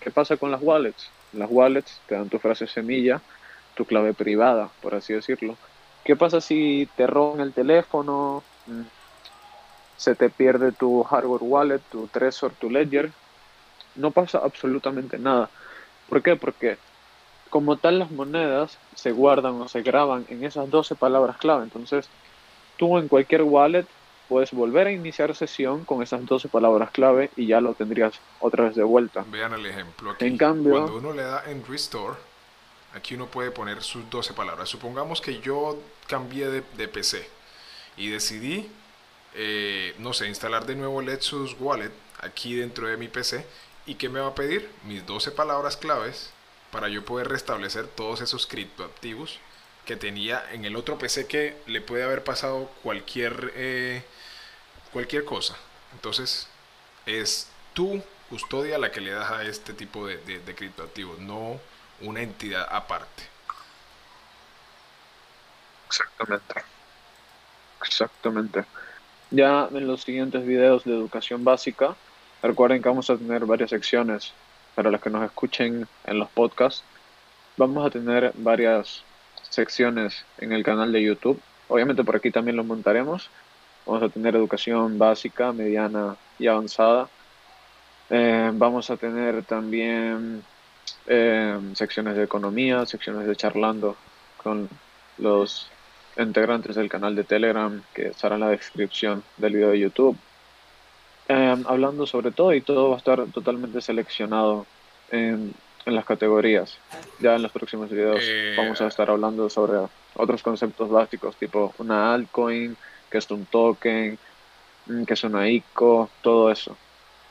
¿qué 0.00 0.12
pasa 0.12 0.38
con 0.38 0.50
las 0.52 0.62
wallets? 0.62 1.14
Las 1.32 1.48
wallets 1.50 2.02
te 2.06 2.14
dan 2.14 2.28
tu 2.28 2.38
frase 2.38 2.66
semilla, 2.66 3.22
tu 3.74 3.84
clave 3.84 4.14
privada, 4.14 4.70
por 4.80 4.94
así 4.94 5.14
decirlo. 5.14 5.56
¿Qué 6.04 6.16
pasa 6.16 6.40
si 6.40 6.88
te 6.96 7.06
roban 7.06 7.40
el 7.40 7.52
teléfono, 7.54 8.42
mm, 8.66 8.82
se 9.96 10.14
te 10.14 10.30
pierde 10.30 10.72
tu 10.72 11.02
hardware 11.02 11.42
wallet, 11.42 11.80
tu 11.90 12.06
Trezor, 12.08 12.54
tu 12.56 12.70
Ledger? 12.70 13.12
No 13.96 14.12
pasa 14.12 14.38
absolutamente 14.38 15.18
nada. 15.18 15.50
¿Por 16.08 16.22
qué? 16.22 16.36
Porque 16.36 16.78
como 17.50 17.78
tal 17.78 17.98
las 17.98 18.10
monedas 18.10 18.78
se 18.94 19.12
guardan 19.12 19.54
o 19.54 19.68
se 19.68 19.82
graban 19.82 20.24
en 20.28 20.44
esas 20.44 20.70
12 20.70 20.96
palabras 20.96 21.38
clave. 21.38 21.64
Entonces, 21.64 22.10
tú 22.76 22.98
en 22.98 23.08
cualquier 23.08 23.42
wallet 23.42 23.86
puedes 24.28 24.52
volver 24.52 24.86
a 24.86 24.92
iniciar 24.92 25.34
sesión 25.34 25.84
con 25.84 26.02
esas 26.02 26.24
12 26.26 26.48
palabras 26.48 26.90
clave 26.90 27.30
y 27.36 27.46
ya 27.46 27.60
lo 27.60 27.74
tendrías 27.74 28.14
otra 28.40 28.64
vez 28.64 28.76
de 28.76 28.84
vuelta. 28.84 29.24
Vean 29.28 29.54
el 29.54 29.66
ejemplo 29.66 30.10
aquí. 30.10 30.26
En 30.26 30.36
cambio, 30.36 30.72
cuando 30.72 30.96
uno 30.96 31.12
le 31.12 31.22
da 31.22 31.44
en 31.50 31.64
Restore, 31.66 32.16
aquí 32.94 33.14
uno 33.14 33.26
puede 33.26 33.50
poner 33.50 33.82
sus 33.82 34.08
12 34.10 34.34
palabras. 34.34 34.68
Supongamos 34.68 35.20
que 35.20 35.40
yo 35.40 35.78
cambié 36.06 36.48
de, 36.48 36.62
de 36.76 36.88
PC 36.88 37.26
y 37.96 38.08
decidí, 38.10 38.68
eh, 39.34 39.94
no 39.98 40.12
sé, 40.12 40.28
instalar 40.28 40.66
de 40.66 40.76
nuevo 40.76 41.00
Let's 41.02 41.32
Wallet 41.58 41.92
aquí 42.20 42.54
dentro 42.54 42.86
de 42.86 42.96
mi 42.96 43.08
PC. 43.08 43.44
¿Y 43.86 43.94
qué 43.94 44.08
me 44.08 44.20
va 44.20 44.28
a 44.28 44.34
pedir? 44.34 44.70
Mis 44.84 45.04
12 45.06 45.30
palabras 45.30 45.76
claves 45.76 46.30
para 46.70 46.88
yo 46.88 47.04
poder 47.04 47.28
restablecer 47.28 47.86
todos 47.86 48.20
esos 48.20 48.46
criptoactivos 48.46 49.40
que 49.86 49.96
tenía 49.96 50.44
en 50.52 50.66
el 50.66 50.76
otro 50.76 50.98
PC 50.98 51.26
que 51.26 51.56
le 51.66 51.80
puede 51.80 52.02
haber 52.02 52.22
pasado 52.22 52.70
cualquier 52.82 53.52
eh, 53.56 54.02
cualquier 54.92 55.24
cosa. 55.24 55.56
Entonces, 55.92 56.48
es 57.06 57.48
tu 57.74 58.02
custodia 58.28 58.78
la 58.78 58.90
que 58.90 59.00
le 59.00 59.10
das 59.10 59.30
a 59.30 59.44
este 59.44 59.72
tipo 59.72 60.06
de, 60.06 60.18
de, 60.18 60.54
criptoactivos, 60.54 61.18
no 61.18 61.58
una 62.02 62.20
entidad 62.20 62.66
aparte. 62.70 63.24
Exactamente. 65.86 66.54
Exactamente. 67.82 68.64
Ya 69.30 69.68
en 69.72 69.86
los 69.86 70.02
siguientes 70.02 70.44
videos 70.46 70.84
de 70.84 70.92
educación 70.92 71.44
básica, 71.44 71.96
recuerden 72.42 72.82
que 72.82 72.88
vamos 72.88 73.10
a 73.10 73.16
tener 73.16 73.46
varias 73.46 73.70
secciones 73.70 74.32
para 74.74 74.90
los 74.90 75.00
que 75.00 75.10
nos 75.10 75.24
escuchen 75.24 75.88
en 76.04 76.18
los 76.18 76.28
podcasts. 76.30 76.82
Vamos 77.56 77.86
a 77.86 77.90
tener 77.90 78.32
varias 78.36 79.02
secciones 79.48 80.24
en 80.38 80.52
el 80.52 80.62
canal 80.62 80.92
de 80.92 81.02
YouTube. 81.02 81.40
Obviamente 81.68 82.04
por 82.04 82.16
aquí 82.16 82.30
también 82.30 82.56
lo 82.56 82.64
montaremos 82.64 83.30
Vamos 83.88 84.02
a 84.02 84.10
tener 84.10 84.36
educación 84.36 84.98
básica, 84.98 85.50
mediana 85.50 86.14
y 86.38 86.46
avanzada. 86.46 87.08
Eh, 88.10 88.50
vamos 88.52 88.90
a 88.90 88.98
tener 88.98 89.42
también 89.44 90.44
eh, 91.06 91.58
secciones 91.72 92.14
de 92.14 92.24
economía, 92.24 92.84
secciones 92.84 93.26
de 93.26 93.34
charlando 93.34 93.96
con 94.42 94.68
los 95.16 95.70
integrantes 96.18 96.76
del 96.76 96.90
canal 96.90 97.16
de 97.16 97.24
Telegram 97.24 97.82
que 97.94 98.08
estará 98.08 98.34
en 98.34 98.42
la 98.42 98.50
descripción 98.50 99.22
del 99.38 99.54
video 99.54 99.70
de 99.70 99.78
YouTube. 99.78 100.18
Eh, 101.26 101.56
hablando 101.66 102.06
sobre 102.06 102.30
todo 102.30 102.52
y 102.52 102.60
todo 102.60 102.90
va 102.90 102.96
a 102.96 102.98
estar 102.98 103.24
totalmente 103.28 103.80
seleccionado 103.80 104.66
en, 105.10 105.54
en 105.86 105.94
las 105.94 106.04
categorías. 106.04 106.76
Ya 107.20 107.36
en 107.36 107.42
los 107.42 107.52
próximos 107.52 107.88
videos 107.88 108.22
vamos 108.54 108.82
a 108.82 108.86
estar 108.86 109.08
hablando 109.08 109.48
sobre 109.48 109.78
otros 110.14 110.42
conceptos 110.42 110.90
básicos 110.90 111.36
tipo 111.36 111.72
una 111.78 112.12
altcoin, 112.12 112.76
que 113.10 113.18
es 113.18 113.30
un 113.30 113.46
token, 113.46 114.18
mm, 114.86 115.04
que 115.04 115.14
es 115.14 115.24
una 115.24 115.48
ICO, 115.48 116.10
todo 116.22 116.50
eso. 116.50 116.76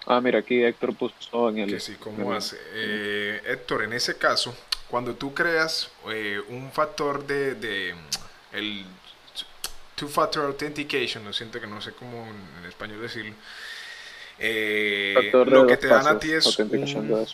Ah, 0.05 0.21
mira, 0.21 0.39
aquí 0.39 0.63
Héctor 0.63 0.95
puso 0.95 1.49
en 1.49 1.59
el... 1.59 1.69
Que 1.69 1.79
sí, 1.79 1.95
¿cómo 1.99 2.33
hace? 2.33 2.57
Eh, 2.73 3.41
Héctor, 3.45 3.83
en 3.83 3.93
ese 3.93 4.17
caso, 4.17 4.55
cuando 4.89 5.15
tú 5.15 5.33
creas 5.33 5.91
eh, 6.09 6.39
un 6.47 6.71
factor 6.71 7.27
de, 7.27 7.55
de 7.55 7.93
el 8.53 8.85
two-factor 9.95 10.45
authentication, 10.45 11.25
lo 11.25 11.33
siento 11.33 11.59
que 11.59 11.67
no 11.67 11.81
sé 11.81 11.91
cómo 11.91 12.25
en 12.25 12.65
español 12.69 13.01
decirlo, 13.01 13.33
eh, 14.39 15.31
lo 15.33 15.65
que 15.65 15.77
te 15.77 15.87
dan 15.87 16.07
a 16.07 16.19
ti 16.19 16.31
es 16.31 16.59
un, 16.59 17.27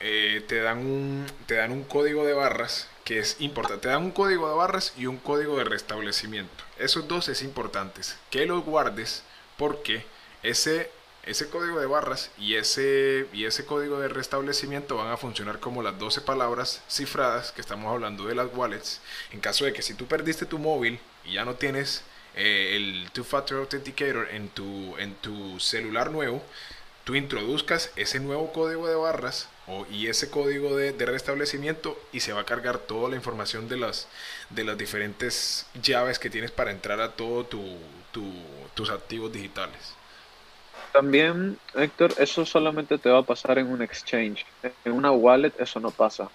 eh, 0.00 0.42
te 0.46 0.60
dan 0.60 0.78
un 0.78 1.26
te 1.46 1.54
dan 1.54 1.70
un 1.70 1.84
código 1.84 2.26
de 2.26 2.32
barras 2.32 2.88
que 3.04 3.20
es 3.20 3.36
importante. 3.40 3.82
Te 3.82 3.88
dan 3.88 4.02
un 4.02 4.10
código 4.10 4.48
de 4.48 4.56
barras 4.56 4.92
y 4.96 5.06
un 5.06 5.18
código 5.18 5.56
de 5.58 5.64
restablecimiento. 5.64 6.64
Esos 6.78 7.08
dos 7.08 7.28
es 7.28 7.42
importantes. 7.42 8.16
Que 8.30 8.46
los 8.46 8.64
guardes 8.64 9.22
porque 9.56 10.04
ese, 10.42 10.90
ese 11.24 11.50
código 11.50 11.80
de 11.80 11.86
barras 11.86 12.30
y 12.38 12.54
ese, 12.54 13.26
y 13.32 13.44
ese 13.44 13.66
código 13.66 13.98
de 13.98 14.08
restablecimiento 14.08 14.96
van 14.96 15.10
a 15.10 15.16
funcionar 15.16 15.58
como 15.60 15.82
las 15.82 15.98
12 15.98 16.20
palabras 16.22 16.82
cifradas 16.88 17.52
que 17.52 17.60
estamos 17.60 17.92
hablando 17.92 18.26
de 18.26 18.34
las 18.34 18.48
wallets. 18.54 19.00
En 19.32 19.40
caso 19.40 19.64
de 19.64 19.72
que 19.72 19.82
si 19.82 19.94
tú 19.94 20.06
perdiste 20.06 20.46
tu 20.46 20.58
móvil 20.58 21.00
y 21.24 21.34
ya 21.34 21.44
no 21.44 21.54
tienes 21.54 22.02
eh, 22.36 22.76
el 22.76 23.10
Two-Factor 23.12 23.58
Authenticator 23.58 24.28
en 24.30 24.48
tu, 24.48 24.96
en 24.98 25.14
tu 25.16 25.58
celular 25.58 26.12
nuevo, 26.12 26.42
tú 27.02 27.16
introduzcas 27.16 27.90
ese 27.96 28.20
nuevo 28.20 28.52
código 28.52 28.86
de 28.86 28.94
barras 28.94 29.48
o, 29.66 29.86
y 29.90 30.06
ese 30.06 30.30
código 30.30 30.76
de, 30.76 30.92
de, 30.92 31.06
restablecimiento 31.06 32.00
y 32.12 32.20
se 32.20 32.32
va 32.32 32.42
a 32.42 32.46
cargar 32.46 32.78
toda 32.78 33.08
la 33.08 33.16
información 33.16 33.68
de 33.68 33.78
las, 33.78 34.06
de 34.50 34.64
las 34.64 34.78
diferentes 34.78 35.66
llaves 35.82 36.18
que 36.18 36.30
tienes 36.30 36.50
para 36.50 36.70
entrar 36.70 37.00
a 37.00 37.12
todos 37.12 37.48
tu, 37.48 37.62
tu, 38.12 38.24
tus 38.74 38.90
activos 38.90 39.32
digitales. 39.32 39.94
También, 40.92 41.58
Héctor, 41.74 42.14
eso 42.18 42.46
solamente 42.46 42.98
te 42.98 43.10
va 43.10 43.18
a 43.18 43.22
pasar 43.22 43.58
en 43.58 43.68
un 43.68 43.82
exchange. 43.82 44.46
En 44.84 44.92
una 44.92 45.10
wallet 45.10 45.52
eso 45.58 45.80
no 45.80 45.90
pasa. 45.90 46.28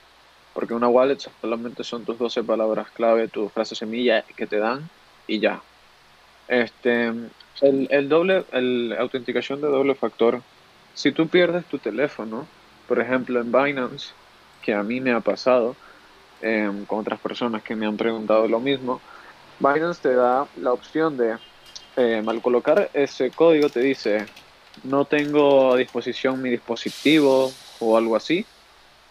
Porque 0.53 0.74
una 0.74 0.88
wallet 0.88 1.18
solamente 1.41 1.84
son 1.84 2.05
tus 2.05 2.18
12 2.20 2.43
palabras 2.43 2.88
clave, 2.91 3.28
tu 3.28 3.49
frase 3.49 3.76
semilla 3.76 4.22
que 4.22 4.45
te 4.45 4.57
dan 4.57 4.88
y 5.26 5.39
ya. 5.39 5.61
Este, 6.47 7.07
el, 7.61 7.88
el 7.89 8.09
doble, 8.09 8.45
el 8.51 8.95
autenticación 8.99 9.61
de 9.61 9.68
doble 9.68 9.95
factor 9.95 10.41
si 10.93 11.11
tú 11.11 11.28
pierdes 11.28 11.66
tu 11.66 11.80
teléfono, 11.80 12.47
por 12.88 12.99
ejemplo 12.99 13.41
en 13.41 13.51
Binance, 13.51 14.14
que 14.61 14.74
a 14.74 14.84
mí 14.84 15.01
me 15.01 15.11
ha 15.11 15.20
pasado, 15.22 15.76
em, 16.44 16.86
con 16.86 17.00
otras 17.00 17.20
personas 17.20 17.64
que 17.64 17.76
me 17.76 17.86
han 17.86 17.98
preguntado 17.98 18.48
lo 18.48 18.60
mismo, 18.60 19.02
Binance 19.60 20.02
te 20.02 20.14
da 20.14 20.48
la 20.58 20.74
opción 20.74 21.18
de, 21.18 21.38
eh, 21.96 22.24
al 22.26 22.41
colocar 22.41 22.89
ese 22.94 23.32
código, 23.32 23.70
te 23.70 23.80
dice, 23.80 24.28
no 24.84 25.06
tengo 25.06 25.74
a 25.74 25.78
disposición 25.78 26.41
mi 26.41 26.50
dispositivo 26.50 27.52
o 27.80 27.98
algo 27.98 28.16
así, 28.16 28.46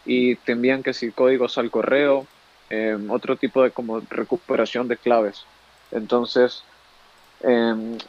y 0.04 0.36
te 0.36 0.52
envían 0.52 0.82
que 0.82 0.92
si 0.92 1.10
códigos 1.12 1.58
al 1.58 1.70
correo, 1.70 2.26
em, 2.70 3.10
otro 3.10 3.36
tipo 3.36 3.62
de 3.62 3.70
como 3.70 4.00
recuperación 4.00 4.88
de 4.88 4.96
claves. 4.96 5.44
Entonces, 5.90 6.62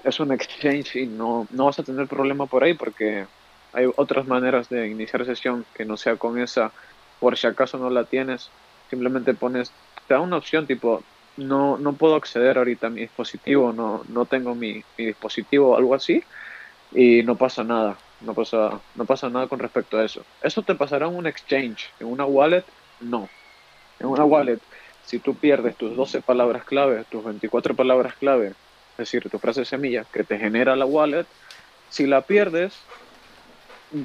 es 0.03 0.19
un 0.19 0.31
exchange 0.31 0.95
y 0.95 1.07
no, 1.07 1.47
no 1.51 1.65
vas 1.65 1.79
a 1.79 1.83
tener 1.83 2.07
problema 2.07 2.45
por 2.45 2.63
ahí 2.63 2.75
porque 2.75 3.25
hay 3.73 3.87
otras 3.95 4.27
maneras 4.27 4.69
de 4.69 4.87
iniciar 4.87 5.25
sesión 5.25 5.65
que 5.73 5.85
no 5.85 5.97
sea 5.97 6.17
con 6.17 6.39
esa, 6.39 6.71
por 7.19 7.37
si 7.37 7.47
acaso 7.47 7.77
no 7.77 7.89
la 7.89 8.03
tienes, 8.05 8.49
simplemente 8.93 9.33
pones, 9.33 9.71
te 10.07 10.13
da 10.13 10.19
una 10.19 10.37
opción 10.37 10.67
tipo, 10.67 11.01
no, 11.37 11.77
no 11.79 11.93
puedo 11.93 12.15
acceder 12.15 12.59
ahorita 12.59 12.87
a 12.87 12.89
mi 12.91 13.01
dispositivo, 13.01 13.73
no, 13.73 14.03
no 14.07 14.25
tengo 14.25 14.53
mi, 14.53 14.83
mi 14.97 15.05
dispositivo 15.05 15.71
o 15.71 15.77
algo 15.77 15.95
así, 15.95 16.23
y 16.91 17.23
no 17.23 17.35
pasa 17.35 17.63
nada, 17.63 17.97
no 18.21 18.35
pasa, 18.35 18.79
no 18.93 19.05
pasa 19.05 19.29
nada 19.29 19.47
con 19.47 19.57
respecto 19.57 19.97
a 19.97 20.05
eso. 20.05 20.23
Eso 20.43 20.61
te 20.61 20.75
pasará 20.75 21.07
en 21.07 21.15
un 21.15 21.25
exchange, 21.25 21.89
en 21.99 22.05
una 22.05 22.25
wallet, 22.25 22.65
no. 23.01 23.27
En 23.99 24.07
una 24.07 24.25
wallet, 24.25 24.59
si 25.03 25.17
tú 25.17 25.33
pierdes 25.33 25.75
tus 25.75 25.95
12 25.95 26.21
palabras 26.21 26.63
clave, 26.63 27.03
tus 27.09 27.23
24 27.23 27.75
palabras 27.75 28.13
clave, 28.15 28.49
es 28.49 28.97
decir, 28.97 29.27
tu 29.27 29.39
frase 29.39 29.65
semilla 29.65 30.05
que 30.13 30.23
te 30.23 30.37
genera 30.37 30.75
la 30.75 30.85
wallet, 30.85 31.25
si 31.89 32.05
la 32.05 32.21
pierdes, 32.21 32.77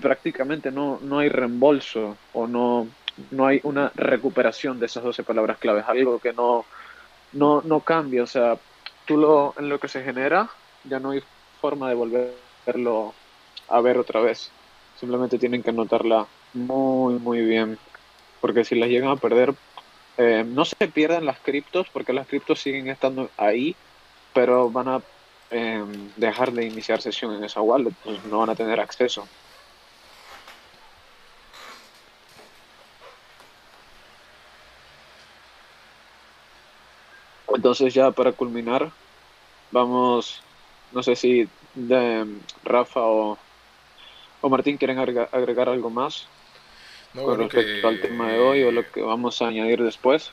prácticamente 0.00 0.70
no, 0.70 0.98
no 1.02 1.18
hay 1.18 1.28
reembolso 1.28 2.16
o 2.32 2.46
no, 2.46 2.88
no 3.30 3.46
hay 3.46 3.60
una 3.62 3.92
recuperación 3.94 4.78
de 4.78 4.86
esas 4.86 5.02
12 5.02 5.22
palabras 5.22 5.58
claves, 5.58 5.84
algo 5.86 6.18
que 6.18 6.32
no, 6.32 6.64
no, 7.32 7.62
no 7.62 7.80
cambia, 7.80 8.22
o 8.22 8.26
sea, 8.26 8.58
tú 9.04 9.16
lo, 9.16 9.54
en 9.58 9.68
lo 9.68 9.78
que 9.78 9.88
se 9.88 10.02
genera 10.02 10.48
ya 10.84 11.00
no 11.00 11.10
hay 11.10 11.22
forma 11.60 11.88
de 11.88 11.94
volverlo 11.94 13.14
a 13.68 13.80
ver 13.80 13.98
otra 13.98 14.20
vez, 14.20 14.50
simplemente 14.98 15.38
tienen 15.38 15.62
que 15.62 15.70
anotarla 15.70 16.26
muy, 16.54 17.14
muy 17.14 17.42
bien, 17.42 17.78
porque 18.40 18.64
si 18.64 18.74
las 18.74 18.88
llegan 18.88 19.10
a 19.10 19.16
perder, 19.16 19.54
eh, 20.16 20.44
no 20.46 20.64
se 20.64 20.88
pierden 20.88 21.26
las 21.26 21.38
criptos, 21.38 21.88
porque 21.92 22.12
las 22.12 22.26
criptos 22.26 22.60
siguen 22.60 22.88
estando 22.88 23.30
ahí, 23.36 23.76
pero 24.32 24.70
van 24.70 24.88
a 24.88 25.02
eh, 25.50 25.84
dejar 26.16 26.52
de 26.52 26.66
iniciar 26.66 27.00
sesión 27.00 27.34
en 27.34 27.44
esa 27.44 27.60
wallet, 27.60 27.92
pues 28.04 28.24
no 28.24 28.38
van 28.40 28.50
a 28.50 28.54
tener 28.54 28.80
acceso. 28.80 29.26
Entonces 37.68 37.92
ya 37.92 38.10
para 38.12 38.32
culminar, 38.32 38.90
vamos, 39.70 40.42
no 40.90 41.02
sé 41.02 41.14
si 41.14 41.46
de 41.74 42.24
Rafa 42.64 43.00
o, 43.00 43.36
o 44.40 44.48
Martín 44.48 44.78
quieren 44.78 44.98
agregar, 44.98 45.68
algo 45.68 45.90
más 45.90 46.26
con 47.12 47.38
respecto 47.38 47.88
al 47.88 48.00
tema 48.00 48.28
de 48.28 48.40
hoy 48.40 48.62
o 48.62 48.72
lo 48.72 48.90
que 48.90 49.02
vamos 49.02 49.42
a 49.42 49.48
añadir 49.48 49.82
después. 49.82 50.30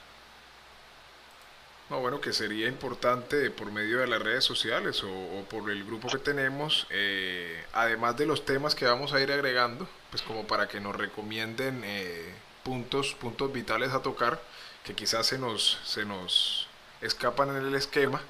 No, 1.89 1.99
bueno, 1.99 2.21
que 2.21 2.31
sería 2.31 2.69
importante 2.69 3.51
por 3.51 3.69
medio 3.69 3.97
de 3.97 4.07
las 4.07 4.21
redes 4.21 4.45
sociales 4.45 5.03
o, 5.03 5.43
por 5.49 5.69
el 5.69 5.83
grupo 5.83 6.07
que 6.07 6.19
tenemos, 6.19 6.87
eh, 6.89 7.65
además 7.73 8.15
de 8.15 8.27
los 8.27 8.45
temas 8.45 8.75
que 8.75 8.85
vamos 8.85 9.11
a 9.11 9.19
ir 9.19 9.29
agregando, 9.29 9.89
pues 10.09 10.21
como 10.21 10.47
para 10.47 10.69
que 10.69 10.79
nos 10.79 10.95
recomienden 10.95 11.81
eh, 11.83 12.33
puntos, 12.63 13.13
puntos 13.15 13.51
vitales 13.51 13.91
a 13.91 14.01
tocar 14.01 14.39
que 14.85 14.93
quizás 14.93 15.27
se 15.27 15.37
nos, 15.37 15.81
se 15.83 16.05
nos 16.05 16.64
escapan 17.01 17.49
en 17.49 17.57
el 17.57 17.75
esquema 17.75 18.21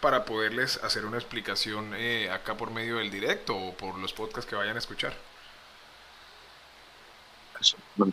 para 0.00 0.24
poderles 0.24 0.78
hacer 0.84 1.06
una 1.06 1.16
explicación 1.16 1.92
eh, 1.96 2.30
acá 2.30 2.56
por 2.56 2.70
medio 2.70 2.96
del 2.98 3.10
directo 3.10 3.56
o 3.56 3.72
por 3.72 3.96
los 3.98 4.12
podcasts 4.12 4.44
que 4.48 4.54
vayan 4.54 4.76
a 4.76 4.78
escuchar. 4.78 5.14
No 7.98 8.12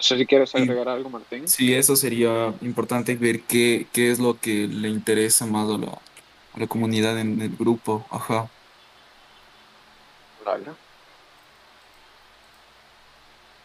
sé 0.00 0.16
si 0.16 0.26
quieres 0.26 0.54
agregar 0.54 0.88
algo, 0.88 1.10
Martín. 1.10 1.48
Sí, 1.48 1.74
eso 1.74 1.96
sería 1.96 2.54
importante 2.60 3.16
ver 3.16 3.40
qué, 3.42 3.86
qué 3.92 4.10
es 4.10 4.18
lo 4.18 4.38
que 4.38 4.68
le 4.68 4.88
interesa 4.88 5.44
más 5.46 5.68
a 5.68 5.78
la, 6.58 6.66
comunidad 6.68 7.18
en 7.18 7.40
el 7.40 7.56
grupo. 7.56 8.06
Ajá. 8.10 8.48
Vale. 10.44 10.66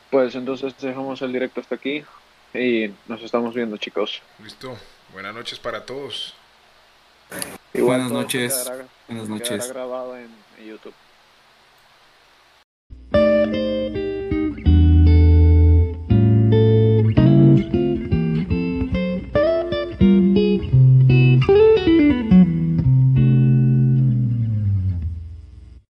Pues 0.10 0.36
entonces 0.36 0.74
dejamos 0.80 1.22
el 1.22 1.34
directo 1.34 1.62
hasta 1.62 1.76
aquí 1.76 2.04
y 2.60 2.94
nos 3.08 3.22
estamos 3.22 3.54
viendo, 3.54 3.78
chicos. 3.78 4.22
Listo. 4.44 4.78
Buenas 5.14 5.34
noches 5.34 5.60
para 5.60 5.86
todos. 5.86 6.34
Buenas 7.74 8.12
noches. 8.12 8.70
Buenas 9.08 9.30
noches. 9.30 9.70
grabado 9.70 10.18
en 10.18 10.30
YouTube. 10.66 10.94